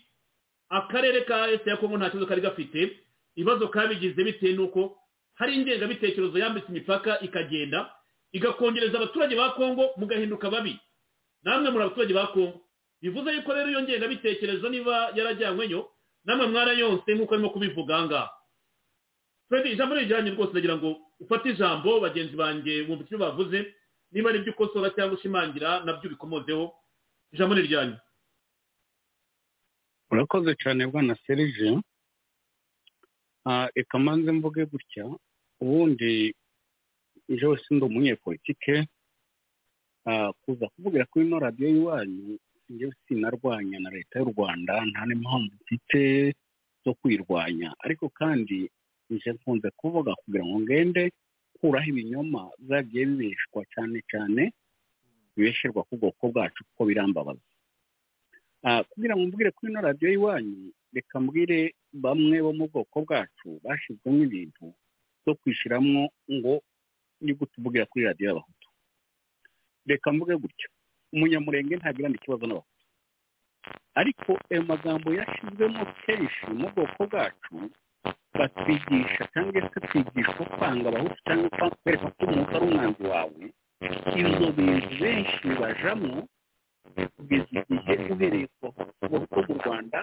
[0.69, 2.99] akarere ka ese ya kongo nta kibazo kari gafite.
[3.37, 4.99] Ibibazo kabigize bitewe n'uko
[5.35, 7.93] hari ingengabitekerezo yambitse imipaka ikagenda
[8.33, 10.81] igakongereza abaturage ba kongo mugahinduka babi.
[11.45, 12.61] Namwe muri abaturage ba kongo
[13.03, 15.91] bivuze yuko rero iyo ngengabitekerezo niba yarajyanyweyo
[16.25, 18.29] namwe mwarayonse nk'uko arimo kubivuga aha ngaha.
[19.49, 20.91] Fred ijambo rijyanye rwose ndagira ngo
[21.21, 23.59] ufate ijambo bagenzi banjye bumva icyo bavuze
[24.13, 26.65] niba ari ibyo ukosora cyangwa ushimangira na byo ubikomozeho.
[27.33, 27.97] Ijambo ni ryanyu
[30.11, 31.79] urakoze cyane bwana serije
[33.49, 35.07] Ah, reka manze mvuge gutya.
[35.61, 36.35] Ubundi
[37.29, 38.89] njyewe sindi umunyepolitike.
[40.05, 42.39] Ah, kuza kuvugira kuri ino radiyo y'iwanyu
[42.71, 46.03] njyewe sinarwanya na leta y'u rwanda nta n'impamvu mfite
[46.85, 48.59] zo kwirwanya ariko kandi
[49.11, 51.03] nje nkunze kuvuga kugira ngo ngende
[51.61, 54.43] kuraho ibinyoma byagiye bibeshwa cyane cyane
[55.37, 57.45] bibesherwa ku bwoko bwacu kuko birambabaza.
[58.67, 61.59] Ah, kugira ngo mbwire kuri ino radiyo y'iwanyu reka mbwire
[61.93, 64.67] bamwe bo mu bwoko bwacu bashyizwemo ibintu
[65.23, 66.03] byo kwishyiramo
[66.35, 66.55] ngo
[67.23, 68.69] ni gute uvugira kuri radiyo y'abahutu.
[69.87, 70.69] Reka mvuge gutyo.
[71.15, 72.75] Umunyamurenge ntagirana ikibazo n'abahutu
[74.01, 77.55] ariko ayo magambo yashyizwemo kenshi mu bwoko bwacu
[78.39, 81.49] batwigisha cyangwa se twigishwa kwanga abahutu cyangwa
[81.83, 83.45] kwereka ko umuntu ari umwanzi wawe
[84.57, 86.15] bintu benshi bajamo
[87.17, 89.19] kugeza igihe uhereye ku bahutu bo
[89.49, 89.99] mu rwanda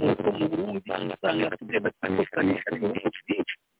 [0.00, 3.54] nuko mu burundi usanga tugenda twikosanisha byinshi byinshi.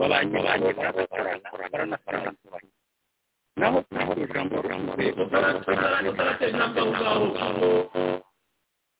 [0.00, 2.30] babanye babanye barakorana baranakorana
[3.60, 5.22] naho naho ijambo ijambo rero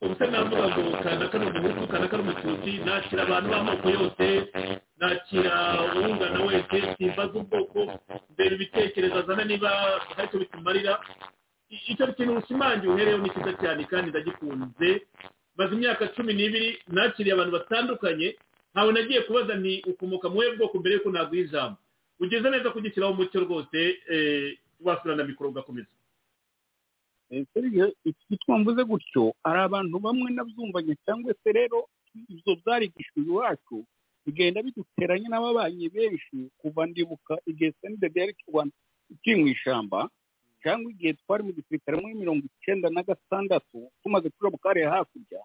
[0.02, 4.26] ubuse navuga ngo kanaka ni umuhutu kanaka ni umututsi nakira abantu b'amoko yose
[5.00, 5.54] nakira
[5.96, 7.80] uwungana wese simbaza ubwoko
[8.32, 9.68] mbere ibitekerezo azana niba
[10.16, 10.92] hari icyo bitumarira
[11.90, 14.88] icyo kintu ushimangiye uhereyeho ni cyiza cyane kandi ndagikunze
[15.56, 18.28] maze imyaka cumi n'ibiri nakiriye abantu batandukanye
[18.72, 21.78] ntawe nagiye kubaza nti ukomoka mu bwoko mbere yuko naguha ijambo?
[22.20, 23.78] Ugeze neza kugishyiraho umucyo rwose
[24.84, 25.88] wasura na mikoro ugakomeza.
[28.04, 31.86] Iki gituma mvuze gutyo hari abantu bamwe nabyumvanye cyangwa se rero
[32.28, 33.84] ibyo byarigishijwe iwacu
[34.26, 38.74] bigenda biduteranya n'ababanyi benshi kuva ndibuka igihe senidede yari rwanda
[39.14, 40.08] ikiri mu ishyamba
[40.62, 45.40] cyangwa igihe twari mu gisirikare muri mirongo icyenda na gatandatu tumaze kuja mu kariya hakurya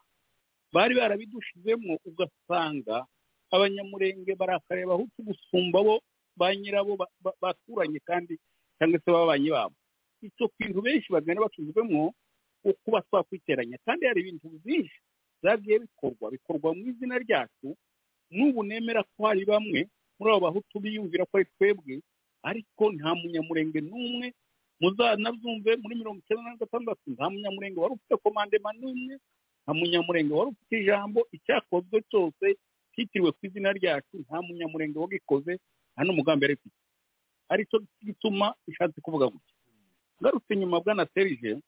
[0.73, 3.05] bari barabidushizemo ugasanga
[3.51, 5.95] abanyamurenge barakariye abahutu gusumba bo
[6.37, 6.97] ba nyirabo
[7.41, 8.33] baturanye kandi
[8.77, 9.75] cyangwa se b'ababanyi babo.
[10.21, 12.13] Icyo kintu benshi bagenda bakizwemo
[12.83, 14.97] kuba twakwiteranya kandi hari ibintu byinshi
[15.41, 17.77] byagiye bikorwa bikorwa mu izina ryacu
[18.33, 19.85] n'ubu nemera ko hari bamwe
[20.17, 21.95] muri abo bahutu biyumvira ko ari twebwe
[22.43, 24.27] ariko nta munyamurenge n'umwe
[24.81, 29.13] muzanabyumve muri mirongo icyenda na gatandatu nta munyamurenge wari ufite komandema n'umwe
[29.63, 32.45] nta munyamurenge wari ufite ijambo icyakozwe cyose
[32.95, 35.53] cyitiriwe ku izina ryacu nta munyamurenge wagikoze
[35.93, 36.77] nta n'umugambi yari ufite
[37.51, 39.53] ari cyo gituma ishatse kuvuga gutya.
[40.21, 41.59] Ngarutse nyuma bwana serije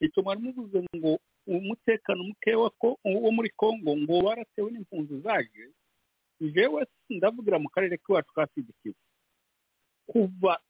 [0.00, 5.64] icyo mwari muvuze ngo umutekano muke wo muri congo ngo baratewe n'impunzi zaje
[6.40, 8.94] jewe ndavugira mu karere k'iwacu ka sidikiwe.
[10.06, 10.60] Kuva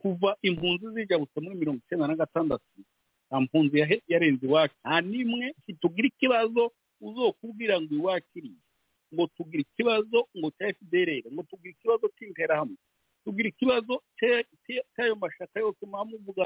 [0.00, 2.64] kuva impunzi zijya gusa muri mirongo icyenda na gatandatu
[3.28, 3.76] nta mpunzi
[4.08, 4.76] yarenze iwacu.
[4.84, 6.70] Nta n'imwe ntitugira ikibazo
[7.00, 8.62] uzokubwira ngo iwacu iriya
[9.14, 12.76] ngo tugira ikibazo ngo cya fdr ngo tugira ikibazo cy'interahamwe
[13.24, 13.94] tugira ikibazo
[14.94, 16.44] cy'ayo mashaka yose muba muvuga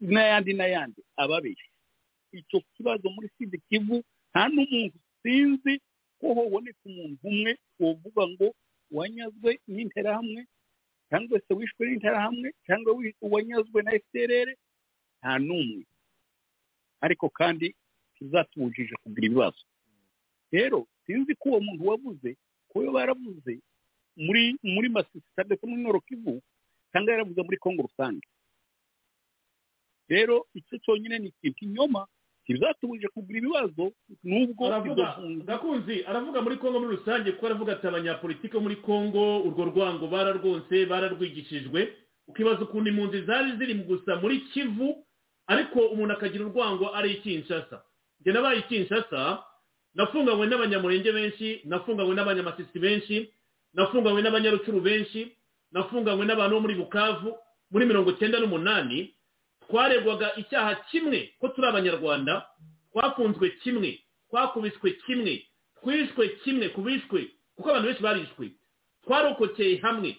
[0.00, 1.70] n'ayandi n'ayandi ababeshya.
[2.32, 4.02] Icyo kibazo muri sida kivu
[4.32, 5.74] nta n'umuntu sinzi
[6.20, 8.48] ko haboneka umuntu umwe wovuga ngo
[8.90, 10.40] wanyazwe n'interahamwe
[11.08, 12.90] cyangwa se wishwe n'interahamwe cyangwa
[13.32, 14.48] wanyazwe na fdr
[15.20, 15.84] nta n'umwe.
[17.04, 17.74] Ariko kandi
[18.22, 19.62] tuzatubujije kugira ibibazo.
[20.52, 22.36] Rero sinzi ko uwo muntu wavuze
[22.70, 23.58] kuba baravuze
[24.16, 26.42] muri muri masisita ndetse muri noro kivu
[26.92, 28.26] cyangwa yaravuze muri kongo rusange.
[30.08, 32.06] Rero icyo cyonyine ni ikintu inyoma
[32.44, 33.84] ntibizatubujije kugira ibibazo
[34.24, 35.16] nubwo aravuga
[35.48, 40.06] gakunzi aravuga muri kongo muri rusange kuko aravuga ati abanyapolitiki bo muri kongo urwo rwango
[40.12, 41.80] bararwonse bararwigishijwe.
[42.28, 45.06] Ukibaza ukuntu impunzi zari ziri gusa muri kivu
[45.46, 47.82] ariko umuntu akagira urwango ari ikinshasa
[48.22, 49.42] njye nabaye ikinshasa
[49.94, 53.16] nafunganywe n'abanyamurenge benshi nafunganywe n'abanyamasisi benshi
[53.74, 55.36] nafunganywe n'abanyarucuru benshi
[55.74, 57.30] nafunganywe n'abantu bo muri bukavu
[57.70, 59.14] muri mirongo icyenda n'umunani
[59.68, 62.46] twaregwaga icyaha kimwe ko turi abanyarwanda
[62.92, 64.00] twafunzwe kimwe
[64.30, 65.34] twakubiswe kimwe
[65.82, 67.20] twishwe kimwe ku bishwe
[67.56, 68.46] kuko abantu benshi barishwe
[69.04, 70.16] twarokokeye hamwe.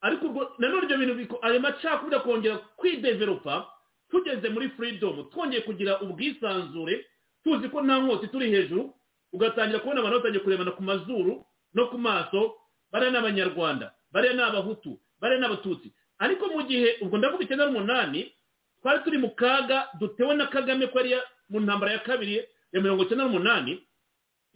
[0.00, 3.66] Ariko nanone ibyo bintu ayo macakubiri kongera kwideveropa
[4.10, 7.06] tugeze muri furidomu twongeye kugira ubwisanzure
[7.46, 8.90] tuzi ko nta nkoti turi hejuru
[9.32, 11.44] ugatangira kubona abantu batangiye kurebana ku mazuru
[11.74, 12.54] no ku maso
[12.92, 15.92] bariya ni abanyarwanda bariya ni abahutu bariya ni abatutsi.
[16.18, 18.32] Ariko mu gihe ubwo ndavuga icyenda n'umunani
[18.82, 22.34] twari turi mu kaga dutewe na kagame ko ariya mu ntambara ya kabiri
[22.72, 23.78] ya mirongo icyenda n'umunani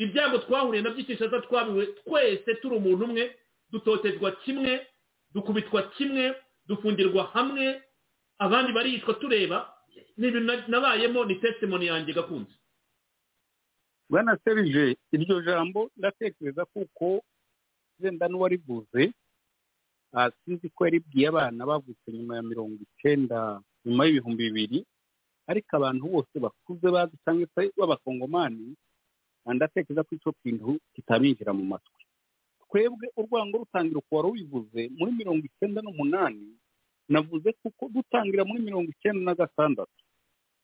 [0.00, 3.36] ibyago twahuriye na by'ikishasa twabiwe twese turi umuntu umwe
[3.70, 4.86] dutotezwa kimwe
[5.34, 6.34] dukubitwa kimwe
[6.66, 7.82] dufungirwa hamwe
[8.38, 9.68] abandi baricwa tureba
[10.16, 12.52] ni ibintu nabayemo ni testimoni yanjye gakunze.
[14.10, 17.22] Bwana serije iryo jambo ndatekereza kuko
[18.00, 19.12] wenda n'uwarivuze
[20.44, 24.78] sinzi ko yaribwiye abana bavutse nyuma ya mirongo icyenda nyuma y'ibihumbi bibiri
[25.50, 28.74] ariko abantu bose bakuze bazi cyangwa se b'abakongomani
[29.46, 32.02] ndatekereza ko icyo kintu kitabinjira mu matwi.
[32.70, 36.48] Twebwe urwango rutangira uko wari ubivuze muri mirongo icyenda n'umunani
[37.08, 40.00] navuze kuko dutangira muri mirongo icyenda na gatandatu.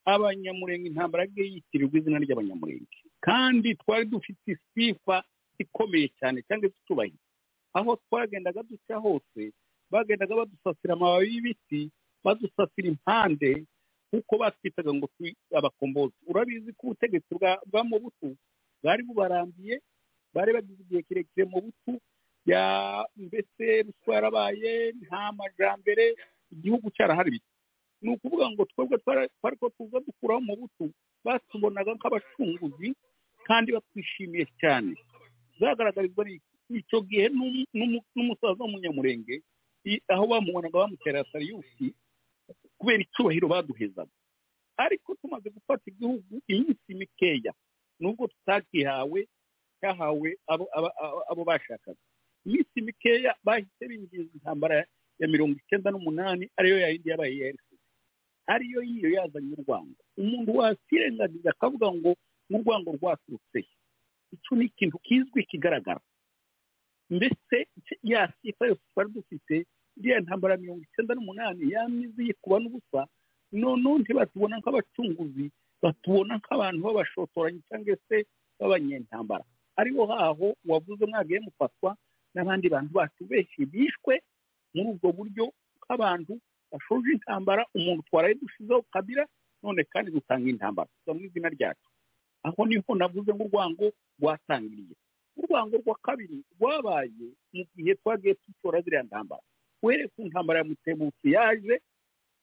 [0.07, 5.25] Abanyamurenge yagiye yitirirwa izina ry'abanyamurenge kandi twari dufite isifa
[5.59, 7.27] ikomeye cyane cyangwa tutubahiriza
[7.75, 9.43] aho twagendaga duca hose
[9.91, 11.91] bagendaga badusasira amababi y'ibiti
[12.25, 13.65] badusasira impande
[14.11, 16.15] kuko batwitaga ngo turi abakombozi.
[16.31, 17.35] Urabizi ko ubutegetsi
[17.67, 18.37] bwa mubutu
[18.83, 19.81] bwari bubarambiye
[20.35, 21.93] bari bagize igihe kirekire mu butu
[22.47, 22.63] ya
[23.17, 26.15] mbese ruswa yarabaye nta majambere
[26.55, 27.51] igihugu cyaraharibitse
[28.03, 28.99] ni ukuvuga ngo twebwe
[29.39, 30.87] twari ko tuza dukuraho mu butu
[31.27, 32.95] batubonaga nk'abacunguzi
[33.49, 34.93] kandi batwishimiye cyane.
[35.61, 36.23] Zagaragarizwa
[36.81, 37.27] icyo gihe
[38.15, 39.35] n'umusaza w'umunyamurenge
[40.11, 41.95] aho bamubonaga bamutera sariyusi
[42.79, 44.11] kubera icyubahiro baduhezaga.
[44.77, 47.53] Ariko tumaze gufata igihugu iminsi mikeya
[48.01, 49.21] nubwo tutakihawe
[49.81, 50.29] cyahawe
[51.31, 52.03] abo bashakaga.
[52.47, 54.85] Iminsi mikeya bahise binjiza intambara
[55.19, 57.87] ya mirongo icyenda n'umunani ariyo yayindi yabaye ya erisesi
[58.47, 62.13] ariyo yiyo yazanye urwango umuntu wakirengagiza akavuga ngo
[62.51, 63.59] n'urwango rwaturutse
[64.35, 66.01] icyo ni ikintu kizwi kigaragara.
[67.11, 67.69] Mbese
[68.03, 69.67] ya sifa yose twari dufite
[69.97, 73.01] iriya ntambara mirongo icyenda n'umunani yamize yikuba n'ubusa
[73.53, 75.47] noneho ntibatubona nk'abacunguzi
[75.83, 78.17] batubona nk'abantu b'abashotoranyi cyangwa se
[78.59, 79.45] b'abanyentambara.
[79.79, 81.91] Ariho haho wavuze mwagiye mufatwa
[82.35, 84.15] n'abandi bantu bacu benshi bishwe
[84.75, 85.45] muri ubwo buryo
[85.79, 86.33] nk'abantu
[86.73, 89.25] bashoje intambara umuntu twaraye dushizeho kabira
[89.63, 90.89] none kandi dutanga intambara.
[90.99, 91.89] Tuza mu izina ryacu.
[92.47, 93.87] Aho ni ho navuze ngo urwango
[94.23, 94.95] rwatangiriye
[95.37, 99.43] urwango rwa kabiri rwabaye mu gihe twagiye dutora ziriya ntambara.
[99.83, 101.81] Uhereye ku ntambara ya mutebutsi yaje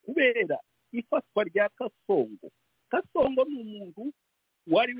[0.05, 0.57] kubera
[0.91, 2.47] ifatwa rya kasongo.
[2.91, 4.13] Kasongo ni umuntu
[4.67, 4.93] wari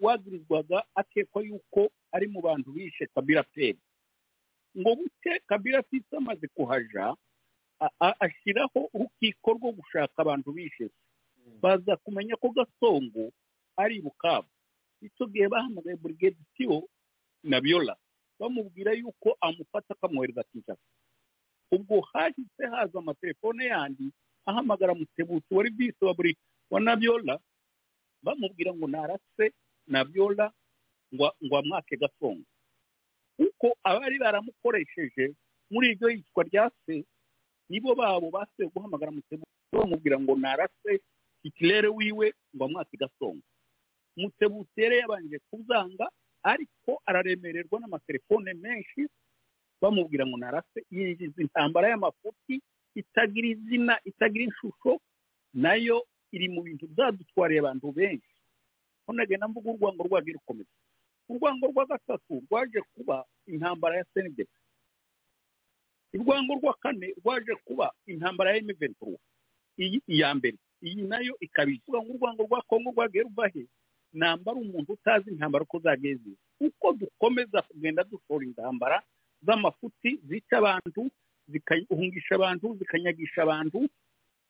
[0.00, 3.78] wagirizwaga akekwa yuko ari mu bantu bishe kabira peri
[4.78, 7.16] ngo buke kabira afite amaze kuhaja
[8.20, 10.90] ashyiraho urukiko rwo gushaka abantu bishe.
[11.62, 13.32] Baza kumenya ko gasongo
[13.76, 14.48] ari bukavu
[15.02, 16.88] icyo gihe bahamagaye burigade tiyo
[17.42, 17.96] na biola
[18.38, 20.86] bamubwira yuko amufata akamwohereza kinshasa
[21.72, 24.12] ubwo hahise haza amatelefone yandi
[24.46, 26.36] ahamagara mutebutsi wari bisi wa buri
[26.70, 27.38] wa nabyola
[28.22, 29.46] bamubwira ngo narase
[29.86, 30.52] nabyola
[31.14, 32.44] ngo amwake gasongo.
[33.36, 35.34] Kuko abari baramukoresheje
[35.70, 37.04] muri iryo yitwa rya se
[37.68, 41.00] nibo babo basuye guhamagara mutebutsi bamubwira ngo narase
[41.42, 43.42] ikirere wiwe ngo amwake gasongo.
[44.16, 46.06] Mutebutsi yari yabanje kuzanga
[46.42, 49.06] ariko araremererwa n'amatelefone menshi
[49.80, 52.62] bamubwira ngo narase yinjiza intambara y'amafuti
[52.94, 55.00] itagira izina itagira ishusho
[55.54, 58.32] na yo iri mu bintu byadutwariye abantu benshi.
[59.12, 60.70] Nagenda mvuga urwango rwagiye rukomeza
[61.28, 64.46] urwango rwa gatatu rwaje kuba intambara ya senide
[66.14, 69.18] urwango rwa kane rwaje kuba intambara ya emuventuro
[69.78, 70.58] iyi iya mbere.
[70.82, 73.66] Iyi na yo ikaba ivuga ngo urwango rwa kongo rwagiye ruva he
[74.16, 76.30] namba ari umuntu utazi intambara uko zageze.
[76.60, 79.02] Uko dukomeza kugenda dushora intambara
[79.46, 81.02] z'amafuti zica abantu
[81.48, 83.78] zikahungisha abantu zikanyagisha abantu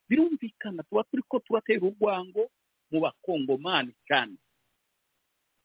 [0.08, 2.42] birumvikana tuba turi ko turatera urwango
[2.90, 4.36] mu bakongomani cyane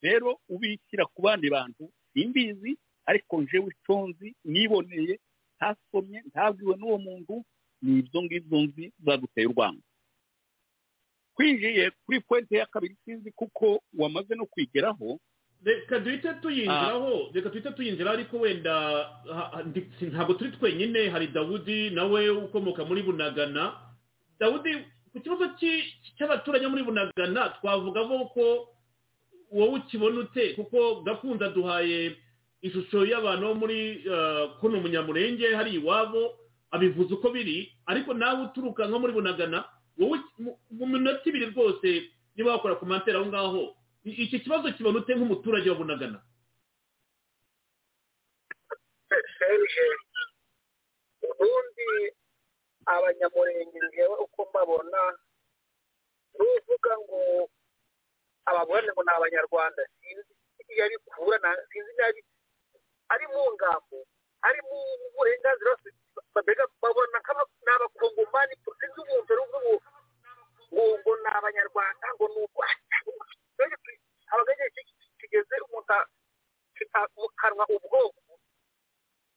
[0.02, 1.84] rero ubishyira ku bandi bantu
[2.14, 2.72] simbizi
[3.06, 5.19] ariko njewe iconzi niboneye
[5.57, 7.36] ntasomye ntabwiwe n'uwo muntu
[7.86, 9.86] ni ibyo ngibyo nzi zaduteye urwango.
[11.41, 15.19] Twinjiye kuri pointe ya kabiri sinzi kuko wamaze no kwigeraho.
[15.65, 19.09] Reka duhite tuyinjiraho reka duhite tuyinjiraho ariko wenda
[20.01, 23.73] ntabwo turi twenyine hari dawudi nawe ukomoka muri bunagana.
[24.39, 24.69] Dawudi
[25.13, 25.49] ku kibazo
[26.18, 28.68] cy'abaturage muri bunagana twavuga ko
[29.51, 30.53] wowe ukibona ute?
[30.53, 32.15] Kuko gakunda duhaye
[32.61, 34.05] ishusho y'abantu bo muri
[34.61, 36.38] kuno munyamurenge hari iwabo
[36.72, 37.73] abivuze uko biri.
[37.85, 39.65] Ariko nawe uturuka nko muri bunagana
[40.02, 40.18] wowe
[40.78, 41.88] mu minota ibiri rwose
[42.36, 43.61] niba wakora komantere aho ngaho
[44.03, 46.19] iki kibazo kibona ute nk'umuturage wa bunagana
[51.30, 51.88] ubundi
[52.94, 55.02] abanyamurenge ngewe uko mbabona
[56.38, 57.22] n'uvuga ngo
[58.49, 59.82] abagore ngo ni abanyarwanda.
[59.99, 60.34] Sinzi
[60.73, 62.07] iyo ari kuvura sinzi niba
[63.14, 63.98] ari mu ngambo
[64.48, 64.78] ari mu
[65.15, 65.72] burenganzira
[66.81, 67.17] babona
[67.65, 69.43] ni abakongomani sinzi umuntu uri
[70.71, 72.59] ngo ni abanyarwanda ngo ni uko
[74.31, 74.67] abaganye
[75.19, 75.93] kigeze umuntu
[77.15, 78.19] mu kanwa ubwoko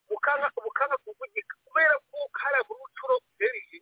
[0.08, 3.78] bukanga kuvugika kubera ko hari muri ucuro serije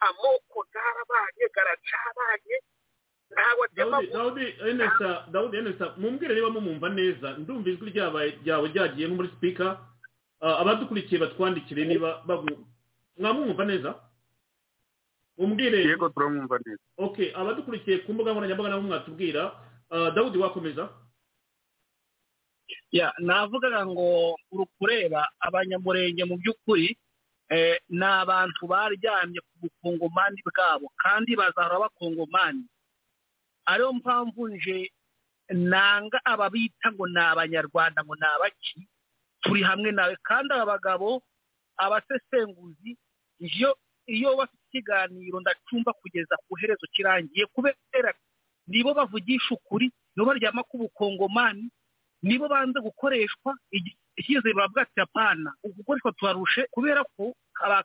[0.00, 2.56] amoko ntarabanye garacabanye
[5.32, 9.66] dawudi enesa mumbwire niba mumumva neza ndumva ijwi ryawe ryagiye nko muri sipika
[10.44, 12.20] abadukurikiye batwandikire niba
[13.18, 13.90] mwamwumva neza?
[15.38, 16.82] Mumbwire yego turamwumva neza.
[16.96, 19.42] Ok abadukurikiye ku mbuga nkoranyambaga nabo mwatubwira.
[20.14, 20.88] Dawudi wakomeza?
[23.18, 26.94] Navugaga ngo uri kureba abanyamurenge mu by'ukuri
[27.90, 32.64] ni abantu baryamye ku bukongomani bwabo kandi bazahora bakongomani.
[33.66, 34.92] Ariyo mpamvu nje
[35.50, 38.78] nanga ababita ngo ni abanyarwanda ngo ni abaki.
[39.44, 40.16] Turi hamwe nawe.
[40.24, 41.20] Kandi aba bagabo
[41.76, 42.96] abasesenguzi
[43.38, 43.76] iyo
[44.06, 48.14] iyo bafite ikiganiro ndacumba kugeza ku herezo kirangiye kubera
[48.66, 51.70] nibo bavugisha ukuri nibo baryama ku bukongomani
[52.22, 53.56] nibo banze gukoreshwa
[54.16, 57.34] icyizere bavuga ati apana ugukoreshwa tubarushe kubera ko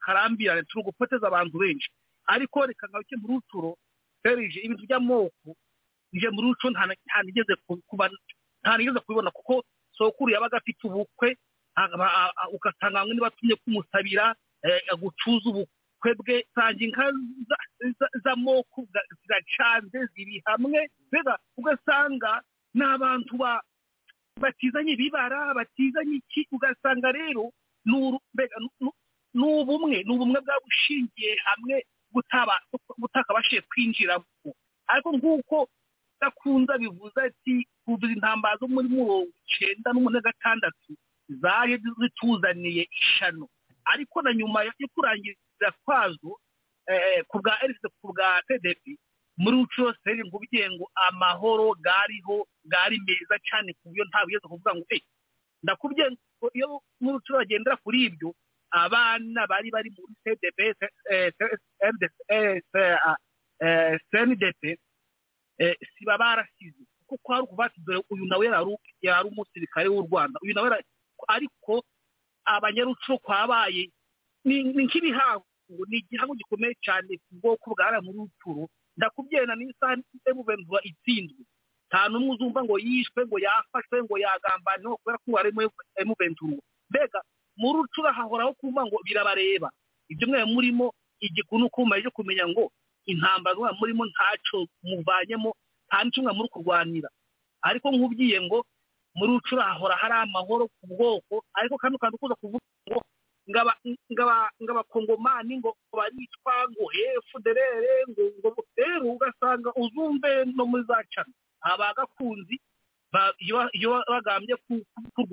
[0.02, 1.90] karambirane turi gupoteza abantu benshi.
[2.28, 3.78] Ariko reka ngaruke muri uturo
[4.24, 5.56] serije ibintu by'amoko
[6.14, 7.56] nje muri uco ntanigeze
[9.02, 9.64] kubibona kuko
[9.98, 11.38] sokuru yabaga afite ubukwe
[12.56, 14.36] ugasanga bamwe nibatumye kumusabira
[15.02, 16.36] gucuza ubukwe bwe.
[16.56, 17.06] Sanga inka
[17.50, 18.88] za- z'amoko
[19.22, 20.90] ziracanze ziri hamwe.
[21.58, 22.42] Ugasanga
[22.74, 23.62] ni abantu ba
[24.42, 26.48] batizanye ibibara batizanye iki?
[26.52, 27.52] Ugasanga rero
[27.86, 27.96] ni
[29.44, 31.86] ubumwe ni ubumwe bwaba bushingiye hamwe
[32.98, 34.26] butakabashije kwinjiramo.
[34.88, 35.58] Ariko nk'uko
[36.22, 40.92] gakunda bivuze ati kuva intambara zo muri mirongo icyenda n'umunani na gatandatu
[41.30, 43.48] zaje zituzaniye ishano.
[43.86, 46.40] Ariko na nyuma yo kurangiza kwazo
[46.88, 48.98] eh, ku bwa erise ku bwa tdp
[49.38, 54.76] muri uco seri nkubwiye ngo amahoro gariho gari meza cyane ku buryo nta bugeze kuvuga
[54.76, 55.02] ngo eh
[55.64, 58.34] ndakubwiye ngo iyo muri uco bagendera kuri ibyo
[58.72, 60.60] abana bari bari muri cdp
[64.12, 64.80] cndp
[65.98, 68.46] siba barasize kuko kwari ukuvuga ati dore uyu nawe
[69.02, 70.40] yari umusirikare w'u rwanda.
[70.44, 70.70] Uyu nawe
[71.28, 71.84] ariko
[72.46, 73.90] abanyaruco kwabaye
[74.46, 75.46] ni nk'ibihango
[75.90, 79.96] ni igihango gikomeye cyane ku bwoko bwara muri uturo ndakubyena n'isaha
[80.30, 81.44] emuventura itsinzwe.
[81.90, 85.50] Nta n'umwe uzumva ngo yishwe ngo yafashwe ngo yagambaniwe kubera ko wari
[86.02, 86.58] emuventura
[86.90, 87.20] mbega
[87.58, 89.70] muri ucura hahoraho kumva ngo birabareba.
[90.10, 90.86] Ibyo mwe murimo
[91.20, 92.72] igikunu uko mumaze kumenya ngo
[93.06, 95.54] intambara murimo ntaco muvanyemo
[95.88, 97.10] nta n'icyo muri kurwanira.
[97.62, 98.66] Ariko nk'ubwiye ngo
[99.20, 103.00] muri ucura hahora hari amahoro ku bwoko ariko kandi ukuza kuvuga ngo
[103.50, 103.74] ngaba
[104.14, 111.34] ngaba ngabakongomani ngo baricwa ngo efuderere ngo ngo rero ugasanga uzumve no muri za cana
[111.62, 112.56] abagakunzi
[113.12, 114.82] ba- iyo bagambye ku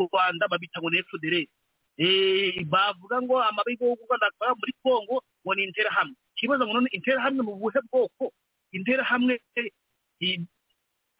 [0.08, 1.46] rwanda babita ngo ni efuderere
[1.98, 6.12] Eh, bavuga ngo amabi yo Rwanda akora muri Kongo ngo ni interahamwe.
[6.36, 8.36] Ikibazo ngo none interahamwe mu buhe bwoko?
[8.76, 9.72] Interahamwe eh,
[10.20, 10.44] i-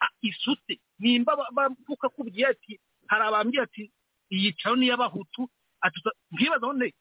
[0.04, 0.76] a- isute.
[0.98, 3.90] Nimba ba- bavuka kubwiye ati hari abambwiye ati
[4.32, 5.48] iyi caro ni iy'abahutu
[5.80, 6.94] ati usa- nkibaza none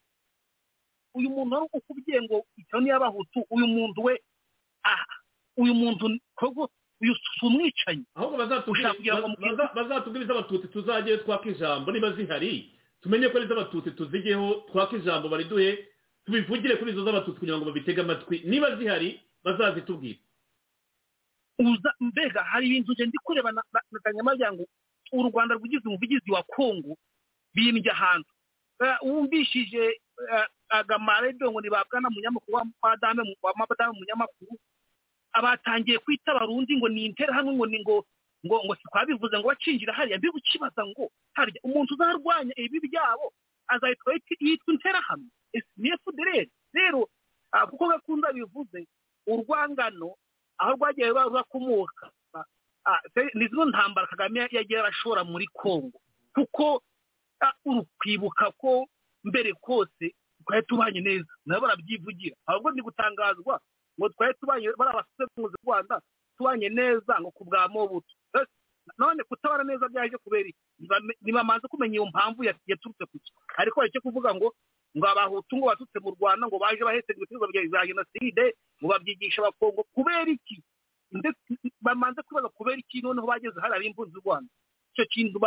[1.16, 4.14] uyu muntu wari ukubwiye ngo icaro ni iy'abahutu uyu muntu we
[4.84, 5.06] ah
[5.58, 6.06] uyu muntu
[7.02, 8.06] uyu si umwicanyi?
[9.12, 9.28] Ahubwo
[9.76, 11.92] bazatubwire iz'abatutsi tuzajye twaka ijambo.
[11.92, 15.88] Niba zihari tumenye ko ari iz'abatutsi tuzigeho twaka ijambo bariduhe
[16.26, 18.42] tubivugire kuri izo z'abatutsi kugira ngo babitege amatwi.
[18.48, 20.20] Niba zihari bazazitubwire.
[21.60, 24.66] Uza mbega hari ibintu ndi kureba na na- na kanyamajya ngo
[25.12, 26.98] u rwanda rwigize umuvugizi wa kongo
[27.54, 28.30] bimbye ahantu.
[28.84, 29.84] Eh, wumvishije
[30.32, 34.54] eh, agamaredo ngo nibabwana munyamakuru wa madame munyamakuru
[35.32, 37.96] abatangiye kwita abarundi ngo ni interahamwe ngo ni ngo
[38.46, 40.18] ngo ngo twabivuze ngo bacinjira hariya.
[40.20, 43.32] Mbi ukibaza ngo harya umuntu uzarwanya ibi byabo
[43.68, 47.08] azahitwa yit- yitwa interahamwe Ese ni efudereri rero
[47.52, 48.88] ah, kuko gakunda bivuze
[49.28, 50.16] urwangano
[50.58, 52.12] aho rwagiye ruba rurakomoka
[52.86, 53.00] ah,
[53.34, 55.98] ni zino ntambara kagame yagiye arashora muri kongo
[56.36, 56.82] kuko
[57.42, 58.88] ah, urukwibuka ko
[59.24, 60.14] mbere kose
[60.46, 61.26] twari tubanye neza.
[61.46, 62.36] Nabo barabyivugira.
[62.46, 63.58] Ahubwo ndi gutangazwa
[64.00, 66.02] ngo twari tubanye bari abasemuzi rwanda
[66.38, 68.14] tubanye neza ngo ku bwa mobutu.
[68.38, 68.46] Eh,
[69.02, 70.62] none kutabara neza byaje kubera iki?
[71.22, 73.32] Ntibamanze kumenya iyo mpamvu ya- yaturutse ku ki?
[73.58, 74.54] Ariko hari icyo kuvuga ngo
[74.98, 78.44] ngo abahutu ngo batutse mu rwanda ngo baje bahetse ibicuruzwa bya jenoside
[78.80, 80.64] ngo babyigisha abakongo kubera iki?
[81.12, 81.52] Ndetse
[81.82, 84.50] bamanze kubaza kubera iki noneho bageze hari ab'impunzi z'u rwanda?
[84.94, 85.40] Icyo kintu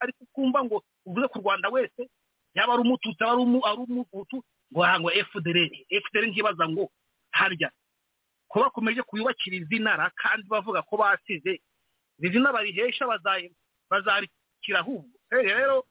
[0.00, 2.08] ariko kumva ngo uvuze ku rwanda wese
[2.54, 4.36] yaba ari umututsi yaba ari umu- ari umuhutu
[4.72, 6.88] ngo aha ngo efudereri efudereri nkibaza ngo
[7.32, 7.70] harya.
[8.48, 11.60] Ko bakomeje kuyubakira izina kandi bavuga ko basize
[12.20, 13.06] iri zina barihesha
[13.90, 15.16] bazarikira ahubwo.
[15.30, 15.84] Rero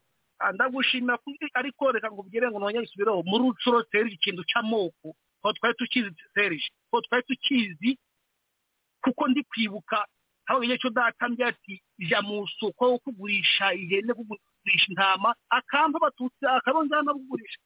[0.53, 1.19] ndagushimira
[1.53, 5.07] ariko reka ngo ubwire ngo nongere isubireho muri ucuro serije ikintu cy'amoko
[5.41, 7.91] ko twari tukizi serije ko twari tukizi
[9.03, 10.05] kuko ndi kwibuka
[10.49, 11.75] aho igihe cyo datambye ati
[12.07, 15.35] jya mu isoko kugurisha ihene kugurisha intama.
[15.49, 17.59] Akampa abatutsi akarongera anabugurisha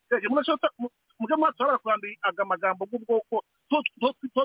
[1.19, 3.43] mujye mwatora kurambira aga magambo bw'ubwoko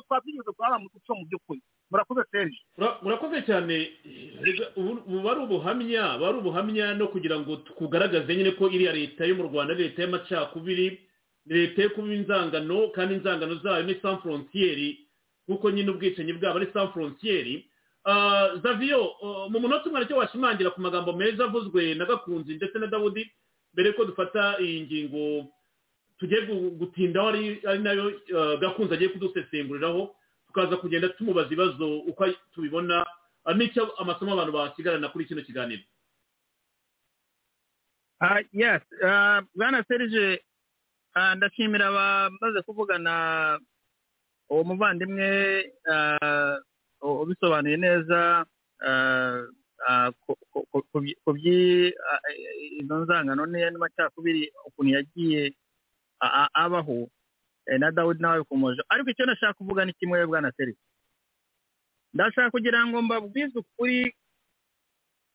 [0.06, 0.50] twabyigeze
[0.80, 1.60] mu duco mu by'ukuri.
[1.90, 3.76] Murakoze serije Ura- urakoze cyane.
[4.76, 9.42] Ubu bari ubuhamya bari ubuhamya no kugira ngo tukugaragaze nyine ko iriya leta yo mu
[9.48, 11.00] rwanda ari leta y'amacakubiri
[11.46, 14.98] leta yo kuba inzangano kandi inzangano zayo ni sans frontiere
[15.48, 17.64] nk'uko nyine ubwicanyi bwabo ari sans frontiere.
[18.04, 22.54] Ah, Xavier uh, mu munota umwe ni cyo washimangira ku magambo meza avuzwe na gakunzi
[22.56, 23.24] ndetse na dawudi
[23.72, 25.48] mbere ko dufata iyi ngingo.
[26.18, 30.14] Tugiye gu- gutindaho ari na yo uh, gakunzi agiye kudusesenguriraho
[30.46, 33.06] tukaza kugenda tumubaza ibibazo uko tubibona
[33.44, 35.82] ah, n'icyo amasomo abantu basigarana kuri kino kiganiro
[38.20, 39.84] Ah, yes ah, bwana
[41.14, 43.60] ah, ndashimira abamaze kuvugana
[44.50, 45.28] uwo muvandimwe
[45.92, 46.58] ah,
[47.02, 48.42] ubisobanuye neza
[48.82, 49.38] ah,
[49.88, 52.20] ah, ku- ku- ku- ku byi- ku byi ah,
[52.82, 55.54] izo nzangano n'amacakubiri ukuntu yagiye
[56.54, 57.08] abaho
[57.66, 60.80] eh, na dawudi nawe bikomoje ariko icyo nashaka kuvuga ni kimwe bwana serisi
[62.14, 64.14] ndashaka kugira ngo mbabwize ukuri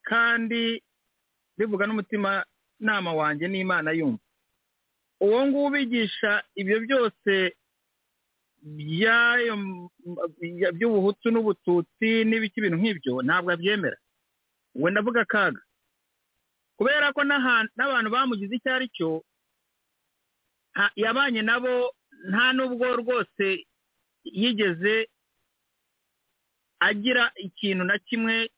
[0.03, 0.83] kandi
[1.57, 2.45] bivuga n'umutima
[2.79, 4.19] nama wanjye n'imana yumva.
[5.21, 7.55] Uwo nguwo ubigisha ibyo byose
[10.73, 13.97] by'ubuhutu n'ubututsi n'ibiki ibintu nk'ibyo ntabwo abyemera.
[14.75, 15.61] We ndavuga akaga.
[16.77, 19.09] Kubera ko n'abantu bamugize icyo ari cyo
[20.95, 21.93] yabanye nabo
[22.29, 23.65] nta n'ubwo rwose
[24.23, 25.09] yigeze
[26.79, 28.49] agira ikintu na kimwe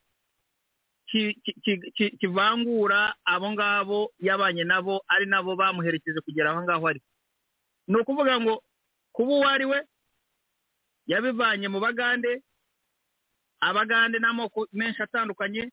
[1.08, 6.88] ki- ki- ki- ki- kivangura abo ngabo yabanye nabo ari nabo bamuherekeje kugera aho ngaho
[6.88, 7.02] ari.
[7.88, 8.64] Ni ukuvuga ngo
[9.14, 9.80] kuba uwo ari we
[11.08, 12.42] yabivanye mu bagande
[13.62, 15.70] abagande n'amoko menshi atandukanye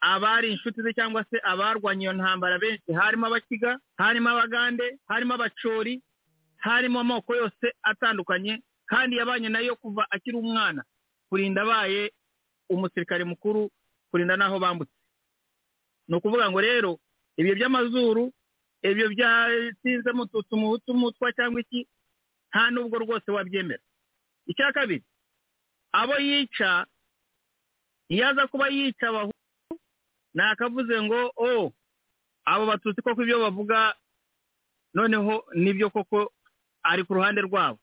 [0.00, 6.02] abari inshuti ze cyangwa se abarwanya iyo ntambara benshi harimo abakiga harimo abagande harimo abacori
[6.56, 10.84] harimo amoko yose atandukanye kandi yabanye na yo kuva akiri umwana.
[11.28, 12.12] Kurinda abaye
[12.70, 13.70] umusirikare mukuru
[14.10, 14.94] kurinda n'aho bambutse.
[16.08, 16.98] Ni ukuvuga ngo rero
[17.36, 18.32] ibyo by'amazuru
[18.82, 21.84] ibyo byasinze mututsi umuhutu umutwa cyangwa iki
[22.50, 23.82] nta n'ubwo rwose wabyemera.
[24.48, 25.04] Icya kabiri
[25.92, 26.86] abo yica
[28.08, 29.12] iyo aza kuba yica
[30.38, 31.72] abahutu nakavuze ngo o
[32.46, 33.94] abo batutsi koko ibyo bavuga
[34.94, 36.32] noneho ni byo koko
[36.82, 37.78] ari ku ruhande rwabo.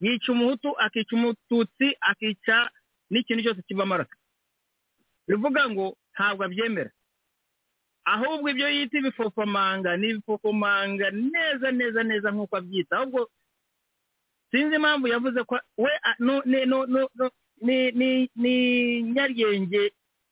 [0.00, 2.70] Yica umuhutu akica umututsi akica
[3.10, 4.10] n'ikintu cyose kiva amaraso.
[5.28, 6.90] Bivuga ngo ntabwo abyemera.
[8.04, 12.96] Ahubwo ibyo yita ibifofomanga ni ibifofomanga neza neza neza nk'uko abyita.
[12.96, 13.30] Ahubwo
[14.50, 15.90] sinzi impamvu yavuze ko we
[16.46, 16.86] ni- no-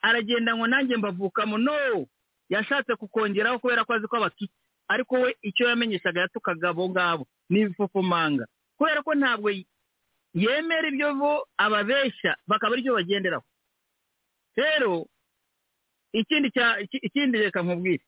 [0.05, 2.05] aragenda ngo nanjye mbavukamo no.
[2.53, 4.53] Yashatse kukongeraho kubera ko azi ko abatutsi
[4.89, 8.45] ariko we icyo yamenyeshaga yatukaga abo ngabo ni ibifofomanga
[8.77, 9.49] kubera ko ntabwo
[10.37, 13.45] yemera ibyo bo ababeshya bakaba ari byo bagenderaho.
[14.57, 15.07] Rero
[16.13, 18.05] ikindi cya iki- ikindi reka nkubwire.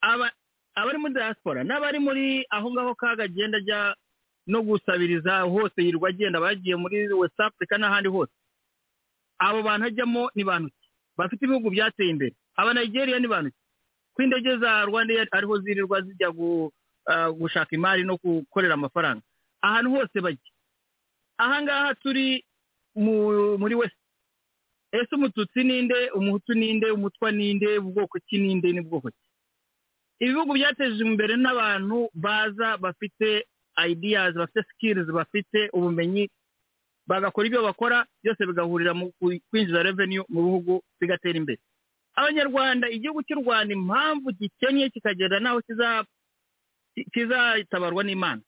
[0.00, 0.30] Aba
[0.74, 3.94] abari muri diaspora n'abari muri aho ngaho kaga agenda ajya
[4.46, 8.32] no gusabiriza hose yirirwa agenda bagiye muri west africa n'ahandi hose.
[9.38, 10.83] Abo bantu ajyamo ni bantu ki
[11.16, 12.34] bafite ibihugu byateye imbere.
[12.56, 13.50] Aba nigeria ni bantu
[14.14, 16.28] ko indege za rwanda ariho zirirwa zijya
[17.06, 19.22] ah, gushaka imari no gukorera amafaranga.
[19.62, 20.50] Ahantu hose bajya.
[21.38, 22.44] Aha ngaha turi
[22.94, 23.96] mu- muri west.
[24.92, 29.18] Ese umututsi ninde umuhutu ninde umutwa ninde ubwoko ki ninde ni bwoko ki?
[30.22, 33.46] Ibihugu byateje imbere n'abantu baza bafite
[33.88, 36.30] ideas bafite skills bafite ubumenyi
[37.06, 39.12] bagakora ibyo bakora byose bigahurira mu
[39.50, 41.58] kwinjiza revenue mu bihugu bigatera imbere.
[42.14, 46.06] Abanyarwanda igihugu cy'u rwanda impamvu gikennye kikagera n'aho kiza-
[46.94, 48.42] ki- kizatabarwa n'imana.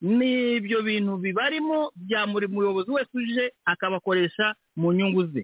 [0.00, 5.42] Ni ibyo bintu bibarimo bya buri muyobozi wese uje akabakoresha mu nyungu ze.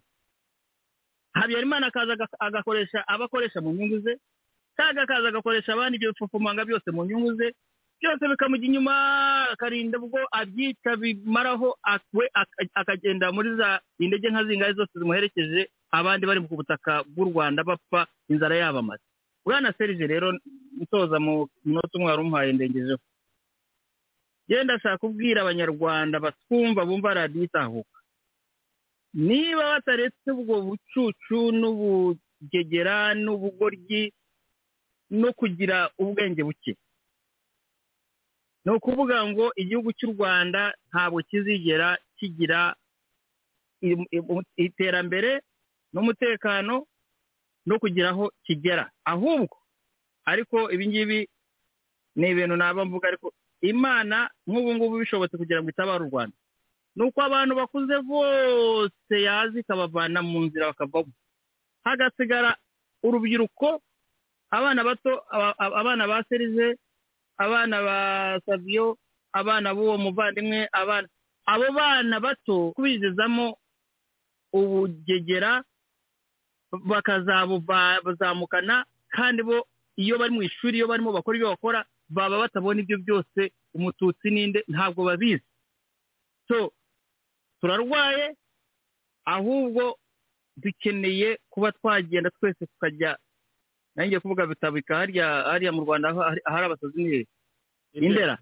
[1.35, 4.18] Habyarimana akaza aga- agakoresha abakoresha mu nyungu ze
[4.76, 7.51] kaga akaza agakoresha abandi ibyo bifufumanga byose mu nyungu ze
[8.00, 8.94] byose bikamujya inyuma
[9.54, 11.68] akarinda ubwo abyica bimaraho
[12.74, 18.06] akagenda muri za indege nka zingahe zose zimuherekeje abandi bari ku butaka bw'u rwanda bapfa
[18.28, 19.02] inzara yabamaze
[19.44, 20.28] bwana serije rero
[20.80, 22.98] nsoza mu minota umwe wari umuhaye ndengejeho.
[24.48, 27.98] Genda ndashaka kubwira abanyarwanda batwumva bumva radiyo itahuka.
[29.14, 34.12] Niba bataretse ubwo bucucu n'ubugegera n'ubugoryi
[35.10, 36.76] no kugira ubwenge buke
[38.65, 42.74] ni ukuvuga ngo igihugu cy'u rwanda ntabwo kizigera kigira
[44.57, 45.41] iterambere
[45.93, 46.86] n'umutekano
[47.66, 48.91] no kugira aho kigera.
[49.05, 49.57] Ahubwo
[50.24, 51.28] ariko ibi ngibi
[52.16, 56.36] ni ibintu naba mvuga ariko imana nk'ubu ngubu bishobotse kugira ngo itabare u rwanda.
[56.97, 61.12] Ni uko abantu bakuze bose yazi ikabavana mu nzira bakavamo
[61.85, 62.57] hagasigara
[63.03, 63.82] urubyiruko
[64.51, 66.77] abana bato aba- aba- abana ba serize
[67.39, 68.98] abana ba saviyo
[69.32, 71.09] abana b'uwo muvandimwe abana
[71.47, 73.56] abo bana bato kubizezamo
[74.52, 75.65] ubugegera
[76.73, 79.66] bakazabuzamukana kandi bo
[79.97, 84.65] iyo bari mu ishuri iyo barimo bakora ibyo bakora baba batabona ibyo byose umututsi ninde
[84.69, 85.43] ntabwo babizi.
[86.48, 86.73] So
[87.61, 88.35] turarwaye
[89.24, 89.98] ahubwo
[90.56, 93.19] dukeneye kuba twagenda twese tukajya
[93.96, 96.08] nanjye kuvuga bitabika harya hariya mu rwanda
[96.44, 97.26] ahari abasazi ni hehe
[97.94, 98.38] indera?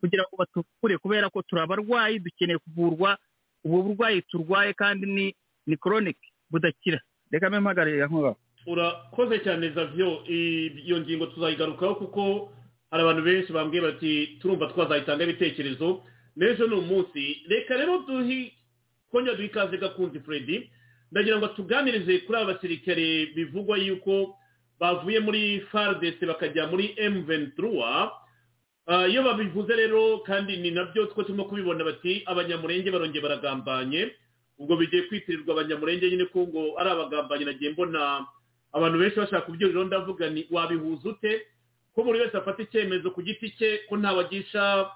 [0.00, 3.18] Kugira ngo batukure kubera ko turi abarwayi dukeneye kuvurwa
[3.64, 5.26] ubu burwayi turwaye kandi ni
[5.66, 7.00] ni koronike budakira.
[7.30, 8.36] Reka mbe mpagararira nk'ubu
[8.66, 12.52] urakoze cyane zavyo iyo ngingo tuzayigarukaho kuko
[12.90, 16.02] hari abantu benshi bambwiye bati turumva twazahitanga ibitekerezo.
[16.36, 17.42] N'ejo ni umunsi.
[17.50, 18.52] Reka rero duhi
[19.10, 20.70] twongera duhe ikaze gakunzi freddy.
[21.12, 24.36] Ndagira ngo tuganirize kuri aba basirikare bivugwa yuko
[24.80, 27.62] bavuye muri fardc bakajya muri m23
[28.90, 34.08] Ah, iyo babivuze rero kandi ni na byo two turimo kubibona bati abanyamurenge barongeye baragambanye.
[34.58, 38.24] Ubwo bigiye kwitirirwa abanyamurenge nyine ko ngo ari abagambanyi nagiye mbona
[38.72, 41.42] abantu benshi bashaka kubyuriraho ndavuga ni wabihuza ute?
[41.94, 44.88] Ko buri wese afata icyemezo ku giti cye ko ntawagisha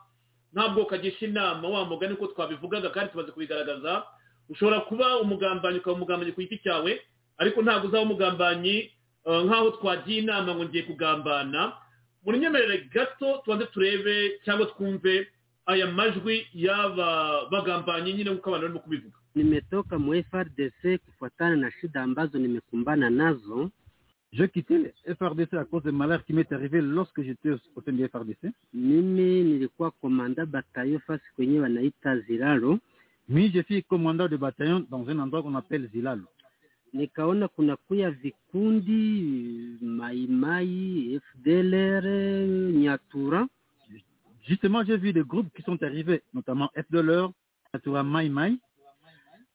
[0.56, 4.04] nta bwoko agisha inama wa mugani uko twabivugaga kandi tumaze kubigaragaza
[4.48, 6.96] ushobora kuba umugambanyi ukaba umugambanyi ku giti cyawe
[7.38, 8.88] ariko ntabwo uzaba umugambanyi
[9.26, 11.72] nk'aho twagiye inama ngo ngiye kugambana
[12.24, 15.26] muri nyemerere gato tubanze turebe cyangwa twumve
[15.66, 17.08] aya majwi y'aba
[17.50, 23.70] bagambanye nyine nk'uko abantu barimo kubivuga Nimetoka mu FRDC kufuatana na shida ambazo nimekumbana nazo.
[24.32, 27.92] Je quittais le FRDC à cause des malheurs qui m'est arrivé lorsque j'étais au sein
[27.92, 28.52] du FRDC.
[28.74, 32.78] Mimi nilikuwa komanda batayo fasi kwenye wanaita Ziralo.
[33.30, 36.24] Oui, je suis commandant de bataillon dans un endroit qu'on appelle Zilalo.
[36.92, 39.22] Nikaona kuna kuya vikundi
[39.80, 42.04] maimai, FDLR,
[42.72, 43.48] Nyatura.
[44.48, 47.30] Justement, j'ai vu des groupes qui sont arrivés, notamment FDLR,
[47.72, 48.58] Natura Mai Mai.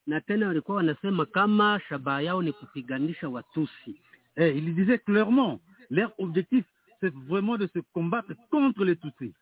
[0.07, 3.95] Na tena walikuwa wanasema kama shabaha yao ni kupiganisha Watusi.
[4.37, 5.59] Et ils disaient clairement,
[5.89, 6.63] leur objectif,
[7.01, 9.33] c'est vraiment de se combattre contre les Tutsis.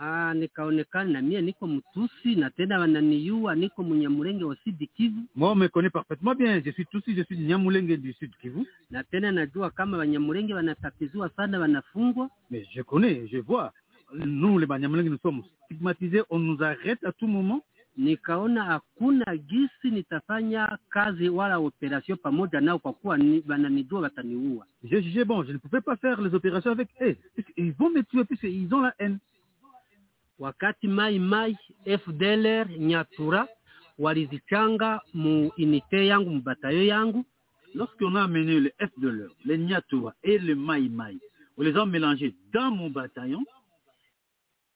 [0.00, 5.20] Ah, nikaonekana na mie niko Mtusi na tena wananiua, niko Munyamulenge wa Sud Kivu.
[5.34, 6.60] Moi, on me connaît parfaitement bien.
[6.64, 8.64] Je suis Tutsi, je suis du Nyamulenge du Sud Kivu.
[8.90, 12.30] Na tena najua kama Wanyamulenge wanatatiziwa sana, wanafungwa.
[12.50, 13.72] Mais je connais, je vois.
[14.14, 16.22] Nous, les Banyamulenge, nous sommes stigmatisés.
[16.30, 17.62] On nous arrête à tout moment.
[17.96, 24.66] Nikaona hakuna gisi nitafanya kazi wala operation pamoja nao, kwa kuwa ni- wananijua wataniua.
[24.84, 27.16] J'ai jugé, bon, je ne pouvais pas faire les opérations avec eux.
[27.56, 29.18] Ils vont me tuer puisqu'ils ont la haine.
[30.38, 31.56] Wakati Mai Mai,
[31.86, 33.48] FDLR, Nyatura
[33.98, 37.24] walizichanga mu unité yangu mu batayo yangu,
[37.74, 41.18] Lorsqu'on a amené le FDLR, les Nyatura et le Mai Mai,
[41.58, 43.44] on les a mélangés dans mon bataillon.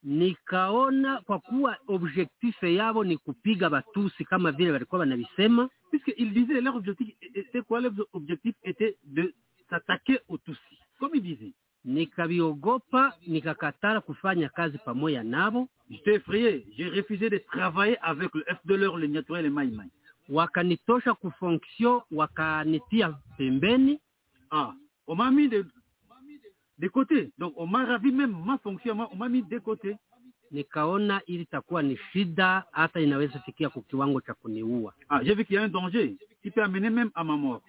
[0.05, 6.75] nikaona kwa kuwa objectif yabo ni kupiga Batusi kama vile walikuwa wanavisema, Puisqu'ils disaient leur
[6.77, 9.33] objectif était quoi Leur objectif était de
[9.71, 10.79] s'attaquer aux Tutsis.
[10.99, 11.53] Comme ils disaient.
[11.85, 15.69] Nikaviogopa, nikakatara kufanya kazi pamoja nabo.
[15.91, 16.65] J'étais effrayé.
[16.77, 19.91] J'ai refusé de travailler avec le FDLR, le Nyatura le Mai Mai.
[20.29, 24.01] Wakanitosha kufonksio, wakanitia pembeni.
[24.51, 24.73] Ah,
[25.07, 25.67] on m'a mis de,
[26.79, 27.31] de côté.
[27.39, 29.97] Donc, on m'a ravi même ma fonction, on m'a mis de côté.
[30.51, 34.95] Nikaona ili takuwa ni shida, hata inaweza fikia kwa kiwango cha kuniua.
[35.09, 37.63] Ah, j'ai vu qu'il y a un danger qui peut amener même à ma mort.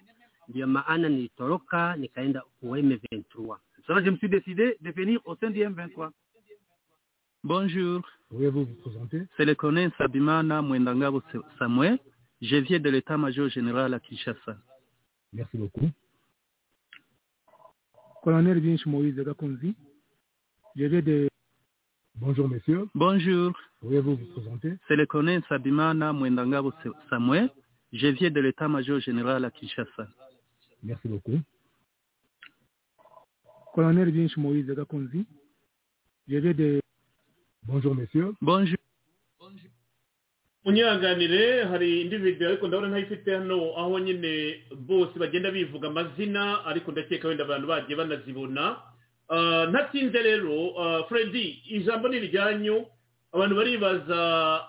[0.48, 3.56] Ndio maana nilitoroka nikaenda ku M23.
[3.86, 6.10] Ça je me suis décidé de venir au sein du M23.
[7.42, 8.00] Bonjour,
[8.30, 11.22] Pouvez-vous vous présenter c'est le colonel Sabimana Mwendangabo
[11.58, 11.98] Samuel.
[12.40, 14.56] Je viens de l'état-major général à Kinshasa.
[15.34, 15.90] Merci beaucoup.
[18.22, 19.74] Colonel Vinch Moïse Gakonzi,
[20.76, 21.28] je viens de...
[22.14, 26.72] Bonjour messieurs, Bonjour, pouvez-vous vous présenter c'est le colonel Sabimana Mwendangabo
[27.10, 27.50] Samuel.
[27.92, 30.08] Je viens de l'état-major général à Kinshasa.
[30.82, 31.38] Merci beaucoup.
[33.74, 35.26] Colonel Vinch Moïse Gakonzi,
[36.28, 36.80] je viens de...
[37.64, 38.76] Bonjour messieurs, Bonjour,
[40.64, 46.92] munyanganire hari indi video ariko ndabona ntayifite hano aho nyine bose bagenda bivuga amazina ariko
[46.92, 48.76] ndakeka wenda abantu bagiye banazibona.
[49.28, 52.86] Ah, ntatinze rero ah, freddy ijambo ni iryanyu
[53.32, 54.20] abantu baribaza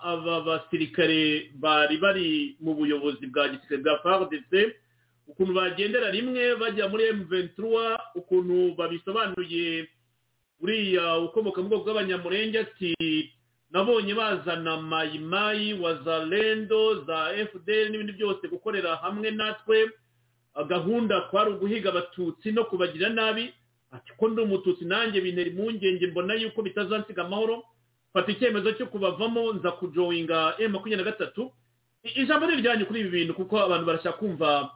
[0.02, 4.52] aba basirikare bari bari mu buyobozi bwa gisirikare bwa fardc
[5.26, 9.88] ukuntu bagendera rimwe bajya muri m23 ukuntu babisobanuye
[10.60, 12.94] uriya ukomoka mu bwoko bw'abanyamurenge ati
[13.70, 19.90] nabonye bazana mayimayi wazalendo za fdr n'ibindi byose gukorera hamwe natwe.
[20.54, 23.52] Ah, gahunda kwari uguhiga abatutsi no kubagira nabi.
[23.92, 27.62] Ati ko ndi umututsi nanjye bintera impungenge mbona yuko bitazansiga amahoro.
[28.12, 31.52] Fata icyemezo cyo kubavamo nza kujoyinga m makumyabiri na gatatu.
[32.16, 34.70] Ijambo ni kuri ibi bintu kuko abantu barashaka kumva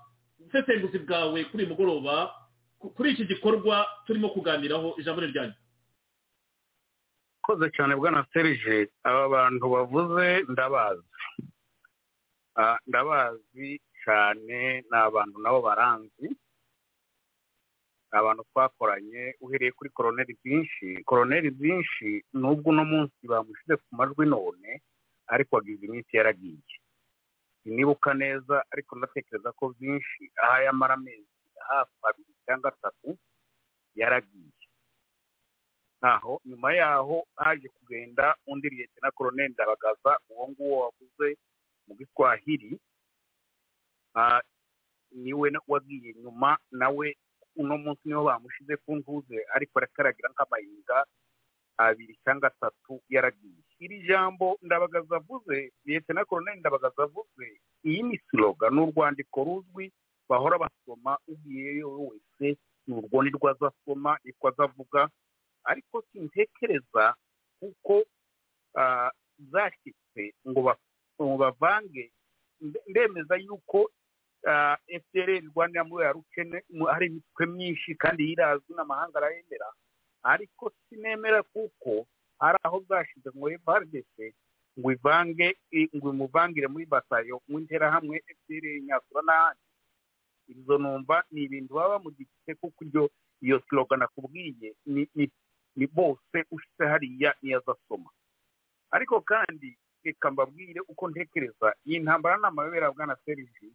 [0.51, 2.35] ubusesenguzi bwawe kuri uyu mugoroba
[2.79, 5.55] ku- kuri iki gikorwa turimo kuganiraho ijambo ni iryanyu
[7.43, 11.03] koze cyane bwana serije aba bantu bavuze ndabazi.
[12.57, 16.29] Ah, ndabazi cyane ni abantu nabo baranzi.
[18.13, 21.03] Abantu twakoranye uhereye kuri koroneri byinshi.
[21.07, 24.83] Koroneri byinshi nubwo uno munsi bamushyize ku majwi none
[25.31, 26.59] ariko wagize iminsi yaragiye
[27.63, 31.29] sinibuka neza ariko ndatekereza ko byinshi aho yamara amezi
[31.69, 33.19] hafi abiri cyangwa atatu
[33.95, 34.53] yaragiye.
[36.03, 41.37] Naho nyuma yaho haje kugenda undi liyete na koroneli ndabagaza uwo nguwo wavuze
[41.87, 42.81] mu giswahili
[44.15, 44.41] ah,
[45.13, 47.17] ni we wagiye nyuma nawe
[47.57, 51.05] uno munsi ni ho bamushize ku ntuze ariko arakaragira nk'amahinga
[51.81, 53.61] abiri cyangwa atatu yaragiye.
[53.81, 57.47] Iri jambo ndabagaza avuze liyete na koroneli ndabagaza avuze
[57.85, 59.93] iyi ni siloga ni urwandiko ruzwi
[60.29, 65.09] bahora basoma ugiyeyo wese ni urwo nirwo azasoma nirwo azavuga.
[65.65, 67.15] Ariko sintekereza
[67.61, 68.05] kuko
[69.53, 70.79] zashyitse ngo ba-
[71.23, 72.13] ngo bavange.
[72.61, 73.91] Nde- ndemeza yuko
[75.03, 76.63] fdr rwanira muri ya rukene
[76.93, 79.69] hari imitwe myinshi kandi yirazwi n'amahanga arayemera.
[80.23, 82.07] Ariko sinemera kuko
[82.39, 84.17] hari aho bwashize ngo frdc
[84.79, 85.49] ngo ivange
[85.97, 89.65] ngo imuvangire muri batayo mu interahamwe fdr nyakura n'ahandi.
[90.51, 93.05] Ibyo numva ni ibintu baba bamugifite kuko iryo
[93.43, 94.75] iyo slogan nakubwiye
[95.77, 98.11] ni bose ushize hariya niyo azasoma.
[98.91, 103.71] Ariko kandi reka mbabwire uko ntekereza iyi ntambara ni amayobera bwana serivisi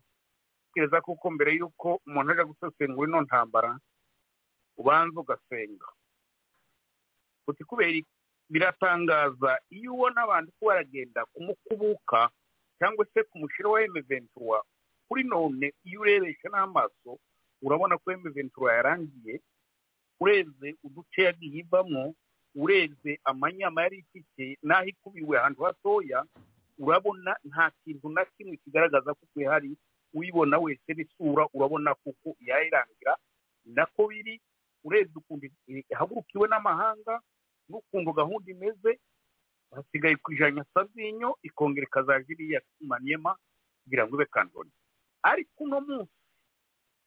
[0.68, 3.80] ntekereza kuko mbere y'uko umuntu aje gusesengura ino ntambara
[4.78, 5.88] ubanza ugasenga.
[7.48, 8.00] Uti kubera
[8.50, 12.30] biratangaza iyo ubona abantu ko baragenda kumukubuka
[12.80, 14.62] cyangwa se kumushyira wa emeventura
[15.08, 17.18] kuri none iyo urebesha n'amaso
[17.62, 19.42] urabona ko emeventura yarangiye
[20.20, 22.14] urebye uduce yagiye ivamo
[22.56, 26.26] urebye amanyama yari ifite n'aho ikubiwe ahantu hatoya
[26.80, 29.78] urabona nta kintu na kimwe kigaragaza ko ihari
[30.14, 33.18] uyibona wese n'isura urabona kuko yayirangira.
[33.66, 34.40] Nako biri
[34.84, 37.20] urebye ukuntu ihagurukiwe n'amahanga
[37.70, 39.00] n'ukuntu gahunda imeze
[39.76, 43.36] hasigaye ku ijana sazinyo ikongera ikazajya iriya maniyema
[43.84, 44.72] kugira ngo ibe kandoni
[45.24, 46.14] ariko uno munsi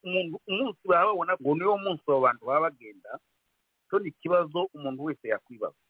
[0.04, 3.10] umuntu umunsi baba babona ngo niwo munsi abo bantu baba bagenda
[3.88, 5.80] cyo ni ikibazo umuntu wese yakwibaza.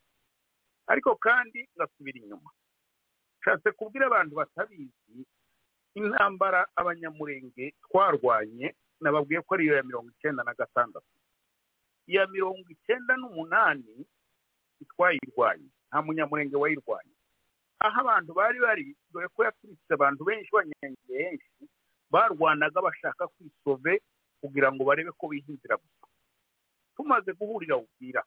[0.87, 2.51] Ariko kandi ngasubira inyuma.
[3.43, 5.19] Nshatse kubwira abantu batabizi
[5.99, 11.11] intambara abanyamurenge twarwanye nababwiye ko ariyo ya mirongo icyenda na gatandatu.
[12.07, 14.07] Iya mirongo icyenda n'umunani
[14.85, 17.15] twayirwanye nta munyamurenge wayirwanye
[17.81, 21.63] aho abantu bari bari dore ko yaturitse abantu benshi banyenge benshi
[22.11, 24.03] barwanaga bashaka kwisove
[24.41, 26.07] kugira ngo barebe ko bihinzira gusa.
[26.97, 28.23] Tumaze guhurira ubwira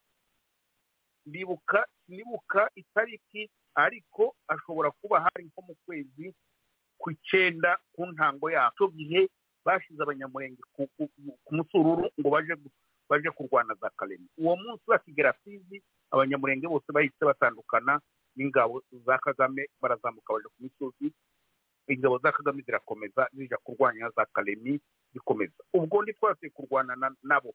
[1.25, 6.33] ndibuka nibuka itariki ariko ashobora kuba hari nko mu kwezi
[6.97, 9.29] ku icyenda ku ntango yacu gihe
[9.65, 12.29] bashize abanyamurenge ku musururu ngo
[13.09, 18.01] baje kurwana za karemi uwo munsi bakigera fizi abanyamurenge bose bahise batandukana
[18.35, 21.13] n'ingabo za kagame barazamuka baje ku misozi.
[21.87, 24.79] Ingabo za kagame zirakomeza zijya kurwanya za karemi
[25.13, 25.59] zikomeza.
[25.73, 27.53] Ubwo ndi twasuye kurwana na- nabo.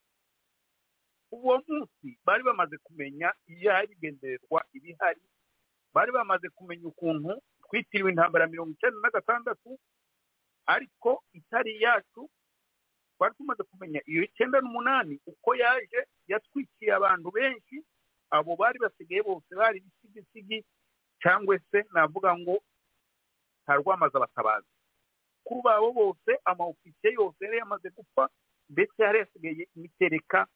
[1.32, 5.20] Uwo munsi bari bamaze kumenya iyari igendererwa ibihari
[5.94, 9.78] bari bamaze kumenya ukuntu twitiriwe intambara mirongo icyenda na gatandatu
[10.66, 12.30] ariko itari iyacu
[13.18, 17.82] twari tumaze kumenya iyo icyenda n'umunani uko yaje yatwikiye abantu benshi
[18.30, 20.64] abo bari basigaye bose bari ibisigisigi
[21.22, 22.56] cyangwa se navuga ngo
[23.64, 24.68] nta rwamaze abatabazi
[25.44, 28.28] kuri babo bose amaofisiye yose yari yamaze gupfa
[28.68, 30.46] ndetse yari yasigaye imitereka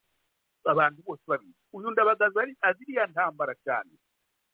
[0.65, 3.91] abantu bose babizi uyu ndabagaza azi iriya ntambara cyane.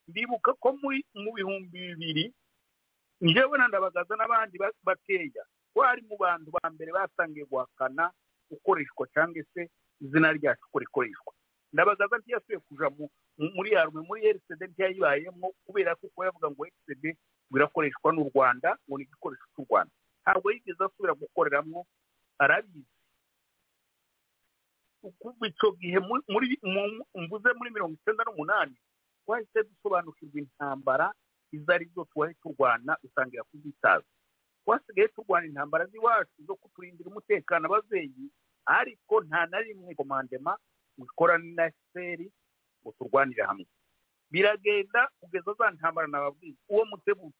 [0.07, 2.25] Ndibuka ko muri mu bihumbi bibiri
[3.21, 8.11] njyewe na ndabagaza n'abandi ba- bakeya twari mu bantu ba mbere batangiye guhakana
[8.49, 9.67] gukoreshwa cyangwa se
[10.01, 11.33] izina ryacu uko rikoreshwa.
[11.73, 16.61] Ndabagaza ntiyasubiye kuja mu- mu- muri yarwe muri rcd ntiyayibayemo kubera ko uko yavuga ngo
[16.65, 17.03] rcd
[17.49, 19.93] ngo irakoreshwa n'u rwanda ngo ni igikoresho cy'u rwanda.
[20.23, 21.79] Ntabwo yigeze asubira gukoreramo
[22.39, 22.91] arabizi.
[25.19, 28.75] Kuva icyo gihe mu- muri mu- mvuze muri mirongo icyenda n'umunani
[29.23, 31.07] twahise dusobanukirwa intambara
[31.55, 34.03] izo ari zo tuwahe turwana dutangira kuzitaza.
[34.65, 38.27] Twasigaye turwana intambara z'iwacu zo kuturindira umutekano ababyeyi
[38.67, 40.57] ariko nta na rimwe komandema
[41.05, 42.31] ikorana na efuperi
[42.81, 43.65] ngo turwanire hamwe.
[44.31, 46.55] Biragenda kugeza za ntambara nababwiye.
[46.69, 47.39] Uwo mutebutsi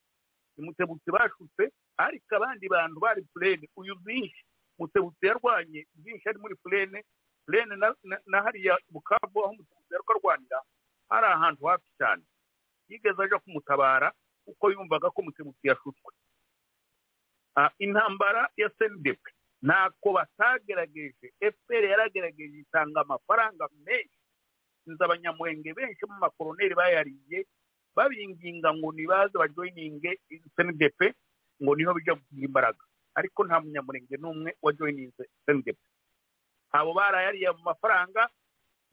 [0.57, 4.41] mutebutsi bashutse ariko abandi bantu bari purene uyu byinshi
[4.79, 7.03] mutebutsi yarwanye byinshi ari muri purene
[7.45, 7.75] purene
[8.25, 10.59] na- hariya bukavu aho mutebutsi yari arwanira
[11.09, 12.23] hari ahantu hafi cyane.
[12.89, 14.13] Yigeze aje kumutabara
[14.45, 16.13] kuko yumvaga ko mutebutsi yashutswe.
[17.55, 19.31] Ah, intambara ya senidepe
[19.61, 24.19] ntako batagerageje fpr yaragerageje itanga amafaranga menshi.
[24.87, 27.45] Nzi abanyamurenge benshi mu makoroneri bayariye.
[27.95, 30.19] Babinginga ngo nibaze bajoyininge
[30.55, 31.13] senidepe
[31.61, 32.83] ngo ni ho bijya kugira imbaraga.
[33.17, 35.81] Ariko nta munyamurenge n'umwe wajoyininze senidepe
[36.71, 38.29] abo barayariye mu mafaranga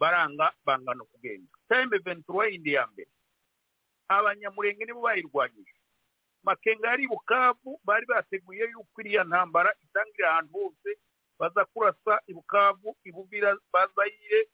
[0.00, 1.52] baranga banga no kugenda.
[1.68, 3.10] Cya emeventura yindi ya mbere.
[4.08, 5.74] Abanyamurenge nibo bayirwanyije.
[6.44, 10.90] Makenga yari bukavu bari bateguye yuko iriya ntambara itangirira ahantu hose
[11.38, 14.48] baza kurasa i bukavu i buvira bazayire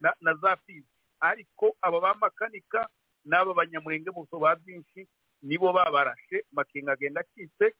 [0.00, 0.88] na, za fizi.
[1.20, 2.88] Ariko aba bamakanika
[3.24, 5.08] n'aba banyamurenge bose ba byinshi
[5.42, 6.44] nibo babarashe.
[6.52, 7.74] Makenga agenda acitse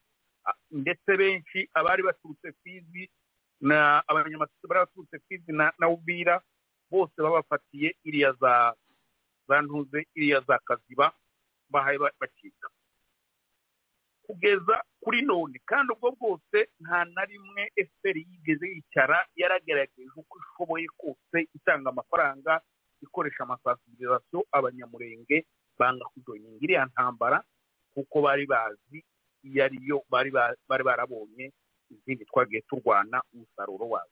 [0.71, 3.09] ndetse benshi abari baturutse fizi
[3.61, 6.41] na abanyamasisi bari baturutse fizi na, ubira
[6.91, 8.73] bose babafatiye iriya za
[9.61, 11.11] ntuze iriya za kaziba
[11.69, 12.69] bahaye ba- bacika
[14.27, 15.55] kugeza kuri none.
[15.65, 22.61] Kandi ubwo bwose nta na rimwe efuperi yigeze yicara yaragerageje uko ishoboye kose itanga amafaranga
[23.01, 25.45] ikoresha amasansibirizasiyo abanyamurenge
[25.79, 27.43] banga kujoyinga iriya ntambara
[27.93, 29.05] kuko bari bazi
[29.47, 31.51] iyo ariyo bari ba- bari barabonye
[31.89, 34.11] izindi twagiye turwana umusaruro wazo.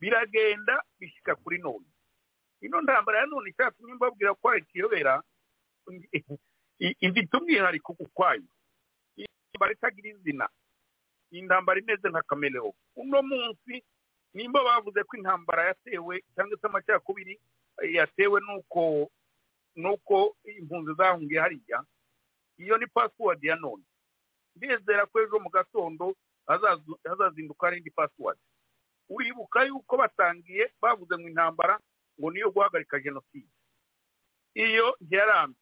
[0.00, 1.86] Biragenda bishyika kuri none.
[2.60, 5.22] Ino ntambara ya none icyatumye mbabwira ko hari ikiyobera
[6.78, 8.42] ifite umwihariko ukwayo
[9.58, 10.48] iyi ntambara itagira izina.
[11.32, 13.82] Iyi ntambara imeze nka kameleo uno munsi
[14.34, 17.40] nimba bavuze ko intambara yatewe cyangwa se amacakubiri
[17.82, 19.10] yatewe n'uko
[19.76, 21.84] n'uko impunzi zahungiye hariya
[22.58, 23.82] iyo ni pasiwadi ya none.
[24.56, 26.14] Ndizera ko ejo mu gatondo
[27.04, 28.40] hazazinduka hari indi pasiwadi
[29.08, 31.78] uribuka yuko batangiye bavuze ngo intambara
[32.20, 33.48] ngo niyo guhagarika jenoside
[34.54, 35.54] iyo ntiyaramye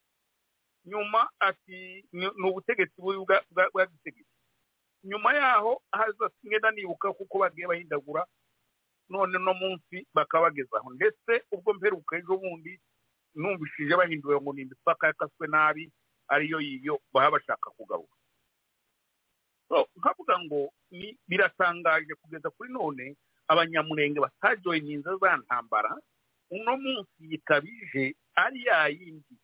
[0.86, 4.30] nyuma ati ni ubutegetsi bubi bwa- bwa- bwa gitegeko
[5.04, 8.26] nyuma yaho haza ngenda nibuka kuko bagiye bahindagura
[9.08, 10.90] none no munsi bakabagezaho.
[10.98, 12.74] Ndetse ubwo mperuka ejo bundi
[13.34, 15.92] numvishije bahindura ngo ni imipaka yakaswe nabi
[16.28, 18.16] ariyo yiyo baba bashaka kugaruka.
[19.96, 23.16] Nkavuga ngo ni biratangaje kugeza kuri none
[23.48, 25.94] abanyamurenge batajoyininze za ntambara
[26.50, 29.34] uno munsi ikabije ari ya yindi.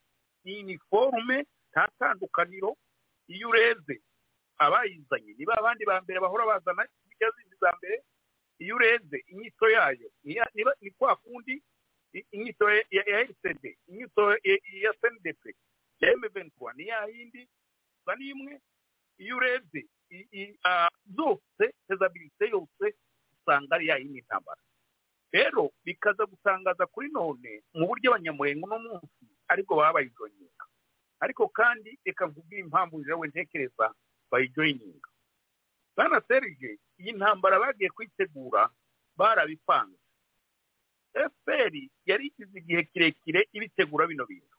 [0.45, 2.77] Ni iniforume nta tandukaniro.
[3.29, 4.01] Iyo urebye
[4.59, 8.03] abayizanye niba abandi ba mbere bahora bazana zijya zindi za mbere.
[8.59, 10.11] Iyo urebye inyito yayo
[10.81, 11.63] ni kwa kundi
[12.31, 14.33] inyito ya rcd inyito
[14.83, 15.43] ya cndp
[16.01, 17.49] ya m23 ni ya yindi
[17.99, 18.61] gusa ni imwe.
[19.19, 19.87] Iyo urebye
[21.17, 22.95] zose fezabilite yose
[23.41, 24.61] usanga ari ya yindi ntambara.
[25.33, 30.65] Rero bikaza gutangaza kuri none mu buryo abanyamurenge uno munsi ari bwo baba bayijoyininga
[31.21, 33.87] ariko kandi reka nkubwire impamvu jewe ntekereza
[34.31, 35.09] bayijoyininga
[35.97, 38.71] bwana serge iyi ntambara bagiye kuyitegura
[39.17, 39.99] barabipanze.
[41.13, 41.75] Fpr
[42.09, 44.57] yari igize igihe kirekire ibitegura bino bintu.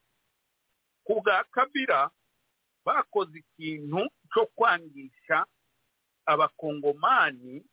[1.03, 2.11] Ku bwa kabira
[2.85, 4.01] bakoze ikintu
[4.31, 5.45] cyo kwangisha
[6.25, 7.65] abakongomani.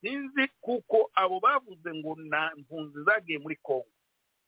[0.00, 3.88] Sinzi kuko abo bavuze ngo na mpunzi zagiye muri kongo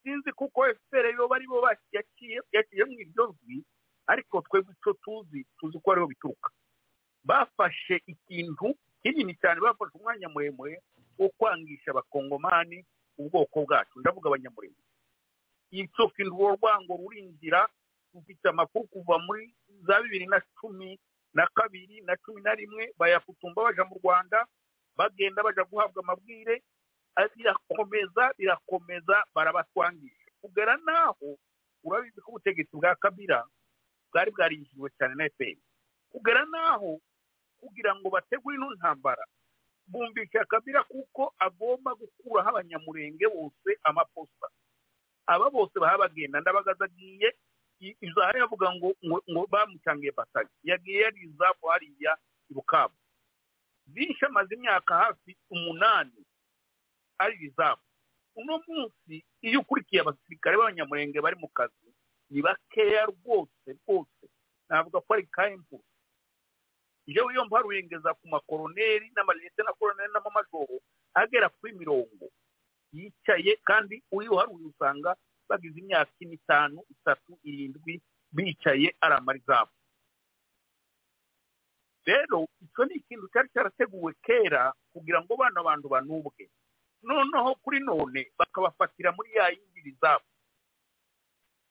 [0.05, 3.64] sinzi kuko fpr yo bari bo ba- yaciye yaciye mu iryo jwi
[4.06, 6.51] ariko twebwe icyo tuzi tuzi ko ariho bituruka.
[7.24, 10.82] Bafashe ikintu kinini cyane bafashe umwanya muremure
[11.18, 12.85] wo kwangisha abakongomani
[13.18, 14.01] ubwoko bwacu.
[14.01, 14.82] Ndavuga abanyamurenge
[15.72, 17.68] icyo kintu uwo rwango rurinjira
[18.14, 19.55] rufite amakuru kuva muri
[19.89, 21.01] za bibiri na cumi
[21.35, 24.47] na kabiri na cumi na rimwe bayafutumba baja mu rwanda
[24.97, 26.62] bagenda baja guhabwa amabwire
[27.36, 31.39] birakomeza birakomeza barabatwangisha kugera naho
[31.85, 33.45] urabizi ko ubutegetsi bwa kabira
[34.12, 35.57] bwari bwarinjiriwe cyane na fpr
[36.12, 37.01] kugera naho
[37.61, 39.24] kugira ngo bategure ino ntambara
[39.86, 44.49] bumvisha kabira kuko agomba gukuraho abanyamurenge bose amaposta.
[45.27, 46.41] Aba bose baba bagenda.
[46.41, 47.32] Ndabagaza agiye
[47.81, 52.16] i- izaha yavuga ngo ngo bamucangiye batayo yagiye yarizavu hariya
[52.51, 52.97] i bukavu
[53.86, 56.24] byinshi amaze imyaka hafi umunani.
[57.19, 57.81] Ari rizavu
[58.36, 61.89] uno munsi iyo ukurikiye abasirikare b'abanyamurenge bari mu kazi
[62.31, 64.24] ni bakeya rwose rwose.
[64.69, 65.78] Navuga ko ari kayempu
[67.07, 70.81] jewe iyo mparuyengeza ku makoroneri n'amalete na koroneri n'amamajoro
[71.15, 72.27] agera kuri mirongo
[72.93, 75.15] yicaye kandi uri uharuye usanga
[75.49, 78.01] bagize imyaka ine itanu itatu irindwi
[78.32, 79.70] bicaye ari amarizamu
[82.07, 86.51] rero icyo ni ikintu cyari cyarateguwe kera kugira ngo bano bantu banubwe.
[87.05, 90.24] Noneho kuri none bakabafatira muri ya yindi rizamu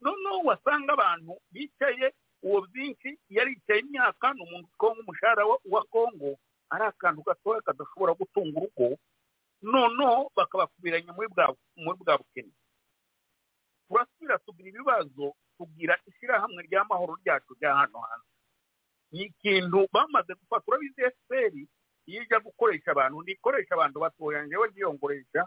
[0.02, 6.38] noneho wasanga abantu bicaye uwo byinshi yaricaye imyaka ni umuntu kongo umushahara wa- kongo
[6.70, 8.98] ari akantu gatoya kadashobora gutunga urugo
[9.62, 11.28] noneho bakabakubiranya muri
[12.04, 12.52] bwa bukene.
[13.88, 18.28] Turasubira tugira ibibazo tugira ishyirahamwe ry'amahoro ryacu rya hano hanze
[19.12, 21.64] ni ikintu bamaze gufata urabizi efuperi
[22.06, 25.42] iyo ijya gukoresha abantu ntikoresha abantu batoya njyewe ndiyongoresha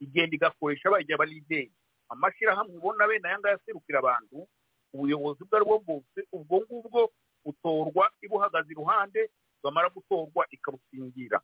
[0.00, 1.72] igenda igakoresha bajya abalideri
[2.08, 4.48] amashyirahamwe ubona bene aya ngaya aserukira abantu
[4.92, 7.00] ubuyobozi ubwo ari bwo bwose ubwo ngubwo
[7.44, 9.30] butorwa ibuhagaze iruhande
[9.62, 11.40] bamara gutorwa ikabusingira.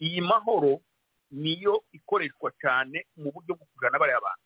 [0.00, 0.80] Iyi mahoro
[1.30, 4.44] niyo ikoreshwa cyane mu buryo bwo kujana bariya bantu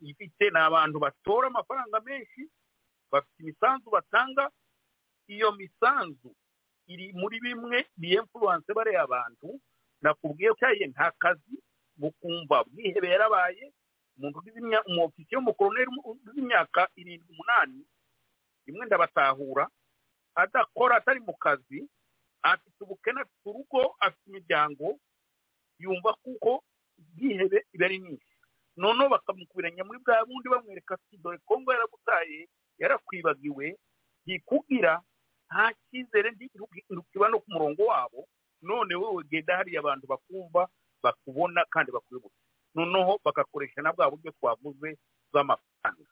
[0.00, 2.42] ifite ni abantu batora amafaranga menshi
[3.10, 4.50] bafite imisanzu batanga
[5.26, 6.30] iyo misanzu
[6.92, 9.48] iri muri bimwe biyemfuruwanse bariya bantu
[10.02, 11.54] nakubwiye ko nta kazi
[12.00, 13.72] bukumva bwihebe yarabaye.
[14.88, 17.80] Umwofisiye w'umukoroneri ugize imyaka irindwi umunani
[18.66, 19.64] rimwe ndabatahura.
[20.34, 21.88] Adakora atari mu kazi
[22.42, 24.86] afite ubukene afite urugo afite imiryango
[25.78, 26.62] yumva kuko
[26.98, 28.32] bwihebe iba ari nyinshi.
[28.76, 32.48] Noneho bakamukubiranya muri bwa bundi bamwereka ati dore kongo yaragutaye
[32.80, 33.76] yarakwibagiwe
[34.24, 35.02] ntikubwira
[35.50, 38.20] nta cyizere ntikiba no ku murongo wabo
[38.62, 40.68] none wowe genda hariya abantu bakumva
[41.02, 42.36] bakubona kandi bakwibuka
[42.74, 44.94] noneho bagakoresha na bwa buryo twavuze
[45.32, 46.10] bw'amafaranga.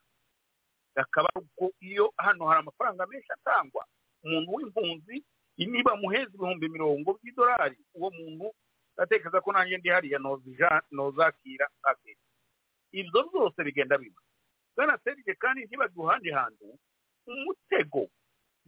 [0.95, 3.85] Akaba uko iyo hano hari amafaranga menshi atangwa
[4.23, 5.23] umuntu w'impunzi
[5.57, 8.51] niba muheza ibihumbi mirongo by'idolari uwo muntu
[8.95, 10.19] ndatekereza ko nanjye ndi hariya
[10.91, 12.19] nozakira akira
[12.91, 14.19] ibyo byose bigenda biba
[14.75, 16.67] bwana serije kandi ntibajye ahandi hantu
[17.27, 18.07] umutego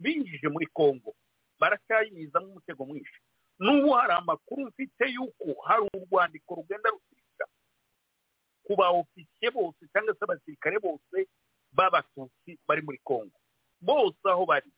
[0.02, 1.14] binjije muri kongo
[1.60, 3.18] baracyayizamo umutego mwinshi.
[3.62, 7.44] N'ubu hari amakuru mfite y'uko hari urwandiko rugenda rusirika
[8.66, 11.18] ku ba ofisiye bose cyangwa se abasirikare bose
[11.76, 13.36] b'abatutsi bari muri kongo
[13.80, 14.70] bose aho bari.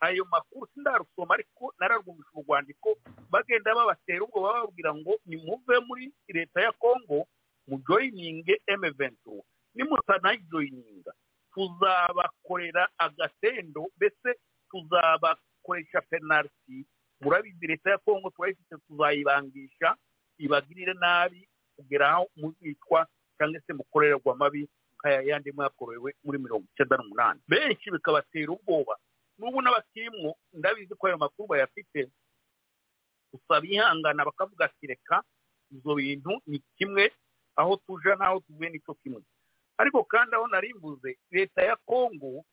[0.00, 2.88] Ayo makuru sindarusoma ariko nararwumvisha urwandiko
[3.32, 7.26] bagenda babatera ubwo bababwira ngo nimuve muri leta ya kongo
[7.66, 9.42] mujoyininge emeventu
[9.74, 11.12] nimutanayijoyininga
[11.56, 14.30] tuzabakorera agatendo mbese
[14.70, 16.86] tuzabakoresha penaliti.
[17.20, 19.96] Murabizi leta ya kongo turayifite tuzayibangisha
[20.38, 23.08] ibagirire nabi kugera aho muzicwa
[23.38, 24.68] cyangwa se mukorerwa amabi
[25.00, 27.40] nk'aya yandi mwakorewe muri mirongo icyenda n'umunani.
[27.48, 28.96] Benshi bikabatera ubwoba.
[29.38, 32.08] N'ubu n'abakirimwo ndabizi ko ayo makuru bayafite
[33.32, 35.22] gusa bihangana bakavuga ati reka
[35.72, 37.12] ibyo bintu ni kimwe
[37.56, 39.22] aho tuja n'aho tuvuye ni cyo kimwe.
[39.78, 42.44] Ariko kandi aho narimbuze leta ya kongo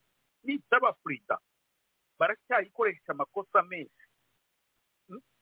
[0.43, 1.39] nitaba afurika
[2.19, 4.03] baracyayikoresha amakosa menshi.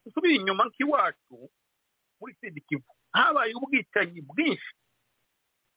[0.05, 1.49] Nsubira inyuma nk'iwacu
[2.19, 2.33] muri
[2.67, 4.73] kivu habaye ubwicanyi bwinshi.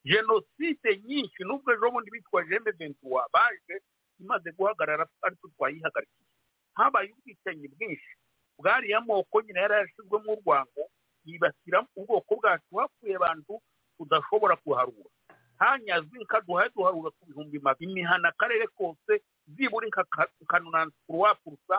[0.05, 3.81] Jenoside nyinshi nubwo ejo bundi bitwaje emeventuwa baje
[4.21, 6.29] imaze guhagarara ariko twayihagarikiye
[6.75, 8.13] habaye ubwicanyi bwinshi.
[8.59, 10.83] Bwariya moko nyine yari yarashyizwemo urwango
[11.25, 12.77] yibasira ubwoko bwacu.
[12.77, 13.61] Hapfuye abantu
[13.97, 15.11] tudashobora kuharura.
[15.59, 19.13] Hanyazwe inka duhaye duharura ku bihumbi magana imihana akarere kose
[19.47, 20.05] zibura inka
[20.51, 21.77] kanunansi purusa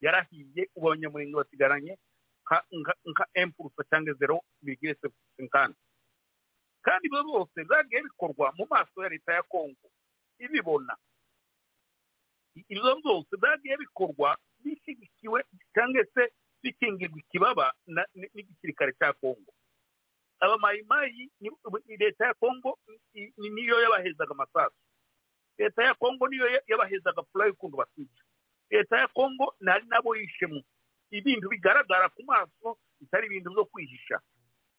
[0.00, 1.92] yarahiye ubu abanyamurenge basigaranye
[2.46, 4.94] nka- nka- nka empurusa cyangwa zero bigire
[5.36, 5.74] senkani
[6.82, 9.86] kandi ibyo byose byagiye bikorwa mu maso ya leta ya kongo.
[10.40, 10.96] Ibibona.
[12.56, 15.44] Ibyo byose byagiye bikorwa bishyigikiwe
[15.76, 16.32] cyangwa se
[16.62, 17.66] bikingirwa ikibaba
[18.34, 19.52] n'igisirikare cya kongo.
[20.40, 21.50] Abamayimayi ni-
[21.86, 22.78] ni leta ya kongo
[23.14, 24.76] ni- ni- niyo yabahezaga amasasu.
[25.58, 28.22] Leta ya kongo niyo ya- yabahezaga furayi ukuntu batwica
[28.70, 30.62] leta ya kongo nari nabo yishemo
[31.10, 34.20] ibintu bigaragara ku maso bitari ibintu byo kwihisha.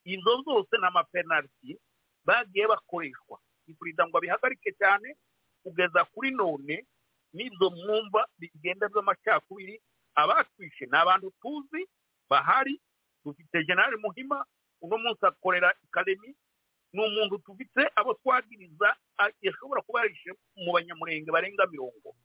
[0.06, 1.78] Izo zose ni amapenaliti
[2.26, 3.40] bagiye bakoreshwa.
[3.80, 5.16] Perezida ngo abihagarike cyane
[5.64, 6.86] kugeza kuri none
[7.34, 9.80] n'ibyo mwumva bigenda by'amacakubiri
[10.16, 11.88] abatwishe ni abantu tuzi
[12.30, 12.82] bahari
[13.24, 14.44] dufite generale muhima
[14.82, 16.36] uno munsi akorera ikademi
[16.94, 22.16] ni umuntu tufite abo twagiriza a- yashobora kuba yarishe mu banyamurenge barenga mirongo.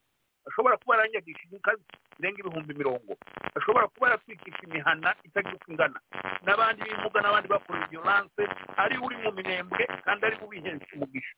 [0.49, 1.73] Ashobora kuba yaranyagishije inka
[2.17, 3.13] zirenga ibihumbi mirongo.
[3.59, 5.99] Ashobora kuba yaratwikisha imihana itagira uko ingana.
[6.47, 8.43] N'abandi b'imuga n'abandi bakorera violence
[8.77, 11.35] ari uri mu minembwe kandi ari bubihenze umugisha.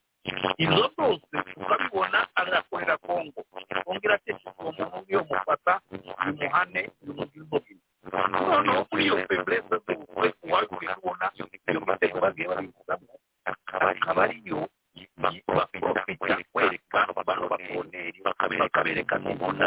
[0.60, 3.40] Ibyo byose tukabibona agakorera kongo
[3.84, 5.80] kongo iratesha uwo muntu niyo mufata
[6.24, 7.58] bimuhane bimugire ubwo
[8.04, 9.92] bintu noneho kuri iyo febreze zose
[10.42, 13.12] uwagiye ubona iyo mitego bagiye babizamo
[13.44, 14.68] akaba ariyo
[15.56, 19.66] baprofita kwereka bano bakoneri bakabereka n'ubona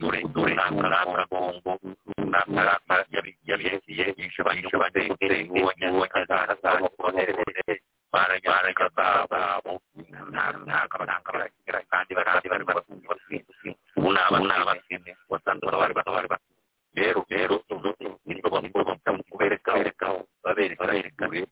[0.00, 1.72] dore dore runaka kongo
[2.18, 3.04] runaka
[3.46, 5.10] yabirekeye yishe bayishe bateye
[5.50, 5.86] ubonye
[6.62, 7.82] zabo konerere
[8.12, 8.54] barajya
[9.30, 9.80] babo
[10.66, 13.44] ntabwo baragira kandi barandi bari bafite
[13.96, 16.28] ubu ni abakene wasanze bari bari
[16.94, 17.62] rero rero
[18.26, 18.90] ni bwo ni bwo
[19.30, 20.06] kubereka bereka
[20.42, 21.46] babereka bereka ure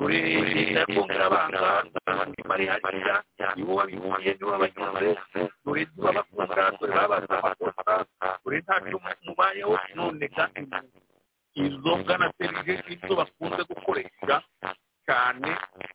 [0.00, 1.58] ure ure kongera abanga
[2.08, 3.14] abandi mariya mariya
[3.56, 5.10] nibo babimuye nibo abanyamare
[5.68, 8.96] ure babakunda ure babaza abakosa ure ntacyo
[9.28, 10.60] mubayeho none kandi
[11.54, 14.36] izo bwana serije izo bakunze gukoresha
[15.06, 15.50] cyane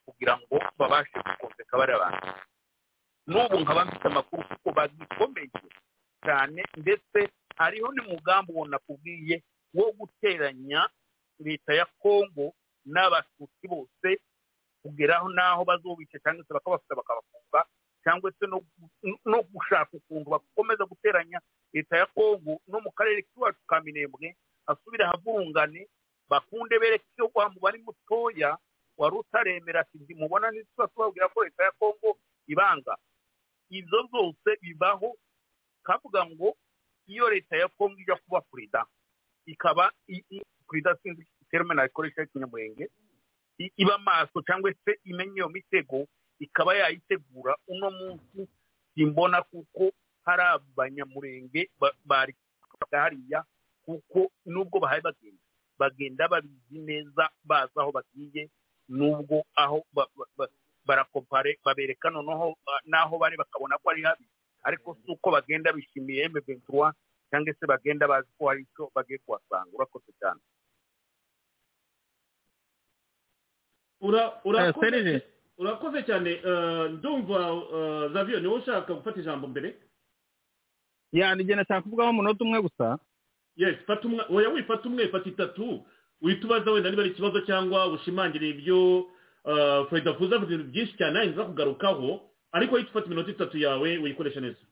[0.06, 2.30] kugira ngo babashe gukonseka bariya bantu
[3.28, 5.50] n'ubu nkaba mfite amakuru kuko bagikomeye
[6.26, 7.20] cyane ndetse
[7.58, 9.36] hariho n'umugambi uwo nakubwiye
[9.78, 10.82] wo guteranya
[11.40, 12.54] leta ya kongo
[12.86, 14.10] n'abatutsi bose
[14.82, 15.62] kugeraho n'aho
[16.44, 17.62] bazubica cyangwa se bakabafata bakabafunga
[18.04, 18.46] cyangwa se
[19.26, 21.40] no, gushaka ukuntu bakomeza guteranya
[21.74, 24.36] leta ya kongo no mu karere k'iwacu ka minembwe
[24.68, 25.88] asubire havurungane
[26.30, 28.58] bakunde bereke icyo wa mubare mutoya
[28.98, 32.18] wari utaremera ati mubona ntituba tubabwira ko leta ya kongo
[32.48, 32.98] ibanga.
[33.70, 35.16] Ibyo zose bibaho
[35.84, 36.56] kavuga ngo
[37.08, 38.86] iyo leta ya kongo ijya kuba perezida
[39.46, 39.92] ikaba
[40.70, 42.90] perezida sinzi terme nayikoresha y'ikinyamurenge
[43.78, 46.08] iba maso cyangwa se imenya iyo mitego
[46.44, 48.48] ikaba yayitegura uno munsi
[48.96, 49.92] simbona kuko
[50.26, 52.34] hari abanyamurenge ba- bari
[52.92, 53.46] hariya
[53.86, 55.42] kuko nubwo bahaye bagenda
[55.80, 58.50] bagenda babizi neza bazi aho bagiye
[58.90, 60.54] nubwo aho ba- ba- ba-
[60.86, 64.26] barakopare babereka noneho ah, n'aho bari bakabona ko ari habi.
[64.64, 66.92] Ariko si uko bagenda bishimiye M23
[67.32, 69.72] cyangwa se bagenda bazi ko hari icyo bagiye kuhasanga.
[69.76, 70.40] Urakoze cyane.
[74.44, 74.80] Urakoze.
[75.58, 77.40] Urakoze cyane eh, ndumva
[77.76, 79.76] eh, Xavier ni we ushaka gufata ijambo mbere?
[81.12, 83.00] Yanjye nashaka kuvugaho umunota umwe gusa.
[83.56, 85.86] Yes fata umwe oya wifata umwe fata itatu.
[86.22, 89.06] Uhita ubaza wenda niba ari ikibazo cyangwa ushimangire ibyo
[89.46, 92.22] eh, Fred avuze byinshi cyane nanjye nza kugarukaho
[92.52, 94.64] ariko uhita ufata iminota itatu yawe uyikoreshe neza.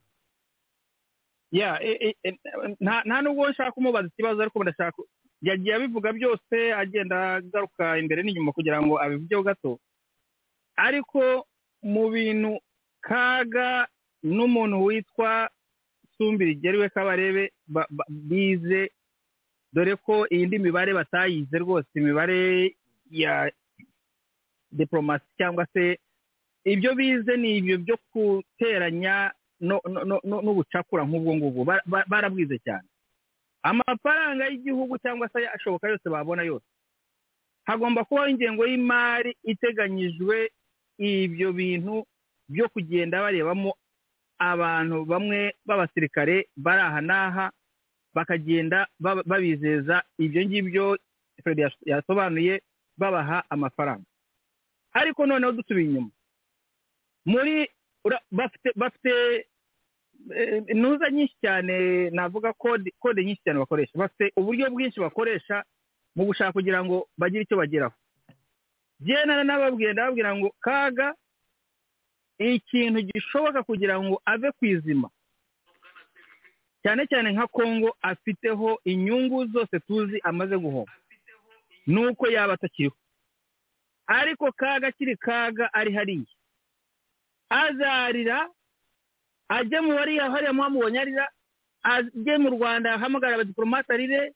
[1.51, 2.39] Ya e- e- e-
[2.79, 5.03] nta nubwo nshaka kumubaza ikibazo ariko ndashaka
[5.41, 9.79] yagiye abivuga byose agenda agaruka imbere n'inyuma kugira ngo abivugeho gato.
[10.81, 11.45] Ariko
[11.85, 12.57] mu bintu
[13.05, 13.87] kaga
[14.23, 15.49] n'umuntu witwa
[16.17, 18.89] sumbirigeri we kabarebe ba- ba- bize
[19.73, 22.73] dore ko iyi ndi mibare batayize rwose imibare
[23.09, 23.51] ya
[24.71, 25.99] diporomasi cyangwa se
[26.63, 29.31] ibyo bize ni ibyo byo guteranya
[29.61, 31.61] n'ubucakura nk'ubwo ngubwo.
[31.63, 32.87] Ba- ba- barabwize cyane.
[33.63, 36.65] Amafaranga y'igihugu cyangwa se ashoboka yose babona yose.
[37.69, 40.49] Hagomba kubaho ingengo y'imari iteganyijwe
[41.01, 42.05] ibyo bintu
[42.49, 43.73] byo kugenda barebamo
[44.37, 47.45] abantu bamwe b'abasirikare bari aha n'aha
[48.13, 50.85] bakagenda babizeza ibyo ngibyo
[51.85, 52.61] yasobanuye
[52.97, 54.05] babaha amafaranga.
[54.93, 56.11] Ariko noneho dusubiye inyuma.
[57.25, 57.69] Muri
[58.31, 59.11] bafite bafite
[60.35, 63.97] eh, intuza nyinshi cyane navuga kode kode nyinshi cyane bakoresha.
[63.97, 65.63] Bafite uburyo bwinshi bakoresha
[66.15, 67.95] mu gushaka kugira ngo bagire icyo bageraho.
[69.01, 71.13] Jyena nababwiye ndababwira ngo kaga
[72.39, 75.09] ikintu gishoboka kugira ngo ave ku izima.
[76.83, 80.91] Cyane cyane nka kongo afiteho inyungu zose tuzi amaze guhomba.
[81.87, 82.95] Ni uko yaba atakiriho.
[84.07, 86.25] Ariko kaga akiri kaga ari hariya.
[87.49, 88.49] Azarira
[89.49, 91.27] ajye mu bariya hariya mwamubonye arira
[91.83, 94.33] ajye mu rwanda ahamagara abadiporomate arire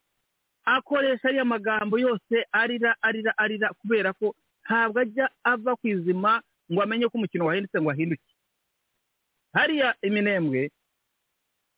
[0.65, 4.35] akoresha ariya magambo yose arira arira arira kubera ko
[4.65, 8.25] ntabwo ajya ava ku izima ngo amenye ko umukino wahindutse ngo ahinduke.
[9.53, 10.71] Hariya iminembwe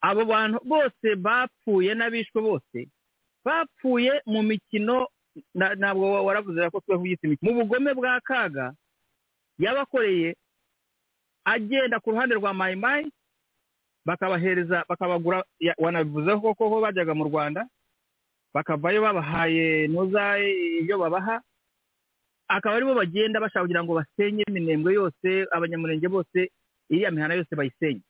[0.01, 2.79] abo bantu bose bapfuye n'abishwe bose
[3.45, 5.07] bapfuye mu mikino
[5.53, 8.73] ntabwo waravuze ko twe kuyita imikino mu bugome bwa kaga
[9.59, 10.35] yabakoreye
[11.45, 13.11] agenda ku ruhande rwa mayimayi
[14.05, 17.67] bakabahereza bakabagura ya- wanabivuzeho koko ko bajyaga mu rwanda
[18.53, 20.39] bakavayo babahaye nuza
[20.81, 21.41] ibyo babaha
[22.47, 26.51] akaba ari bo bagenda bashaka kugira ngo basenye iminembwe yose abanyamurenge bose
[26.89, 28.01] iriya mihana yose bayisenye.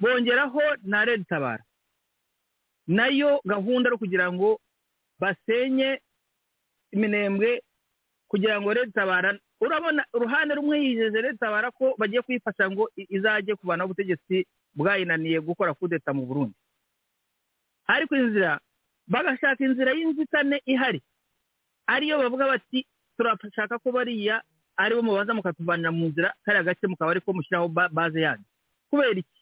[0.00, 1.64] Bongeraho na redi tabara.
[2.86, 4.60] Nayo gahunda ari kugira ngo
[5.20, 6.00] basenye
[6.92, 7.62] iminembwe
[8.28, 13.54] kugira ngo redi tabara urabona uruhande rumwe yijeje redi tabara ko bagiye kuyifasha ngo izajye
[13.58, 16.54] kuvanaho ubutegetsi bwayinaniye gukora kudeta mu burundi.
[17.90, 18.60] Ariko inzira
[19.08, 21.02] bagashaka inzira y'inzitane ihari.
[21.88, 22.86] Ariyo bavuga bati
[23.18, 24.38] turashaka ko bariya
[24.78, 28.46] ari bo mubaza mukatuvanira mu nzira kariya gace mukaba ariko mushyiraho ba- baze yanyu.
[28.90, 29.38] Kubera iki?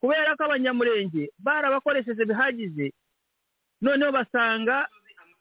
[0.00, 2.92] Kubera ko abanyamurenge barabakoresheje bihagije
[3.82, 4.86] noneho basanga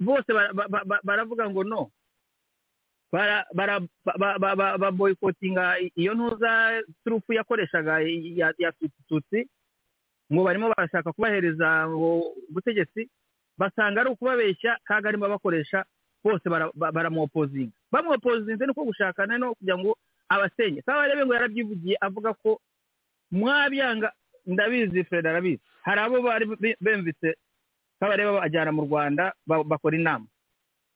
[0.02, 1.82] bose bara- ba- ba- ba- baravuga ngo no.
[4.80, 8.72] Baboyikotinga iyo ntuza turufu yakoreshaga ya ya
[9.08, 9.50] tutsi
[10.34, 13.10] ngo barimo barashaka kubahereza ngo ubutegetsi
[13.58, 15.86] basanga ari ukubabeshya kaga arimo bakoresha
[16.24, 19.98] bose bara- ba- baramuwopozinga bamwopozinze ni uko gushakana no kugira ngo
[20.30, 22.60] abasenye kabarebe ngo yarabyivugiye avuga ko
[23.32, 24.12] mwabyanga
[24.46, 27.36] ndabizi fred arabizi hari abo bari be- bemvise
[28.00, 30.26] kabarebe bajyana mu rwanda ba- bakora inama.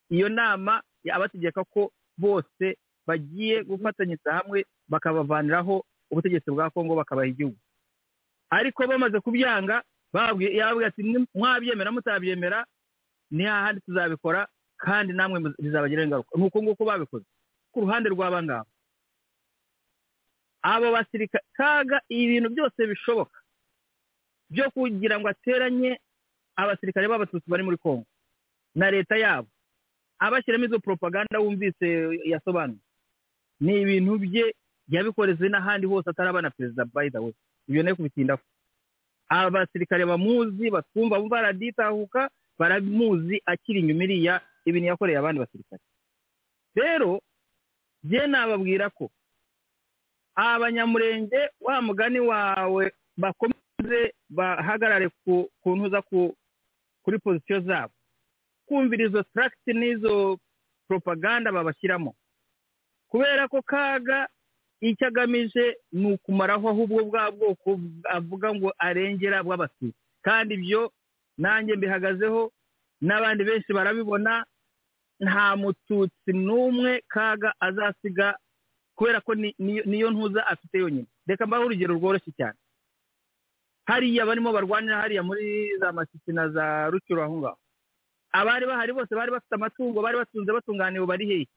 [0.09, 0.81] Iyo nama
[1.13, 2.77] abategeka ko bose
[3.07, 7.57] bagiye gufatanyiriza hamwe bakabavaniraho ubutegetsi bwa kongo bakabaha igihugu.
[8.49, 9.83] Ariko bamaze kubyanga
[10.13, 12.65] yababwiye ati "Mwe- mwabyemera mutabyemera
[13.31, 14.47] ni hahandi tuzabikora
[14.83, 17.25] kandi namwe bizabagiraho ingaruka ni uko nguko babikoze.
[17.71, 18.69] Ku ruhande rw'aba ngaba.
[20.61, 23.39] Abo basirikare kaga ibintu byose bishoboka
[24.49, 25.99] byo kugira ngo ateranye
[26.55, 28.05] abasirikare b'abatutsi bari muri kongo
[28.75, 29.47] na leta yabo.
[30.19, 31.87] Abashyiramo izo propaganda wumvise
[32.25, 32.79] yasobanuye.
[33.59, 34.55] Ni ibintu bye
[34.87, 37.33] yabikoreze n'ahandi hose ataraba na perezida way.
[37.67, 38.41] Ibyo na yo kubitindaho
[39.29, 42.29] abasirikare bamuzi batwumva bumva baraditahuka
[42.59, 45.81] baramuzi akiri inyuma iriya ibintu yakoreye abandi basirikare.
[46.75, 47.21] Rero
[48.03, 49.09] jye nababwira ko
[50.35, 56.35] abanyamurenge wa mugani wawe bakomeze bahagarare ku ntuza ku
[57.03, 57.93] kuri pozisiyo zabo.
[58.65, 60.39] Kumvira izo taragiti n'izo
[60.87, 62.15] propaganda babashyiramo.
[63.11, 64.27] Kubera ko kaga
[64.81, 67.79] icyo agamije ni ukumaraho ahubwo bwa bwoko
[68.09, 69.93] avuga ngo arengera bw'abatutsi
[70.25, 70.91] kandi ibyo
[71.37, 72.51] nanjye mbihagazeho
[73.01, 74.43] n'abandi benshi barabibona
[75.23, 78.35] nta mututsi n'umwe kaga azasiga
[78.95, 81.07] kubera ko ni- ni- niyo ntuza afite yonyine.
[81.27, 82.57] Reka mbaho urugero rworoshye cyane.
[83.85, 87.57] Hariya barimo barwanira hariya muri za masisi na za rucyuro aho ngaho.
[88.31, 91.47] Abari bahari bose bari bafite amatungo bari batunze batunganiwe bari hehe?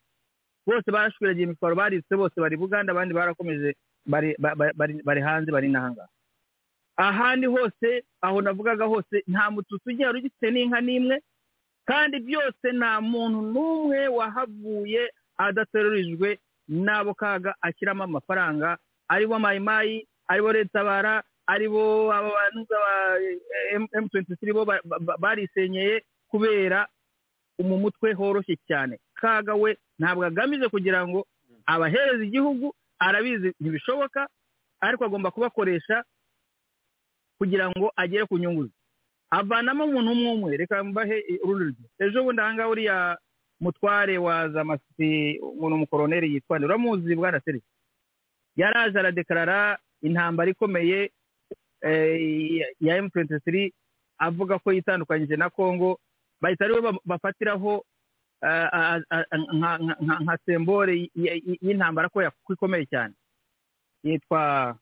[0.67, 3.75] Bose barashwiragiye imitwaro baritse bose bari buganda abandi barakomeje
[4.07, 6.09] bari ba- ba- bari- bari hanze bari n'ahangaha
[6.97, 11.17] ahandi hose aho navugaga hose nta mututsi ugiye wari ugifite n'inka n'imwe
[11.87, 15.03] kandi byose nta muntu n'umwe wahavuye
[15.39, 16.39] adaterorijwe
[16.69, 18.79] n'abo kaga ashyiramo amafaranga.
[19.09, 22.93] Aribo mayimayi ari bo retabara ari bo aba bantu ba
[23.95, 26.89] emu twenti bo ba- ba- barisenyeye kubera
[27.63, 28.99] mu mutwe horoshye cyane.
[29.15, 31.23] Kaga we ntabwo agamije kugira ngo
[31.67, 34.27] abahereze igihugu arabizi ntibishoboka
[34.83, 36.03] ariko agomba kubakoresha
[37.39, 38.73] kugira ngo agere ku nyungu ze.
[39.31, 43.19] Avanamo umuntu umwe umwe reka mbahe urundi ejo bundi aha ngaha uriya
[43.61, 47.66] mutware wa za masisi umuntu umukoroneri yitwa uramuzi bwana serisi
[48.57, 51.11] yaraje aradekarara intambara ikomeye
[52.81, 53.73] ya emu twenti tiri
[54.19, 55.98] avuga ko yitandukanyije na kongo
[56.40, 57.85] bahita ba- bafatiraho
[58.43, 62.23] ah, ah, ah, nka- sembore y'intambara ko
[62.53, 63.15] ikomeye cyane
[64.05, 64.77] yitwa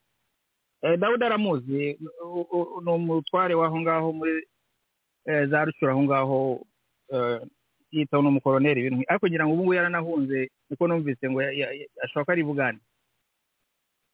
[0.85, 1.97] eh, dawudi aramuzi
[2.85, 4.45] ni umutware w'aho ngaho muri
[5.27, 6.39] eh, za rucura aho ngaho
[7.13, 7.41] eh,
[7.91, 11.41] yitaho ni umukoroneri ibintu ariko ngira ngo ubu ngubu yaranahunze niko numvise ngo
[12.05, 12.81] ashobora ko ari bugande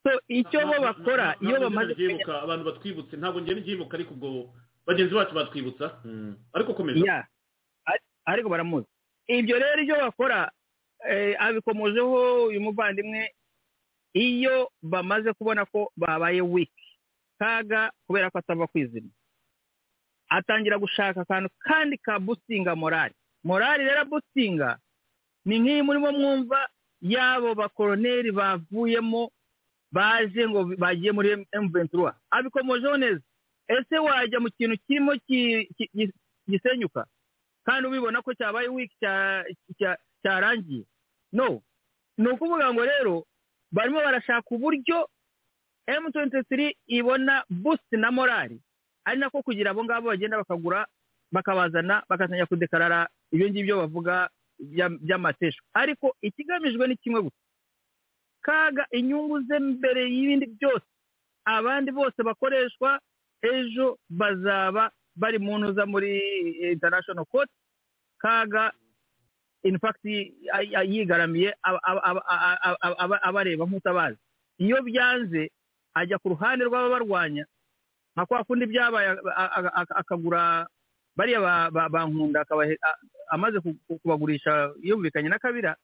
[0.07, 4.29] so icyo bo bakora iyo bamaze mbyibuka abantu batwibutse ntabwo njye mbyibuka ariko ubwo
[4.87, 5.87] bagenzi bacu batwibutsa.
[6.05, 6.35] Mm.
[6.53, 7.27] ariko komeza
[8.25, 8.87] ariko baramuzi.
[9.27, 10.51] Ibyo rero ibyo bakora
[11.11, 13.33] eh, abikomojeho uyu muvandimwe
[14.15, 16.87] iyo bamaze kubona ko babaye wiki
[17.39, 19.09] kaga kubera ko atava kwizima.
[20.28, 23.15] Atangira gushaka akantu kandi ka businga morali
[23.45, 24.78] morali rero businga
[25.45, 26.69] ni nk'iyi murimo mwumva
[27.03, 29.31] y'abo bakoroneri bavuyemo
[29.93, 32.15] baje ngo bagiye muri M23.
[32.31, 33.20] Abikomojeho neza
[33.69, 36.15] ese wajya mu kintu kirimo ki- ki- gi-
[36.49, 37.07] gisenyuka?
[37.65, 39.45] Kandi ubibona ko cyabaye wiki cya-
[39.78, 40.85] cya- cyarangiye?
[41.32, 41.62] No.
[42.19, 43.27] Ni ukuvuga ngo rero
[43.73, 45.09] barimo barashaka uburyo
[45.89, 48.61] M23 ibona boost na morali
[49.05, 50.87] ari nako kugira abo ngabo bagenda bakagura
[51.33, 54.29] bakabazana bakatangira kudekarara ibyo ngibyo bavuga
[54.61, 57.37] bya- by'amateshwa ariko ikigamijwe ni kimwe gusa.
[58.43, 60.87] Kaga inyungu ze mbere y'ibindi byose.
[61.45, 63.01] Abandi bose bakoreshwa
[63.43, 66.11] ejo bazaba bari mu ntuza muri
[66.73, 67.51] international court.
[68.19, 68.73] Kaga
[69.62, 70.32] in fact yi-
[70.73, 74.19] yi- yigaramiye aba- aba- aba- aba- aba- aba- abareba nk'utabazi.
[74.59, 75.51] Iyo byanze
[75.95, 77.45] ajya ku ruhande rw'ababarwanya
[78.16, 79.09] nka kwa kundi byabaye
[80.01, 80.66] akagura
[81.16, 82.45] bariya ba- ba- bankunda
[83.31, 85.77] amaze ku- ku- kubagurisha yumvikanye na kabira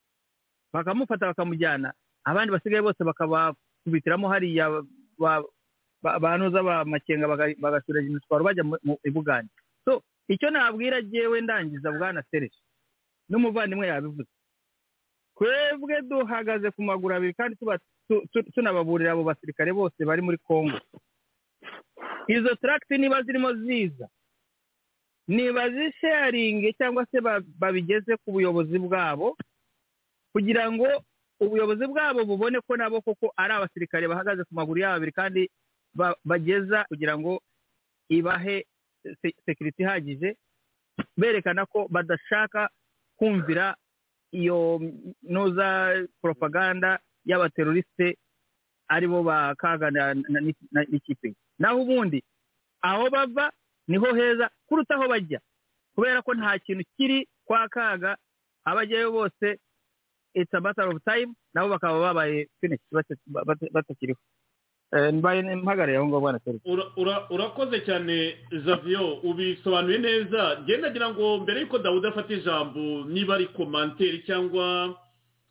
[0.72, 1.92] bakamufata bakamujyana.
[2.24, 4.70] Abandi basigaye bose bakabakubitiramo hariya
[5.18, 5.44] ba-
[6.02, 8.78] ba- banuza ba makenga baga- bagasura imitwaro bajya mu-
[9.84, 12.58] so icyo nabwira jyewe ndangiza bwana seresi
[13.28, 14.28] n'umuvandimwe yabivuze.
[15.36, 17.56] Twebwe duhagaze ku maguru abiri kandi
[18.54, 20.78] tunababurira abo basirikare bose bari muri congo.
[22.28, 24.08] Izo taragiti niba zirimo ziza
[25.28, 29.36] niba zisharinge cyangwa se ba- babigeze ku buyobozi bwabo
[30.32, 30.86] kugira ngo
[31.40, 35.42] ubuyobozi bwabo bubone ko nabo koko ari abasirikare bahagaze ku maguru yabo abiri kandi
[35.94, 37.42] ba- bageza kugira ngo
[38.08, 38.66] ibahe
[39.22, 40.36] se- sekiriti ihagije
[41.18, 42.70] berekana ko badashaka
[43.18, 43.76] kumvira
[44.32, 44.80] iyo
[45.22, 48.16] noza propaganda y'abaterorisite
[48.88, 51.34] ari bo bakagana n'ikipe.
[51.58, 52.22] Naho ubundi
[52.82, 53.50] aho bava
[53.88, 55.40] ni ho heza kuruta aho bajya.
[55.94, 58.16] Kubera ko nta kintu kiri kwa kaga
[58.64, 59.58] abajyayo bose
[60.34, 64.18] it's a matter of time nabo bakaba babaye finish bata- bata- batakiriho.
[64.92, 66.40] Mbaye mpagarariye aho ngaho bwana
[67.30, 70.58] urakoze cyane zavio ubisobanuye neza.
[70.62, 74.94] Njye ndagira ngo mbere y'uko dawudi afata ijambo niba ari komanteri cyangwa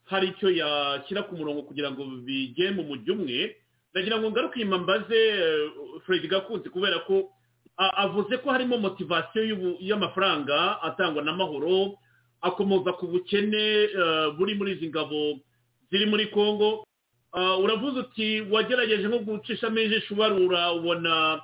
[0.06, 3.56] hari icyo yashyira ku murongo kugira ngo bigere mu mujyi umwe
[3.91, 5.70] ndagira ngo ngaruke inyuma mbaze eh,
[6.06, 7.30] fred gakunzi kubera ko
[7.78, 11.98] avuze ko harimo motivasiyo y'amafaranga atangwa n'amahoro
[12.41, 15.40] akomoza ku bukene eh, buri muri izi ngabo
[15.91, 16.88] ziri muri congo.
[17.64, 21.41] Uravuze uti wagerageje nko gucishamo ijisho ubarura ubona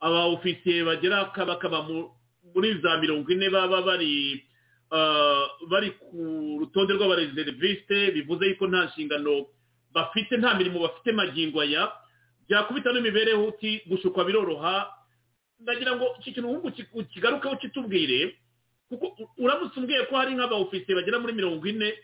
[0.00, 2.10] aba ofisiye bagera bakaba mu-
[2.54, 4.44] muri za mirongo ine baba bari
[4.90, 9.46] ah, bari ku rutonde rw'abareseriviste bivuze yuko nta nshingano
[9.92, 11.92] bafite nta mirimo bafite magingo aya.
[12.48, 14.92] Byakubita n'imibereho uti gushukwa biroroha.
[15.60, 18.36] Ndagira ngo iki kintu wumva uki- ukigarukeho kitubwire
[18.88, 21.94] kuko uramutse umbwiye ko hari nk'aba ofisiye bagera muri mirongo ine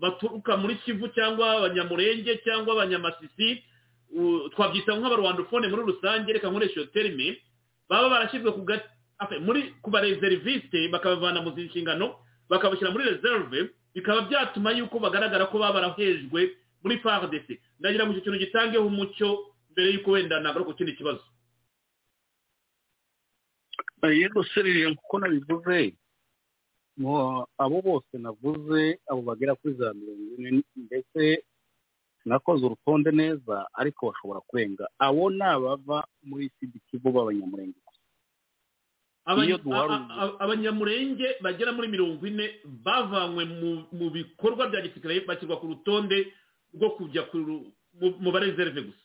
[0.00, 3.64] baturuka muri kivu cyangwa abanyamurenge cyangwa abanyamasisi
[4.54, 7.36] twabyita nk'abarwandofone muri rusange reka nkoresha iyo terime
[7.88, 8.62] baba barashyizwe ku
[9.40, 12.16] muri ku bareseriviste bakabavana mu nshingano
[12.48, 16.40] bakabashyira muri reserve bikaba byatuma yuko bagaragara ko baba barahejwe
[16.84, 17.48] muri fardc
[17.80, 19.28] ndagira ngo icyo kintu gitangeho umucyo
[19.72, 21.24] mbere y'uko wenda nagaruka ku kindi kibazo.
[24.02, 25.94] Yego serije kuko nabivuze
[27.58, 31.44] abo bose navuze abo bagera kuri za mirongo ine ndetse
[32.24, 34.84] nakoze urutonde neza ariko bashobora kurenga.
[34.98, 37.78] Abo ni abava muri sidi kivu b'abanyamurenge.
[39.62, 46.32] Gusa abanyamurenge bagera muri mirongo ine bavanywe mu- mu bikorwa bya gisirikare bashyirwa ku rutonde
[46.74, 47.22] rwo kujya
[48.00, 49.04] mu- mu bareserve gusa.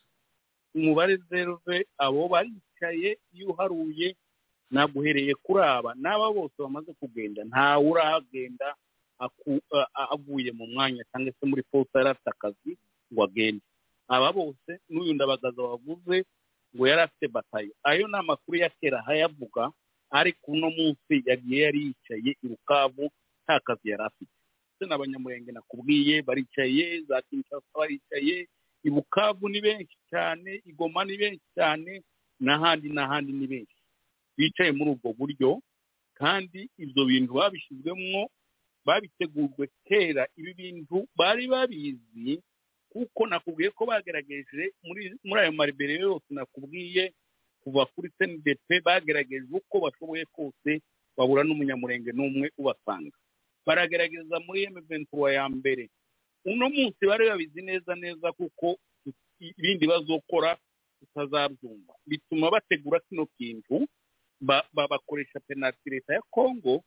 [0.76, 4.16] Umubare zeruve abo baricaye iyo uharuye
[4.74, 8.68] naguhereye kuri aba n'aba bose bamaze kugenda ntawe urahagenda
[9.26, 12.72] aku- a- a- avuye mu mwanya cyangwa se muri posta yari afite akazi
[13.14, 13.64] ngo agende.
[14.10, 16.26] Aba bose n'uyu ndabagaza wavuze
[16.76, 19.72] ngo yari afite batayo ayo ni amakuru ya kera hayavuga
[20.12, 23.06] ariko uno munsi yagiye yari yicaye i rukavu
[23.46, 24.34] nta kazi yari afite.
[24.68, 28.48] Ndetse n'abanyamurenge nakubwiye baricaye za kinshasa baricaye
[28.84, 32.02] i bukavu ni benshi cyane i goma ni benshi cyane
[32.42, 33.73] n'ahandi n'ahandi ni benshi.
[34.38, 35.50] Bicaye muri ubwo buryo
[36.20, 38.30] kandi ibyo bintu babishyizwemo
[38.86, 42.42] babitegurwe kera ibi bintu bari babizi
[42.90, 44.64] kuko nakubwiye ko bagerageje
[45.24, 47.14] muri ayo maribere yose nakubwiye
[47.64, 50.82] kuva kuri cndp bagerageje uko bashoboye kose
[51.18, 53.16] babura n'umunyamurenge n'umwe ubasanga.
[53.66, 55.90] Baragerageza muri M23 ya mbere.
[56.46, 58.76] Uno munsi bari babizi neza neza kuko
[59.40, 60.58] ibindi bazokora
[61.00, 61.94] tutazabyumva.
[62.06, 63.88] Bituma bategura kino kintu
[64.90, 66.84] bakoresha penaliti leta ya kongo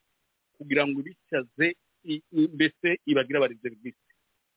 [0.57, 1.75] kugira ngo ibicaze
[2.31, 4.07] mbese ibagire abareserivisi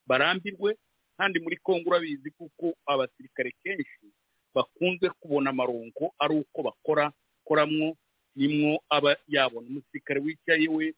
[0.07, 0.77] barambirwe
[1.17, 4.07] kandi muri kongo urabizi kuko abasirikare kenshi
[4.55, 7.13] bakunze kubona amaronko ari uko bakora
[7.45, 7.97] koramwo
[8.37, 9.67] nimwo aba yabona.
[9.69, 10.95] Umusirikare wicaye we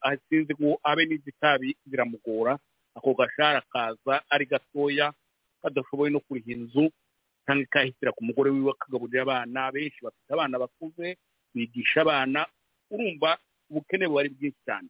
[0.00, 2.58] asinze ngo abe n'izitabi biramugora
[2.94, 5.12] ako gashahara kaza ari gatoya
[5.62, 6.90] kadashoboye no kuriha inzu
[7.46, 11.16] cyangwa ikahitira ku mugore wiwe akagaburira abana benshi bafite abana bakuze
[11.54, 12.46] bigisha abana
[12.90, 13.38] urumva
[13.70, 14.88] ubukene buba ari bwinshi cyane.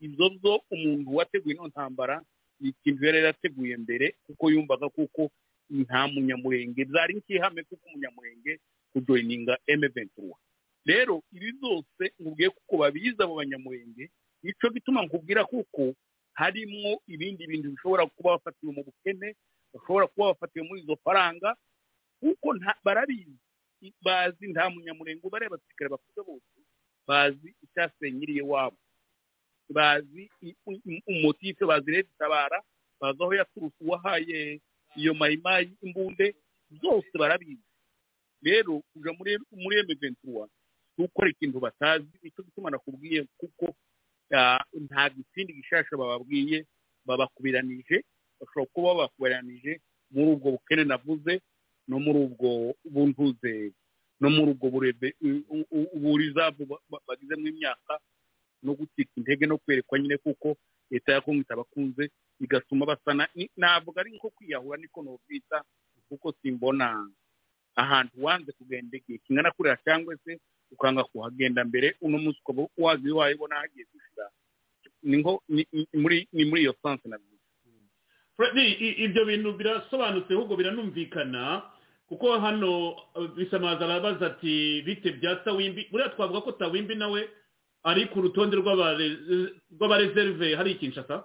[0.00, 2.22] Ibyo byo umuntu wateguye ino ntambara
[2.60, 5.30] ni ikintu yari yarateguye mbere kuko yumvaga kuko
[5.70, 8.60] nta munyamurenge byari nk'ihame kuko umunyamurenge
[8.92, 10.32] kujoyininga M23.
[10.86, 14.10] Rero ibi byose nkubwiye kuko babizi abo banyamurenge
[14.42, 15.94] ni cyo gituma nkubwira kuko
[16.36, 19.34] harimo ibindi bintu bishobora kuba bafatiwe mu bukene
[19.72, 21.56] bashobora kuba bafatiwe muri izo faranga
[22.20, 22.48] kuko
[22.84, 23.38] barabizi.
[24.02, 26.58] Bazi nta munyamurenge ubareba abasirikare bakuze bose
[27.08, 28.76] bazi icyasenyiriye wabo
[29.68, 30.30] bazi
[31.06, 32.58] umumotife bazi leta itabara
[33.00, 34.60] bazi aho yaturutse uwahaye
[34.96, 36.34] iyo mayimayi imbunde
[36.70, 37.62] byose barabizi.
[38.42, 40.48] Rero kuja muri muri M23
[40.98, 43.74] gukora ikintu batazi ni cyo gituma nakubwiye kuko
[44.84, 46.66] nta gitsindi gishasha bababwiye
[47.06, 48.04] babakubiranije
[48.40, 49.80] bashobora kuba babakubiranije
[50.10, 51.40] muri ubwo bukene navuze
[51.88, 53.72] no muri ubwo buntuze
[54.20, 55.14] no muri ubwo burebe
[55.96, 57.98] uburizavu ba- ba- bagizemo imyaka
[58.62, 60.56] no gucika intege no kwerekwa nyine kuko
[60.90, 65.64] leta ya kongo itabakunze bigatuma basana navuga ari nko kwiyahura niko nokwita
[66.08, 67.10] kuko simbona
[67.76, 70.40] ahantu wanze kugenda igihe kingana kuriya cyangwa se
[70.70, 74.30] ukanga kuhagenda mbere uno munsi ukaba wazi wayibona hagiye gushira.
[75.02, 75.22] Ni
[75.92, 77.18] muri iyo sanse na
[78.36, 81.62] Fred, i- ibyo bintu birasobanutse ahubwo biranumvikana.
[82.08, 85.88] Kuko hano uh, bisamaza arabaza ati bite bya tawimbi?
[85.90, 87.20] Buriya twavuga ko tawimbi nawe
[87.84, 90.56] ari ku rutonde rw'abare- rw'abareserve.
[90.56, 91.24] Hari ikinshasa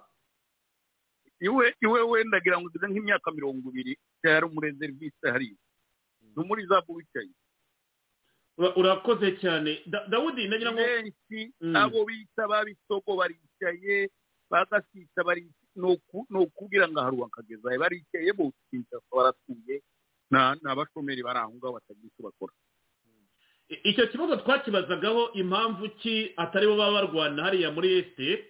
[1.40, 3.94] iwe iwe wenda agira ngo ugize nk'imyaka mirongo ibiri
[4.24, 5.56] yari umurezerivisi hariya.
[6.36, 7.32] Ni muri za wicaye
[8.60, 9.80] Ura- urakoze cyane.
[9.88, 11.76] Da- dawudi nagira ngo benshi Mm.
[11.76, 14.10] abo bita babisogo baricaye
[14.52, 19.80] bagasita bari ni uku- ni ukubwira ngo haruwa akagezayo baricaye bose kinshasa baratuye.
[20.32, 20.38] Ni
[20.72, 22.54] abashomeri bari aho ngaho batagira icyo bakora.
[23.84, 28.46] Icyo kibazo twakibazagaho impamvu ki atari bo baba barwana hariya muri esite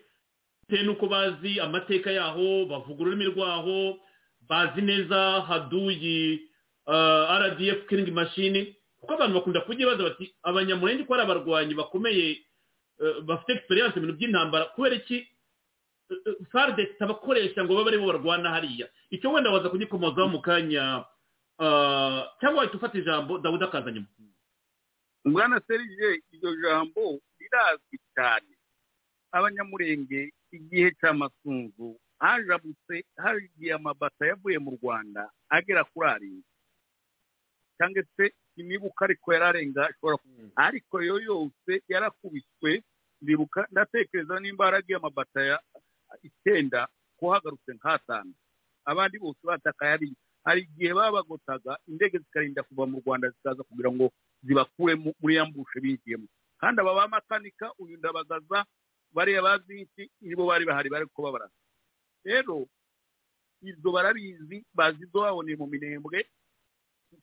[0.64, 4.00] bitewe n'uko bazi amateka yaho bavuga ururimi rwaho
[4.48, 6.40] bazi neza haduyi
[6.88, 12.40] uh, rdf killing machine kuko abantu bakunda kugibaza bati abanyamurenge ko ari abarwanyi bakomeye
[13.04, 15.28] uh, bafite experience mu bintu by'intambara kubera iki?
[16.52, 18.88] Farde tabakoresha ngo babe ari bo barwana hariya.
[19.12, 21.06] Icyo wenda waza kugikomozaho mu kanya uh,
[22.40, 24.08] cyangwa wahita ufata ijambo dawudi akaza nyuma?
[25.26, 28.54] Bwana serije iryo jambo rirazwi cyane.
[29.32, 36.44] Abanyamurenge igihe cy'amasunzu hajabutse hagiye amabata yavuye mu rwanda agera kuri arindwi.
[37.78, 42.84] Cyangwa se sinibuka ariko yararenga ashobora kuba ariko yo yose yarakubiswe
[43.22, 45.58] ndibuka ndatekereza nimba haragiye amabata ya
[46.24, 46.88] icyenda
[47.20, 48.34] ko hagarutse nk'atanu.
[48.86, 50.08] Abandi bose batakaye ari
[50.50, 54.10] hari igihe babagotaga indege zikarinda kuva mu rwanda zikaza kugira ngo
[54.44, 56.26] zibakure mu- muri ya mbushe binjiyemo.
[56.60, 58.66] Kandi aba bamakanika uyu ndabagaza
[59.14, 60.10] bariya bazi iki?
[60.22, 61.54] Nibo bari bahari bari kuba barasa
[62.26, 62.66] rero
[63.62, 66.26] ibyo barabizi bazi ibyo baboneye mu minembwe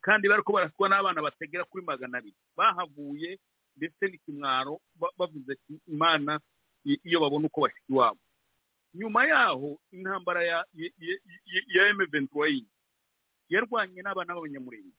[0.00, 2.36] kandi bari ko baraswa n'abana bategera kuri magana abiri.
[2.56, 3.38] Bahavuye
[3.76, 5.58] ndetse n'ikimwaro ba- bavuze
[5.88, 6.40] imana
[6.84, 8.20] iyo babona uko bashika iwabo
[8.96, 10.58] nyuma yaho intambara ya
[11.74, 12.64] ya M23
[13.48, 14.96] yarwanye n'abana b'abanyamurenge.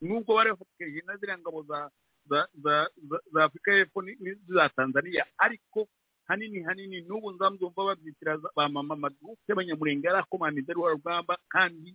[0.00, 1.90] Nubwo bari bafatanyije na ziriya ngabo za
[2.28, 2.88] za
[3.32, 5.88] za afurika y'epfo ni- n'iza tanzania ariko
[6.26, 11.94] hanini hanini n'ubu nzamuzumva babyitira ba mama maduke y'abanyamurenge yari akomanije rwa rugamba kandi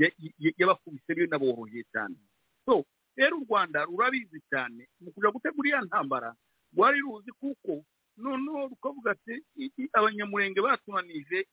[0.00, 2.16] ya- ya- yabakubise binaboroheye cyane.
[2.64, 2.84] So
[3.16, 6.32] rero u rwanda rurabizi cyane mu kuja gutegura iya ntambara
[6.72, 7.84] rwari ruzi kuko
[8.16, 9.34] noneho rukavuga ati
[9.92, 11.44] abanyamurenge batunanije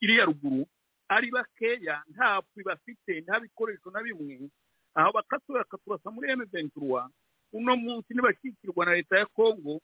[0.00, 0.64] iriya ruguru
[1.08, 4.50] ari bakeya nta bafite nta bikoresho na bimwe
[4.94, 7.08] aho bakatura bakaturasa muri M23
[7.52, 9.80] uno munsi nibashyikirwa na leta ya Kongo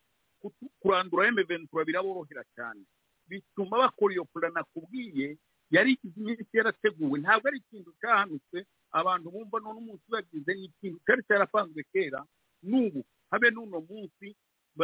[0.79, 2.81] kurandura M23 biraborohera cyane.
[3.27, 5.37] Bituma bakora iyo plan nakubwiye
[5.71, 7.19] yari igize iminsi yarateguwe.
[7.19, 12.21] Ntabwo ari ikintu cyahanutse abantu bumva none umunsi bagize ni ikintu cyari cyarapanzwe kera.
[12.63, 14.35] N'ubu habe n'uno munsi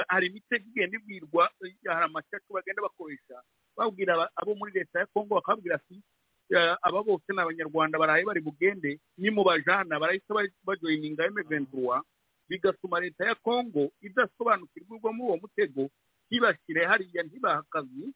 [0.10, 3.38] hari imitego igenda ibwirwa eh, hari amashyaka bagenda bakoresha
[3.78, 6.02] babwira abo muri leta ya kongo bakabwira ati
[6.82, 12.02] aba bose ni abanyarwanda baraye bari bugende nimubajana barahita ba- bajoyininga M23
[12.50, 15.90] bigatuma leta ya kongo idasobanukirwa muri uwo mutego
[16.28, 18.12] ntibashyire hariya ntibaha akazi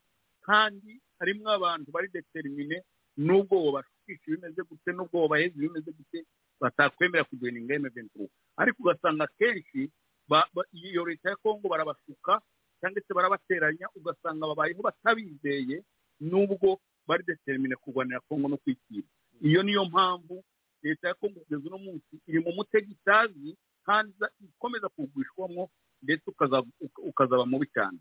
[0.47, 2.83] kandi harimo abantu bari determine
[3.17, 6.19] n'ubwo bobashukisha ibimeze gute n'ubwo bobaheza ibimeze gute
[6.61, 8.27] batakwemera kujoyininga M23
[8.59, 9.88] ariko ugasanga kenshi
[10.27, 12.41] ba- ba- iyo leta ya kongo barabasuka
[12.83, 15.80] cyangwa se barabateranya ugasanga babayeho batabizeye
[16.19, 19.08] n'ubwo bari determine kurwanira kongo no kwikira
[19.42, 20.43] iyo niyo mpamvu
[20.84, 25.69] leta ya kongo kugeza uno munsi iri mu mutego itazi kandi ikomeza kugwishwamo
[26.01, 27.98] ndetse ukaza- uka- ukazaba mubi cyane.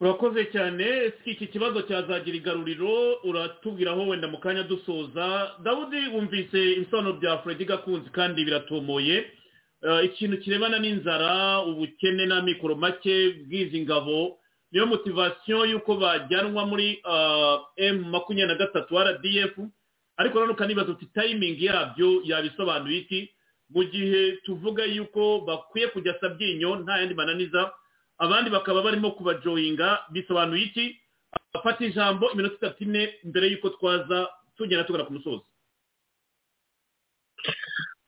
[0.00, 5.54] Urakoze cyane si iki kibazo cyazagira igaruriro uratubwiraho wenda mu kanya dusoza.
[5.62, 9.30] Dawudi wumvise ibisobanuro bya fredi gakunzi kandi biratomoye.
[9.82, 14.38] Eh, ikintu kirebana n'inzara ubukene n'amikoro make bw'izi ngabo
[14.72, 17.02] niyo motivasiyo y'uko bajyanwa muri
[17.76, 19.54] m makumyabiri na gatatu rdf
[20.16, 23.20] ariko nanone ukanibaza uti tayimingi yabyo yabisobanuye iki?
[23.72, 27.72] Mu gihe tuvuga yuko bakwiye kujya sabyinyo nta yandi mananiza
[28.18, 30.86] abandi bakaba barimo kubajoyinga bisobanuye iki?
[31.52, 35.44] Afata ijambo iminota itatu ine mbere y'uko twaza tugenda tugana ku musozi.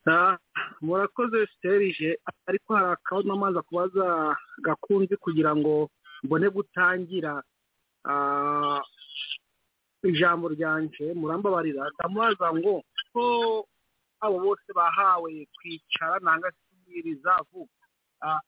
[0.07, 0.37] Ah,
[0.81, 5.89] murakoze serije ariko hari akabazo amazi kubaza gakunze kugira ngo
[6.25, 7.43] mbone gutangira
[8.09, 8.81] ah,
[10.03, 11.89] ijambo ryanje murambabarira.
[11.93, 13.23] Ndamubaza ngo ko
[14.19, 16.49] abo bose bahawe kwicara nanga
[17.03, 17.67] rizavu
[18.21, 18.39] ah,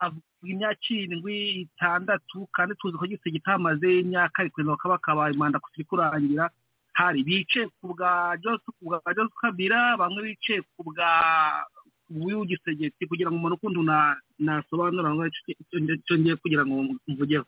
[0.00, 5.84] avuga imyaka irindwi itandatu kandi tuzi ko gise kitamaze imyaka ariko bakaba bakabaye manda kuri
[5.84, 6.50] kurangira
[6.92, 11.10] hari bice ku bwa Joseph ku bwa Joseph Kabila bamwe bice ku bwa
[12.14, 15.10] ku w'igisegeti kugira ngo umuntu ukundi na- nasobanura
[15.98, 16.74] icyo ngiye kugira ngo
[17.10, 17.46] mvugeho.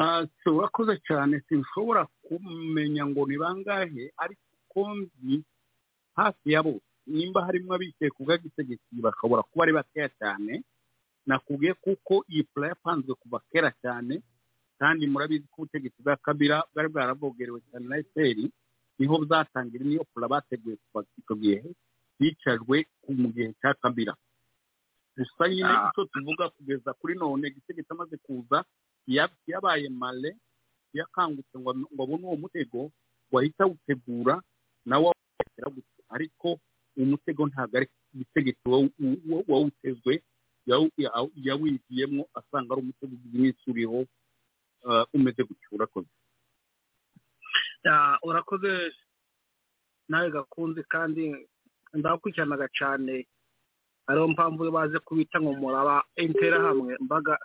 [0.00, 5.44] Ah, urakoze cyane sinshobora kumenya ngo ni bangahe ariko uko nzi
[6.16, 10.62] hafi ya bose nimba harimo abicaye ku bw'agitegeki bashobora kuba ari bakeya cyane.
[11.28, 14.22] Nakubwiye kuko iyi pula yapanzwe kuva kera cyane
[14.80, 18.48] kandi murabizi ko ubutegetsi bwa kabira bwari bwaravogerewe cyane na efuperi
[18.98, 21.60] ni ho bwatangira niyo pula bateguye kuva icyo gihe.
[22.20, 24.14] Yicajwe ku- mu gihe cya kabira
[25.16, 25.88] gusa nyine Ah.
[25.92, 28.64] icyo tuvuga kugeza kuri none igitegeko amaze kuza
[29.06, 30.36] ya- yabaye male
[30.92, 31.70] yakangutse ngo
[32.02, 32.90] abone uwo mutego
[33.32, 34.42] wahita awutegura
[34.86, 36.48] nawe awutekera gutya ariko
[36.96, 37.88] uwo mutego ntabwo ari
[38.64, 40.22] wa- wawutezwe
[41.36, 44.06] yawinjiyemo asanga ari umutego iminsi uriho
[44.88, 45.68] ah, umeze gutyo.
[45.72, 46.08] Urakoze.
[47.84, 48.92] Ya, urakoze.
[50.08, 51.46] Nawe gakunze kandi
[51.94, 53.26] ndakurikiranaga cyane
[54.08, 57.38] ariyo mpamvu iyo baze kubita ngo muraba interahamwe mbaga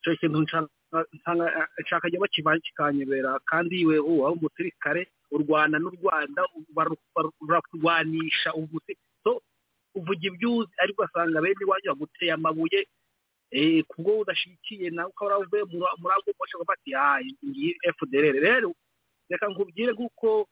[0.00, 5.02] icyo kintu nshaka bakivanye kikanyobera kandi uwo ari umusirikare
[5.34, 6.40] u rwanda n'u rwanda
[6.76, 9.42] baru- baru- bararwanisha ubusi so
[9.94, 12.80] uvuga ibyo uzi ariko ugasanga bene iwanyu baguteye amabuye
[13.50, 18.70] eh, kubwo udashyigikiye nawe ukaba waravuye muri- ako moshe ukavuga ati ah iyi fdr rero
[19.30, 20.46] reka nkubwire nk'uko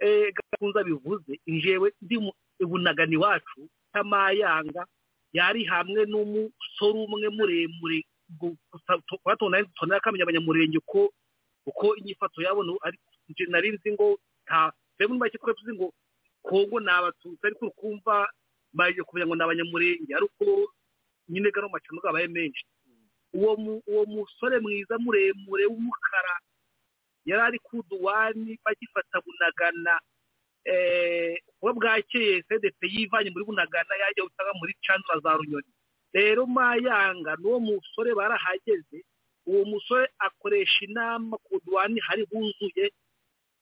[0.00, 2.16] eh, gakunze bivuze njyewe ndi
[2.60, 4.86] mu ibunagana iwacu tamayanga
[5.32, 8.04] yari hamwe n'umusore umwe muremure
[9.22, 11.12] twatona akamenya abanyamurenge uko
[11.66, 12.98] uko inyifato yabo nu- ari
[13.28, 15.92] nje nari nzi ngo nta twebwe make twari tuzi ngo
[16.42, 18.28] kongo ni abatutsi ariko ukumva
[18.72, 20.44] baje kumenya ngo ni abanyamurenge ariko
[21.28, 22.64] nyine gano macano gabaye menshi.
[23.32, 26.34] Uwo mu- uwo musore mwiza muremure w'umukara
[27.24, 30.00] yari ari ku duwani bagifata bunagana
[31.60, 35.70] kuba bwakeye cdp yivanye muri bunagana yajya gutanga muri candra za runyoni.
[36.12, 39.04] Rero mayanga n'uwo musore barahageze
[39.46, 42.92] uwo musore akoresha inama ku duwani hari huzuye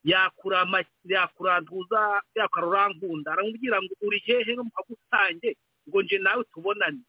[0.05, 5.57] yakurama yakurantuza yakarurankunda aramubwira ngo uri hehe no mukagusange
[5.89, 7.01] ngo nje nawe tubonane.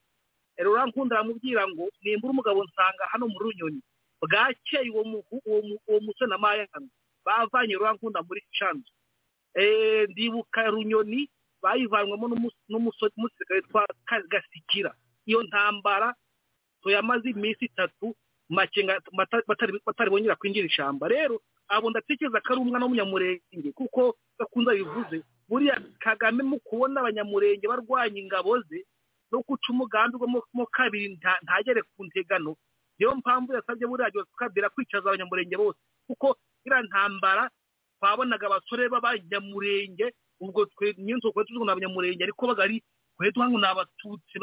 [0.58, 3.82] Rero urankunda aramubwira ngo nimbura umugabo nsanga hano muri runyoni.
[4.22, 6.80] Bwakeye uwo musore na mayanga
[7.26, 8.99] bavanye rurankunda muri canzu Eh,
[10.10, 11.30] ndibuka runyoni
[11.61, 14.92] bayivanywemo n'umu- n'umusore umusirikare witwa Ka- gasikira
[15.26, 16.16] iyo ntambara
[16.82, 18.16] tuyamaze iminsi itatu
[18.50, 19.02] makenga
[19.86, 25.78] batari bongera kwinjira ishyamba rero abo ndatekereza ko ari umwana w'umunyamurenge kuko gakunze bivuze buriya
[26.00, 28.86] kagame mu kubona abanyamurenge barwanya ingabo ze
[29.32, 32.58] no guca umugambi wo mo- kabiri nta- ntagere ku ntegano.
[32.98, 35.78] Niyo mpamvu yasabye buriya kabila kwicaza abanyamurenge bose
[36.10, 36.34] kuko
[36.66, 37.45] iriya ntambara
[38.00, 42.80] twabonaga abasore b'abanyamurenge ubwo twe nyine twari tuzi ngo ni abanyamurenge ariko bagari
[43.19, 44.36] twe tuvuga ngo ni abatutsi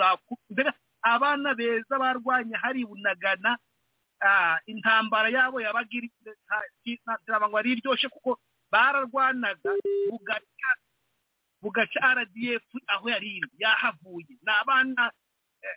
[0.53, 3.57] mbega abana beza barwanya hari bunagana
[4.67, 6.09] intambara yabo yabaga iri
[7.27, 8.39] ntabwo ari iryoshye kuko
[8.73, 9.71] bararwanaga
[11.63, 14.27] bugaca rdf aho yari iri yahavuye.
[14.43, 15.13] Ni abana
[15.63, 15.77] eh,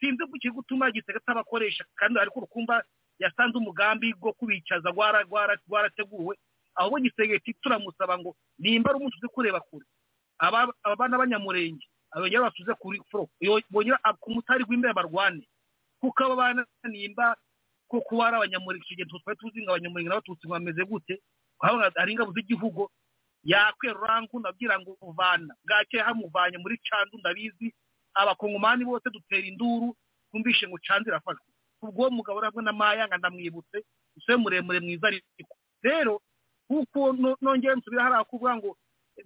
[0.00, 2.82] sinzi ku kiri gutuma gitega atabakoresha kandi ariko urukumva
[3.18, 5.24] yasanze umugambi wo kubicaza gwara-
[6.74, 9.86] ahubwo gisegeti turamusaba ngo nimba ari umuntu uzi kureba kure.
[10.38, 13.28] Aba aba bana b'abanyamurenge abongera basuze kuri furo
[13.70, 15.44] bongera ku mutari w'imbere barwane
[16.00, 17.36] kuko aba bana nimba
[17.90, 21.14] ko kuba ari abanyamurenge icyo gihe twari tuzi ngo abanyamurenge n'abatutsi bameze gute
[21.58, 22.88] twabona ari ingabo z'igihugu
[23.44, 27.74] yakwera urangu ndabwira ngo uvana bwakeye hamuvanye muri canzu ndabizi
[28.14, 29.96] abakongomani bose dutera induru
[30.30, 31.46] twumvishe ngo canzu irafashwe.
[31.82, 33.84] Ubwo mugabo urabwo na mayanga ndamwibutse
[34.16, 35.56] umusore muremure mwiza ariko.
[35.82, 36.20] Rero
[36.70, 38.70] kuko no- nongeye nsubira hariya kuvuga ngo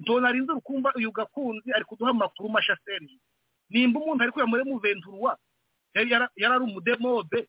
[0.00, 3.18] ntona arinze urukumva uyu gakunzi ari kuduha amakuru masha serge.
[3.70, 5.36] Nimba umuntu ari kuya muri muventurwa
[5.94, 7.48] yari ari umudemobe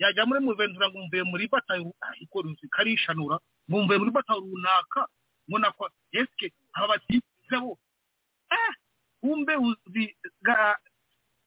[0.00, 3.36] yajya muri muventura ngo mvuye muri batayo ariko ruzi karishanura
[3.70, 5.06] ngo mvuye muri batayo runaka.
[5.48, 7.76] Ngo nakwa eske aba batize bo.
[8.50, 8.72] Eh
[9.22, 10.72] umbe uzi ga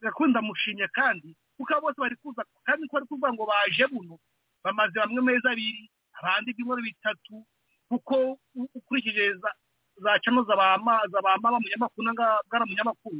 [0.02, 4.16] gakunda mushimye kandi kuko bose bari kuza kandi ko bari kuvuga ngo baje buno
[4.64, 7.42] bamaze bamwe amezi abiri abandi ibyumweru bitatu
[7.92, 8.40] kuko
[8.76, 9.34] ukurikije
[10.04, 13.20] za cano zabama zabama munyamakuru nanga bwara munyamakuru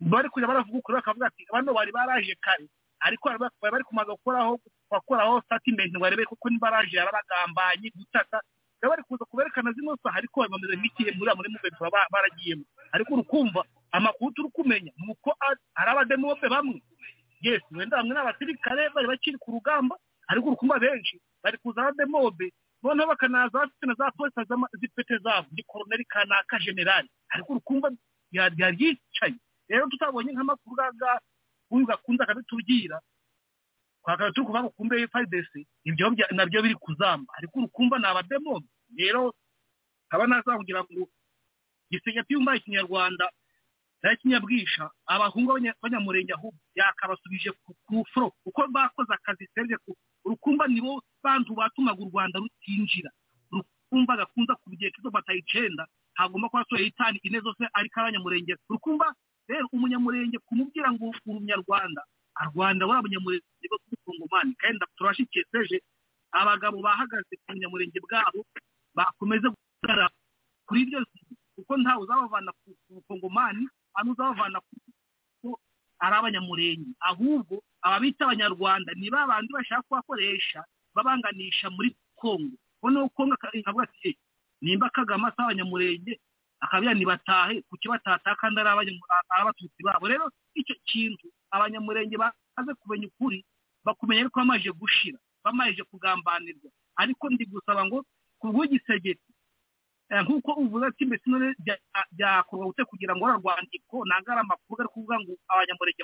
[0.00, 2.68] bari kujya baravuga ukuri bakavuga ati bano bari baraje kare.
[3.00, 4.60] Ariko bari bari kumaga gukoraho
[4.90, 8.40] bakoraho statement ngo barebe kuko ni baraje yarabagambanye gutata.
[8.80, 12.64] Bari bari kuza kuberekana zino saha ariko bameze nk'ikihe muri muri muventura ba- baragiyemo.
[12.92, 16.80] Ariko urukumva amakuru turi kumenya ni uko ari abademobe bamwe
[17.40, 19.96] yes wenda bamwe n'abasirikare bari bakiri ku rugamba
[20.28, 22.52] ariko urukumva benshi bari kuza abademobe
[22.94, 27.88] noneho bakanaza bafite na za polisi z'ama- z'ipete zabo ni koroneli kanaka generali ariko urukumva
[28.32, 29.36] ryari ryicaye.
[29.68, 31.20] Rero tutabonye nk'amakuru gaga
[31.70, 33.00] uyu gakunze akabitubwira
[34.02, 37.32] twakaba turi kuvuga ngo kumbe faridesi ibyo na byo biri kuzamba.
[37.38, 38.62] Ariko urukumva ni abademo.
[38.98, 39.34] Rero
[40.06, 41.08] nkaba naza kugira ngo
[41.90, 43.26] gisenge tuyumva ikinyarwanda
[44.02, 47.50] na yo kinyabwisha abahungu b'abanyamurenge ahubwo yakabasubije
[47.86, 49.76] ku furo kuko bakoze akazi serije
[50.24, 53.10] urukumva nibo bantu batumaga u rwanda rutinjira.
[53.52, 55.84] Rukumva gakunza kubigeka izo bataye icenda
[56.18, 59.06] hagomba kuba soye itani ine zose ariko abanyamurenge rukumva
[59.48, 62.02] rero umunyamurenge kumubwira ngo umunyarwanda
[62.40, 65.78] arwanda buriya munyamurenge bwo k'umukongomani kandi turashikiye seje
[66.32, 68.40] abagabo bahagaze ku bunyamurenge bwabo
[68.96, 70.08] bakomeze guhagarara
[70.66, 70.98] kuri ibyo
[71.54, 73.62] kuko ntawe uzabavana ku bukongomani
[73.94, 74.58] hano uzabavana
[75.40, 75.48] ku
[76.04, 76.90] ari abanyamurenge.
[77.00, 77.54] Ahubwo
[77.86, 80.60] ababita abanyarwanda ni ba bandi bashaka kubakoresha
[80.96, 82.56] babanganisha muri kongo.
[82.82, 84.16] Noneho kongo akavuga ati
[84.64, 86.16] nimba kagame asa abanyamurenge
[86.64, 90.08] akabya ntibatahe kuki batataha kandi ari abatutsi babo?
[90.08, 93.44] Rero icyo kintu abanyamurenge baze kumenya ukuri
[93.84, 96.70] bakumenya ariko bamaze gushira bamaze kugambanirwa.
[96.96, 98.04] Ariko ndi gusaba ngo
[98.40, 99.32] ku bw'igisegeti
[100.22, 101.50] nk'uko uvuze ati mbese none
[102.14, 106.02] byakorwa gute kugira ngo rwandiko ntabwo ari amakuru ari kuvuga ngo abanyamurenge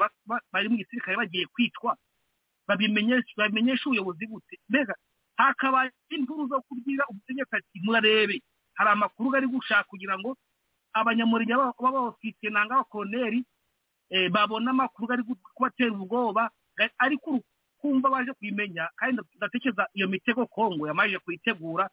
[0.53, 1.95] bari mu gisirikare bagiye kwicwa
[2.67, 4.95] babimenyesha ubuyobozi gute mbega
[5.37, 8.43] hakabaye inkuru zo kubwira ubutegetsi ati murarebe.
[8.75, 10.37] Hari amakuru ari gushaka kugira ngo
[10.93, 13.45] abanyamurenge b'abofisiye nanga abakoroneri
[14.31, 15.23] babona amakuru ari
[15.55, 16.51] kubatera ubwoba
[16.99, 17.41] ariko
[17.81, 21.91] kumva baje kuyimenya kandi ndatekereza iyo mitego kongo yamaze kuyitegura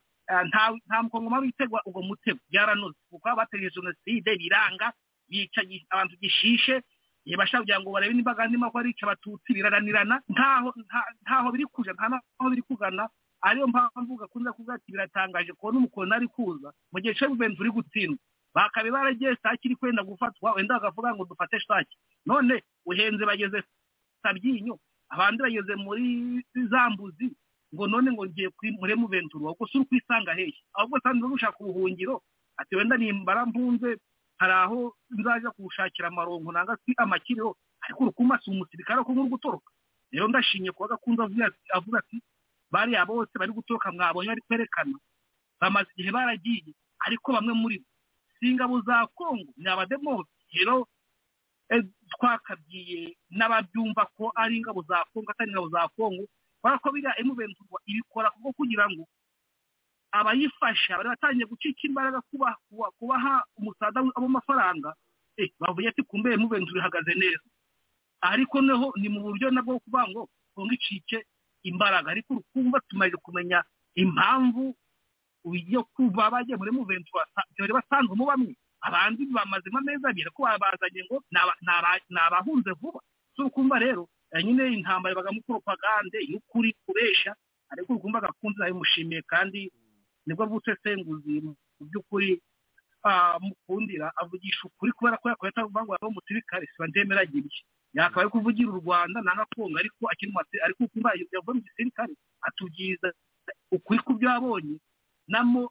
[0.48, 4.92] nta mukongoma witegwa ubwo mutego byaranoze kuko abategereje jenoside biranga
[5.28, 6.82] bica abantu gishishe
[7.38, 10.72] bashaka kugira ngo barebe nimba kandi ko arica abatutsi biraranirana ntaho
[11.22, 13.08] ntaho biri kuja nta naho biri kugana.
[13.42, 16.72] Ariyo mpamvu gakunze kuvuga ati biratangaje kubona umukono ari kuza.
[16.92, 18.18] Mu gihe cyo guverinoma uri gutsindwa.
[18.54, 21.94] Bakabe baragiye sake iri kwenda gufatwa wenda bakavuga ngo dufate sake
[22.26, 23.62] none uhenze bageze
[24.22, 24.76] sabyinyo
[25.08, 27.32] abandi bageze muri zambuzi
[27.74, 28.50] ngo none ngo ngiye
[28.80, 30.54] muri muventura ubwo si uri kwisanga hehe?
[30.74, 32.22] Ahubwo sanzwe gushaka ubuhungiro?
[32.60, 33.96] Ati wenda nimbara mpunze
[34.40, 39.70] hari aho nzaja kuwushakira amarongo nanga si amakiriro ariko urukuma si umusirikare ko nk'uri gutoroka.
[40.12, 41.22] Rero ndashinye kuba gakunze
[41.76, 42.18] avuga ati
[42.72, 44.96] bariya bose bari gutoroka mwabonye bari kwerekana.
[45.60, 46.72] Bamaze igihe baragiye
[47.06, 47.86] ariko bamwe muri bo
[48.40, 50.88] si ingabo za kongo ni abademosi rero
[52.12, 56.24] twakabwiye n'ababyumva ko ari ingabo za kongo atari ingabo za kongo
[56.60, 59.04] kubera ko biriya emuventurwa ibikora kuko kugira ngo
[60.12, 62.20] abayifasha bari batangiye gucika imbaraga
[62.98, 64.94] kubaha umusada w'amafaranga
[65.60, 67.46] bavuye ati kumbe emuventura ihagaze neza.
[68.20, 71.24] Ariko noneho ni mu buryo nabwo kuvuga ngo kongo icike
[71.64, 72.10] imbaraga.
[72.12, 73.64] Ariko urukumva tumaze kumenya
[73.96, 74.76] impamvu
[75.72, 77.24] yo kuva bagiye muri muventura
[77.56, 78.52] byari basanzwemo bamwe
[78.84, 83.00] abandi bamazemo amezi abiri ko babazanye ngo ni abahunze vuba.
[83.36, 84.08] So ukumva rero
[84.44, 87.32] nyine intambara ibagamo poropagande y'ukuri kubesha
[87.72, 89.72] ariko urukumva gakunze nabimushimiye kandi
[90.26, 91.52] ni bwo bw'usesenguzi mu
[91.88, 92.40] by'ukuri
[93.40, 97.42] mukundira avugisha ukuri kubera ko yakoye atavuga ngo umusirikare siba ndemera ibyo
[97.94, 102.12] yakaba ari kuvugira u rwanda nanga kongo ariko akiri mu ariko ukumva yavuye mu gisirikare
[102.46, 103.08] atubwiza
[103.72, 104.76] ukuri ku byo yabonye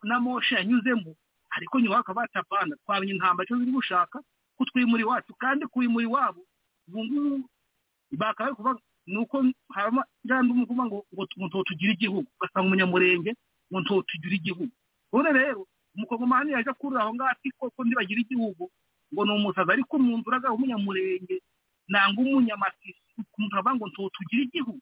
[0.03, 1.15] na moshe yanyuzemo
[1.55, 4.17] ariko nyuma bakaba batapana twabonye intambara icyo ziri gushaka
[4.57, 6.41] ko twimura iwacu kandi kuwimura iwabo
[6.87, 7.49] ubu ngubu
[8.17, 9.35] bakaba kuvuga ni uko
[9.73, 10.97] harimo ngandi umuvuga ngo
[11.39, 13.31] ngo tugire igihugu ugasanga umunyamurenge
[13.71, 14.71] ngo ntotugire igihugu.
[15.13, 18.69] None rero umukongomani yaje kurira aho ngaho ati koko ndibagira igihugu
[19.13, 21.41] ngo ni umusazi ariko umuntu uraga umunyamurenge
[21.87, 23.01] nanga umunyamasisi
[23.37, 24.81] umuntu avuga ngo ntotugire igihugu.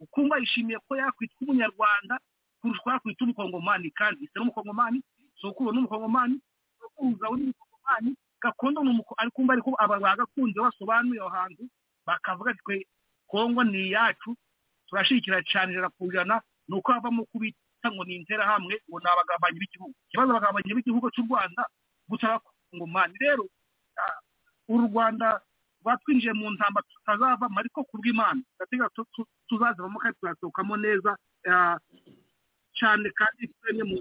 [0.00, 2.14] Ukumva yishimiye ko yakwitwa umunyarwanda
[2.60, 3.90] kurusha uko yakwita umukongomani.
[3.90, 4.98] Kandi ise n'umukongomani?
[5.40, 6.36] Sokuru n'umukongomani
[6.80, 8.10] sokuruza we n'umukongomani?
[8.42, 11.62] Gakondo ni umuko ariko umva ariko aba bagakunze basobanuye aho hantu
[12.06, 12.86] bakavuga twe
[13.26, 14.36] kongo ni iyacu
[14.86, 19.58] turashikira cyane ijana ku ijana ni uko havamo kubita ngo ni interahamwe ngo ni abagambanyi
[19.62, 21.62] b'igihugu ikibazo abagambanyi b'igihugu cy'u rwanda
[22.10, 23.44] gusa abakongomani rero
[24.68, 25.40] u rwanda
[25.82, 28.90] rwatwinjiye mu ntamba tutazavamo ariko ku bw'imana ndategeka
[29.48, 31.10] tuzazivamo kandi tuzasohokamo neza
[32.78, 33.96] cyane kandi twemye mu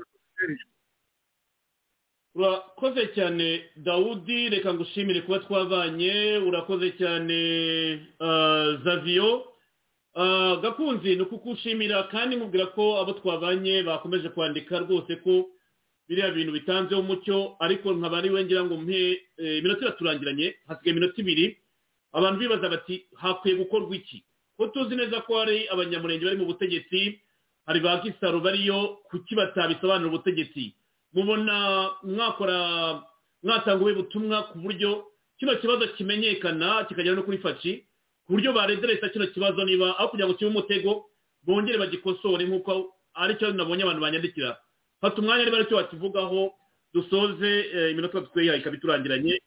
[2.35, 7.37] urakoze cyane dawudi reka ngushimire kuba twabanye urakoze cyane
[8.83, 9.53] zaviyo
[10.61, 15.45] gakunzi ni ukukushimira kandi nkubwira ko abo twabanye bakomeje kwandika rwose ko
[16.09, 21.57] biriya bintu bitanzeho umucyo ariko nkaba ari ngira ngo mpe iminota iraturangiranye hasigaye iminota ibiri
[22.13, 24.23] abantu bibaza bati hakwiye gukorwa iki?
[24.57, 27.19] Ko tuzi neza ko hari abanyamurenge bari mu butegetsi
[27.67, 30.73] hari ba gisaro bariyo kuki batabisobanura ubutegetsi?
[31.13, 32.57] Mubona mwakora
[33.43, 35.05] mwatanga ubuhe butumwa ku buryo
[35.37, 37.85] kino kibazo kimenyekana kikagera no kuri faci?
[38.27, 40.91] Ku buryo barederesa kino kibazo niba aho kugira ngo kibe umutego
[41.47, 44.59] bongere bagikosore nk'uko ari cyo nabonye abantu banyandikira.
[45.01, 46.51] Fata umwanya niba ari cyo wakivugaho
[46.93, 49.39] dusoze eh, iminota twihaye ikaba iturangiranye.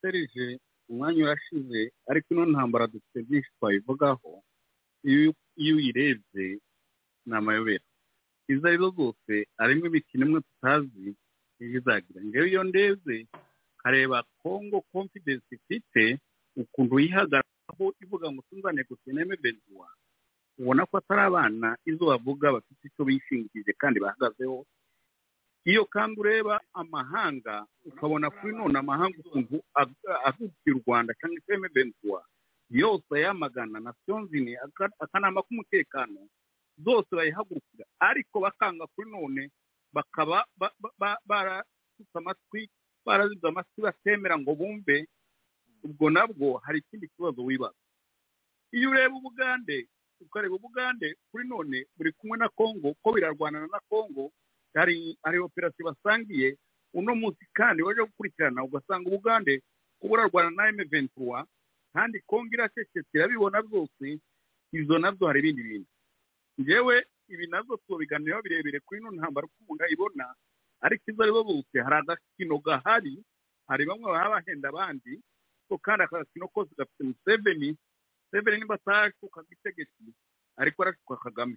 [0.00, 4.30] Serije umwanya urashize ariko ino ntambara dufite byinshi twabivugaho
[5.04, 5.30] iyo
[5.76, 6.44] uyirebye
[7.26, 7.84] ni amayobera.
[8.48, 11.08] Izo ari zo zose harimo imikino imwe tutazi
[11.60, 13.16] iyo izagira ngewe iyo ndeze
[13.82, 16.02] kareba kongo confidence ifite
[16.56, 19.88] ukuntu yihagararaho ivuga ngo tunzane gusineme bezuwa
[20.58, 24.64] ubona ko atari abana izo bavuga bafite icyo bishingikije kandi bahagazeho.
[25.66, 29.56] Iyo kandi ureba amahanga ukabona kuri none amahanga ukuntu
[30.28, 32.20] avukiye u rwanda cyangwa se emebentuwa
[32.70, 33.92] yose ayamagana na
[34.30, 34.56] zine
[35.04, 36.20] akanama k'umutekano
[36.84, 37.84] zose bayihagurukira.
[38.00, 39.50] Ariko bakanga kuri none
[39.92, 42.70] bakaba ba- ba- ba- baratutse amatwi
[43.04, 45.04] barazize amatwi batemera ngo bumve
[45.86, 47.78] ubwo nabwo hari ikindi kibazo wibaza.
[48.72, 49.88] Iyo ureba ubugande
[50.20, 54.32] ukareba ubugande kuri none buri kumwe na kongo ko birarwanana na kongo
[54.74, 56.56] hari operasiyo basangiye
[56.94, 59.62] uno munsi kandi waje gukurikirana ugasanga ubugande
[60.00, 61.44] ko burarwana na emeventura
[61.94, 64.18] kandi kongo iracecetse irabibona byose
[64.72, 65.90] izo na byo hari ibindi bintu.
[66.58, 70.34] Njyewe ibi na byo tubiganiraho birebire kuri ino ntambara uko umuntu ayibona
[70.80, 73.14] ariko izo ari bo bose hari agakino gahari
[73.68, 75.12] hari bamwe baba bahenda abandi
[75.82, 77.68] kandi aka gakino kose gafite museveni
[78.30, 80.06] museveni niba atashuka gitegeki
[80.56, 81.56] ariko arashuka kagame.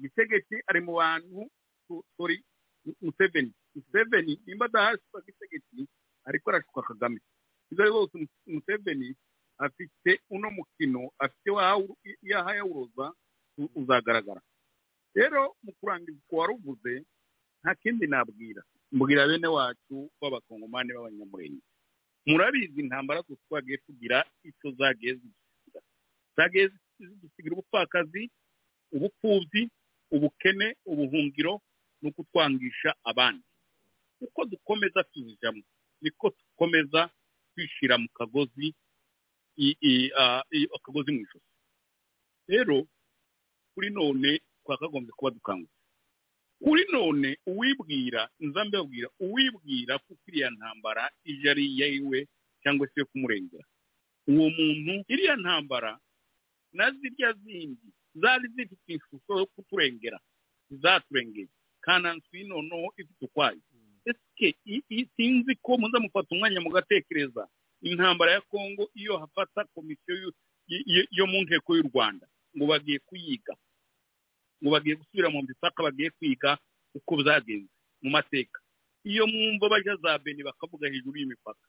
[0.00, 1.48] Gitegeki ari mu bantu
[1.88, 2.42] tu- sorry
[3.00, 3.52] museveni.
[3.74, 5.88] Museveni nimba adahashuka gitegeki
[6.28, 7.20] ariko arashuka kagame.
[7.70, 8.14] Izo ari zose
[8.46, 9.16] museveni
[9.58, 11.50] afite uno mukino afite
[12.22, 13.12] yaha yawuroza
[13.58, 14.42] u- uzagaragara.
[15.14, 16.92] Rero mu kurangiza uko wari uvuze
[17.62, 18.62] nta kindi nabwira.
[18.92, 21.62] Mbwira bene wacu b'abakongomani b'abanyamurenge.
[22.26, 25.80] Murabizi intambara zose twagiye tugira icyo zagiye zidusigira
[26.36, 26.64] zagiye
[26.98, 28.30] zidusigira ubupfakazi
[28.92, 29.70] ubupfubyi
[30.10, 31.60] ubukene ubuhungiro
[32.02, 33.44] no kutwangisha abandi.
[34.20, 35.62] Uko dukomeza tuzijamo
[36.00, 37.10] niko dukomeza
[37.54, 38.74] kwishyira mu kagozi
[40.76, 41.50] akagozi mu ijosi.
[42.48, 42.86] Rero
[43.74, 45.75] kuri none twakagombye kuba dukangutse.
[46.62, 52.26] Kuri none uwibwira nza mbabwira uwibwira ko iriya ntambara ije ari iyiwe
[52.62, 53.64] cyangwa se yo kumurengera.
[54.26, 55.98] Uwo muntu iriya ntambara
[56.72, 60.18] na zirya zindi zari zifite ishusho yo kuturengera
[60.70, 61.48] zaturengeye.
[61.80, 63.60] Kanansi noneho ifite ukwayo.
[64.06, 67.48] Ese i- i- sinzi ko muza mufata umwanya mugatekereza.
[67.82, 70.32] Intambara ya kongo iyo hafata komisiyo yo-
[70.86, 72.26] yo- yo mu nteko y'u rwanda
[72.56, 73.54] ngo bagiye kuyiga.
[74.62, 76.58] Ngo bagiye gusubira mu mipaka bagiye kwiga
[76.94, 77.70] uko byagenze
[78.02, 78.58] mu mateka.
[79.04, 81.66] Iyo mwumva bajya za beni bakavuga hejuru y'imipaka.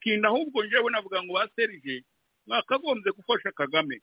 [0.00, 2.04] Kintu ahubwo njyewe navuga ngo ba serije
[2.46, 4.00] mwakagombye gufasha kagame.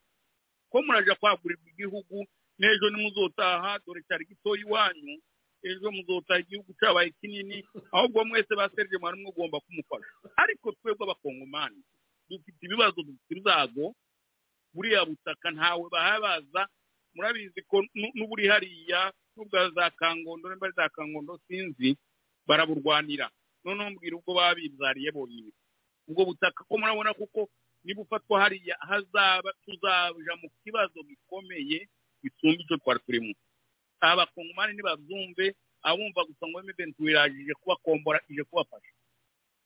[0.70, 2.26] Ko muraja kwagurirwa igihugu
[2.60, 5.18] n'ejo nimuzotaha dore cyari gitoya iwanyu
[5.64, 10.12] ejo muzotaha igihugu cyabaye kinini ahubwo mwese ba serije mwari mugomba kumufasha.
[10.38, 11.82] Ariko twebwe abakongomani
[12.30, 13.96] dufite ibibazo dufite ibyago
[14.74, 16.68] buriya butaka ntawe bahabaza
[17.16, 21.98] murabizi ko nu- n'uburi hariya n'ubwa za kangondo nimba ari za kangondo sinzi
[22.48, 23.30] baraburwanira.
[23.64, 25.52] Noneho mbwira ubwo baba bibyariye bonyine.
[26.08, 27.50] Ubwo butaka ko murabona kuko
[27.84, 31.88] niba ufatwa hariya hazaba tuzaja mu kibazo gikomeye
[32.22, 33.34] gisumba icyo twari turimo.
[34.00, 38.94] Abakongomani nibabyumve abumva gusa ngo emedenti wirajije kubakombora ije kubafasha.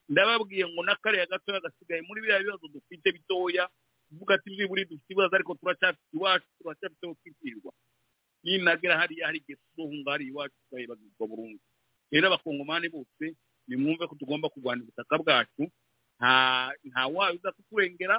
[0.10, 3.70] Ndababwiye ngo n'akariya gatoya gasigaye muri biriya bibazo dufite bitoya
[4.10, 7.72] tuvuga ati byibura dufite ibibazo ariko turacyafite iwacu turacyafite aho twitirirwa
[8.44, 11.60] ninagera hariya hari igihe tuzohunga hariya iwacu tukayibagirwa burundu.
[12.12, 13.26] Rero abakongomani bose
[13.68, 15.64] nimwumve ko tugomba kurwanya ubutaka bwacu.
[16.20, 18.18] Nta uza kuturengera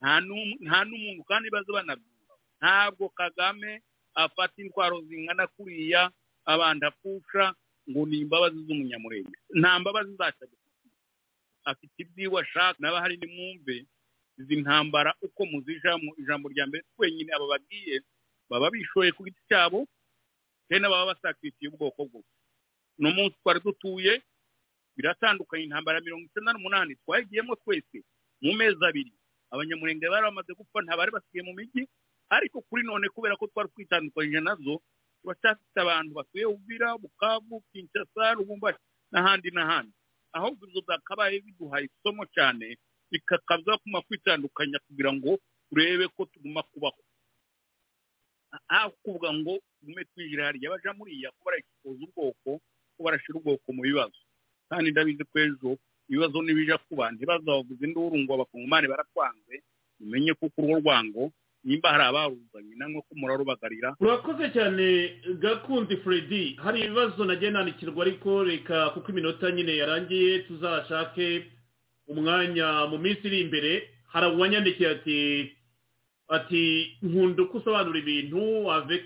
[0.00, 3.82] nta n'um- nta n'umuntu kandi baza banabyumva ntabwo kagame
[4.14, 6.10] afata intwaro zingana kuriya
[6.46, 7.44] abandi apfusha
[7.90, 9.36] ngo ni imbabazi z'umunyamurenge.
[9.60, 10.44] Nta mbabazi zacu.
[11.64, 13.76] Afite ibyiwe ashaka naba hari nimwumve.
[14.38, 18.00] Izi ntambara uko muzijamo ijambo rya mbere twenyine aba bagiye
[18.50, 19.86] baba bishoye ku giti cyabo
[20.68, 22.30] kandi baba basakitiye ubwoko bwose
[22.98, 24.12] uno munsi twari dutuye
[24.96, 27.98] biratandukanye intambara mirongo icyenda n'umunani twayigiyemo twese
[28.42, 29.12] mu mezi abiri.
[29.50, 31.82] Abanyamurenge bari bamaze gupfa nta bari basigaye mu mijyi
[32.30, 34.82] ariko kuri none kubera ko twari twitandukanyije na zo
[35.22, 38.78] turacyafite abantu batuye uvira bukavu kinshasa rubumbashi
[39.12, 39.94] n'ahandi n'ahandi.
[40.36, 42.76] Ahubwo ibyo byakabaye biduhaye isomo cyane
[43.10, 45.38] bikakaza kuma kwitandukanya kugira ngo
[45.70, 47.00] turebe ko tuguma kubaho.
[48.68, 52.50] Aho kuvuga ngo tugume twijira hariya baja muriya ko barayikoza ubwoko
[52.96, 54.16] ko barashyira ubwoko mu bibazo.
[54.68, 55.70] Kandi ndabizi ko ejo
[56.08, 59.54] ibibazo nibija kuba ntibazavuze induru ngo abakongomani baratwanze
[60.00, 61.22] mumenye ko urwo rwango
[61.64, 63.96] nimba hari abaruzanye namwe ko murarubagarira.
[64.00, 64.86] Urakoze cyane
[65.44, 66.56] gakundi freddy.
[66.56, 71.44] Hari ibibazo nagiye nandikirwa ariko reka kuko iminota nyine yarangiye tuzashake
[72.08, 73.72] umwanya mu minsi iri imbere
[74.12, 75.18] hari uwanyandikiye ati
[76.28, 76.62] ati
[77.02, 79.04] nkunda uko usobanura ibintu avec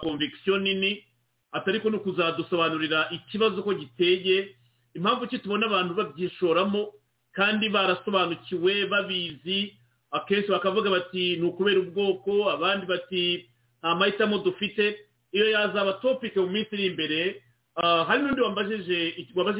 [0.00, 1.04] conviction nini
[1.52, 4.56] atari ko no kuzadusobanurira ikibazo ko giteye
[4.94, 6.92] impamvu ki tubona abantu babyishoramo
[7.32, 9.76] kandi barasobanukiwe babizi
[10.10, 13.48] akenshi bakavuga bati ni ukubera ubwoko abandi bati
[13.80, 14.96] nta mahitamo dufite.
[15.32, 17.42] Iyo yazaba topike mu minsi iri imbere
[17.76, 19.08] ah, hari n'undi wabajije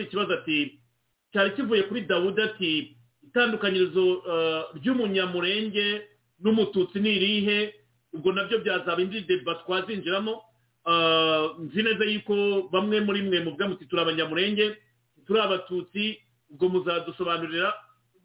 [0.01, 0.79] ikibazo ati
[1.37, 2.97] cyari kivuye kuri dawudi ati
[3.29, 6.09] itandukanyirizo ah, ry'umunyamurenge
[6.41, 7.75] n'umututsi ni irihe?
[8.17, 10.41] Ubwo na byo byazaba indi deba twazinjiramo.
[10.89, 14.77] Ah, nzi neza yuko bamwe muri mwe muvuga muti turi abanyamurenge
[15.27, 16.17] turi abatutsi
[16.51, 17.75] ubwo muzadusobanurira.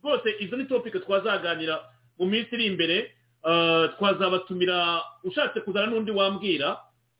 [0.03, 1.83] Rwose izo ni topike twazaganira
[2.19, 3.11] mu minsi iri imbere.
[3.43, 6.77] Ah, twazabatumira ushatse kuzana n'undi wambwira.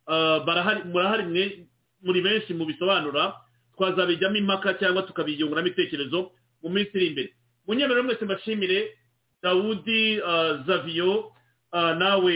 [0.07, 1.67] Ah, barahari murahari
[2.01, 3.35] muri benshi mu bisobanura
[3.81, 7.29] twazabijyamo impaka cyangwa tukabiyunguramo ibitekerezo mu minsi iri imbere.
[7.67, 8.97] Munyemerero mwese mbashimire
[9.43, 10.19] dawudi
[10.67, 11.33] zaviyo
[11.71, 12.35] ah, nawe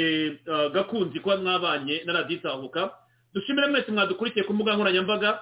[0.53, 2.91] ah, gakunzi kuba mwabanye na radiyo itahuka.
[3.33, 5.39] Dushimire mwese mwadukurikiye ku mbuga nkoranyambaga.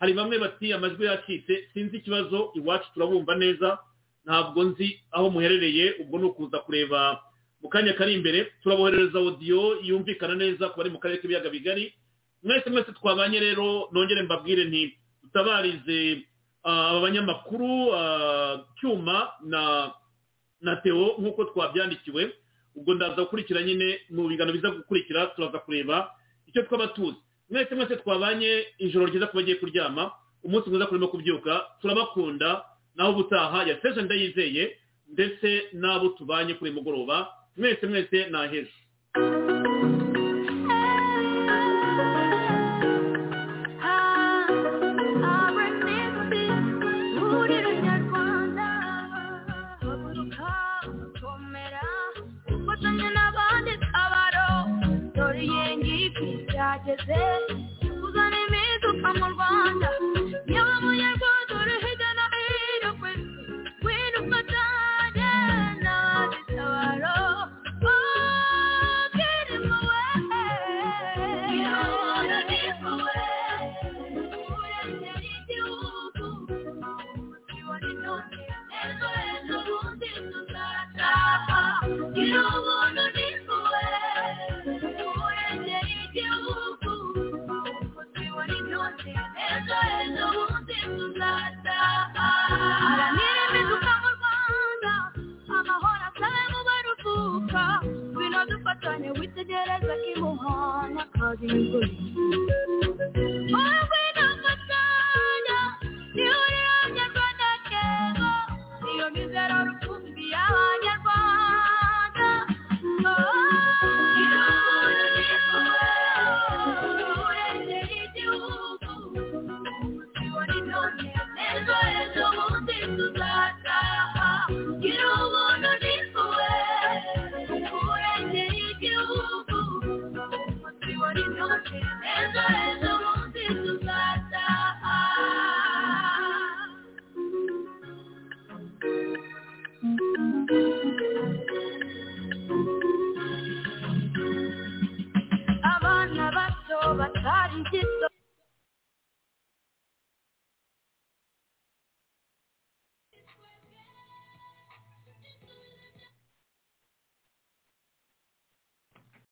[0.00, 3.78] Hari bamwe bati amajwi yacitse sinzi ikibazo iwacu turabumva neza.
[4.24, 7.18] Ntabwo nzi aho muherereye ubwo ni ukuza kureba
[7.62, 8.52] mu kanya kari imbere.
[8.62, 11.94] Turaboherereza odiyo yumvikana neza ku bari mu karere k'ibiyaga bigari.
[12.42, 16.22] Mwese mwese twabanye rero nongere mbabwire nti dutabarize
[16.64, 19.92] ah, aba banyamakuru ah, cyuma na
[20.60, 22.32] na teo nk'uko twabyandikiwe
[22.74, 26.10] ubwo ndaza gukurikira nyine mu biganiro biza gukurikira turaza kureba
[26.46, 27.18] icyo twaba tuzi
[27.50, 30.10] mwese mwese twabanye ijoro ryiza ku bagiye kuryama
[30.44, 34.76] umunsi mwiza kurimo kubyuka turabakunda naho ubutaha ya seje ndayizeye
[35.12, 38.70] ndetse n'abo tubanye kuri mugoroba mwese mwese naheje
[39.16, 39.71] ufatanya
[56.96, 57.41] byageze